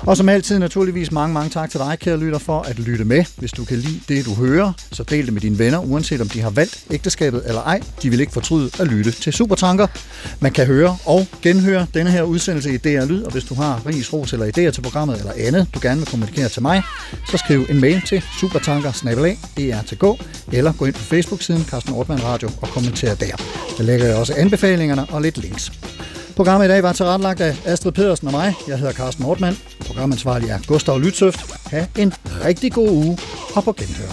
Og 0.00 0.16
som 0.16 0.28
altid 0.28 0.58
naturligvis 0.58 1.12
mange, 1.12 1.34
mange 1.34 1.50
tak 1.50 1.70
til 1.70 1.80
dig, 1.80 1.98
kære 2.00 2.16
lytter, 2.16 2.38
for 2.38 2.60
at 2.60 2.78
lytte 2.78 3.04
med. 3.04 3.24
Hvis 3.38 3.52
du 3.52 3.64
kan 3.64 3.76
lide 3.76 4.00
det, 4.08 4.24
du 4.24 4.34
hører, 4.34 4.72
så 4.92 5.02
del 5.02 5.24
det 5.24 5.32
med 5.32 5.40
dine 5.40 5.58
venner, 5.58 5.78
uanset 5.78 6.20
om 6.20 6.28
de 6.28 6.40
har 6.40 6.50
valgt 6.50 6.84
ægteskabet 6.90 7.42
eller 7.46 7.62
ej. 7.62 7.80
De 8.02 8.10
vil 8.10 8.20
ikke 8.20 8.32
fortryde 8.32 8.70
at 8.80 8.86
lytte 8.86 9.10
til 9.10 9.32
Supertanker. 9.32 9.86
Man 10.40 10.52
kan 10.52 10.66
høre 10.66 10.96
og 11.04 11.26
genhøre 11.42 11.86
denne 11.94 12.10
her 12.10 12.22
udsendelse 12.22 12.74
i 12.74 12.76
DR 12.76 13.01
Lyd, 13.04 13.22
og 13.22 13.32
hvis 13.32 13.44
du 13.44 13.54
har 13.54 13.82
ris, 13.86 14.12
ros 14.12 14.32
eller 14.32 14.46
idéer 14.46 14.70
til 14.70 14.82
programmet 14.82 15.18
eller 15.18 15.32
andet, 15.36 15.66
du 15.74 15.78
gerne 15.82 16.00
vil 16.00 16.08
kommunikere 16.08 16.48
til 16.48 16.62
mig, 16.62 16.82
så 17.30 17.36
skriv 17.36 17.66
en 17.70 17.80
mail 17.80 18.02
til 18.06 18.22
supertanker 18.40 18.92
eller 20.52 20.72
gå 20.72 20.84
ind 20.84 20.94
på 20.94 21.00
Facebook-siden 21.00 21.64
Carsten 21.64 21.92
Ortmann 21.92 22.24
Radio 22.24 22.50
og 22.62 22.68
kommenter 22.68 23.14
der. 23.14 23.36
Der 23.78 23.82
lægger 23.82 24.06
jeg 24.06 24.16
også 24.16 24.34
anbefalingerne 24.36 25.06
og 25.06 25.22
lidt 25.22 25.38
links. 25.38 25.72
Programmet 26.36 26.66
i 26.66 26.68
dag 26.68 26.82
var 26.82 26.92
tilrettelagt 26.92 27.40
af 27.40 27.56
Astrid 27.64 27.92
Pedersen 27.92 28.26
og 28.26 28.32
mig. 28.32 28.54
Jeg 28.68 28.78
hedder 28.78 28.92
Carsten 28.92 29.24
Ortmann. 29.24 29.58
Programansvarlig 29.86 30.50
er 30.50 30.58
Gustav 30.66 31.00
Lytsøft. 31.00 31.40
Ha' 31.66 31.84
en 31.98 32.14
rigtig 32.44 32.72
god 32.72 32.88
uge 32.88 33.18
og 33.54 33.64
på 33.64 33.72
genhør. 33.72 34.12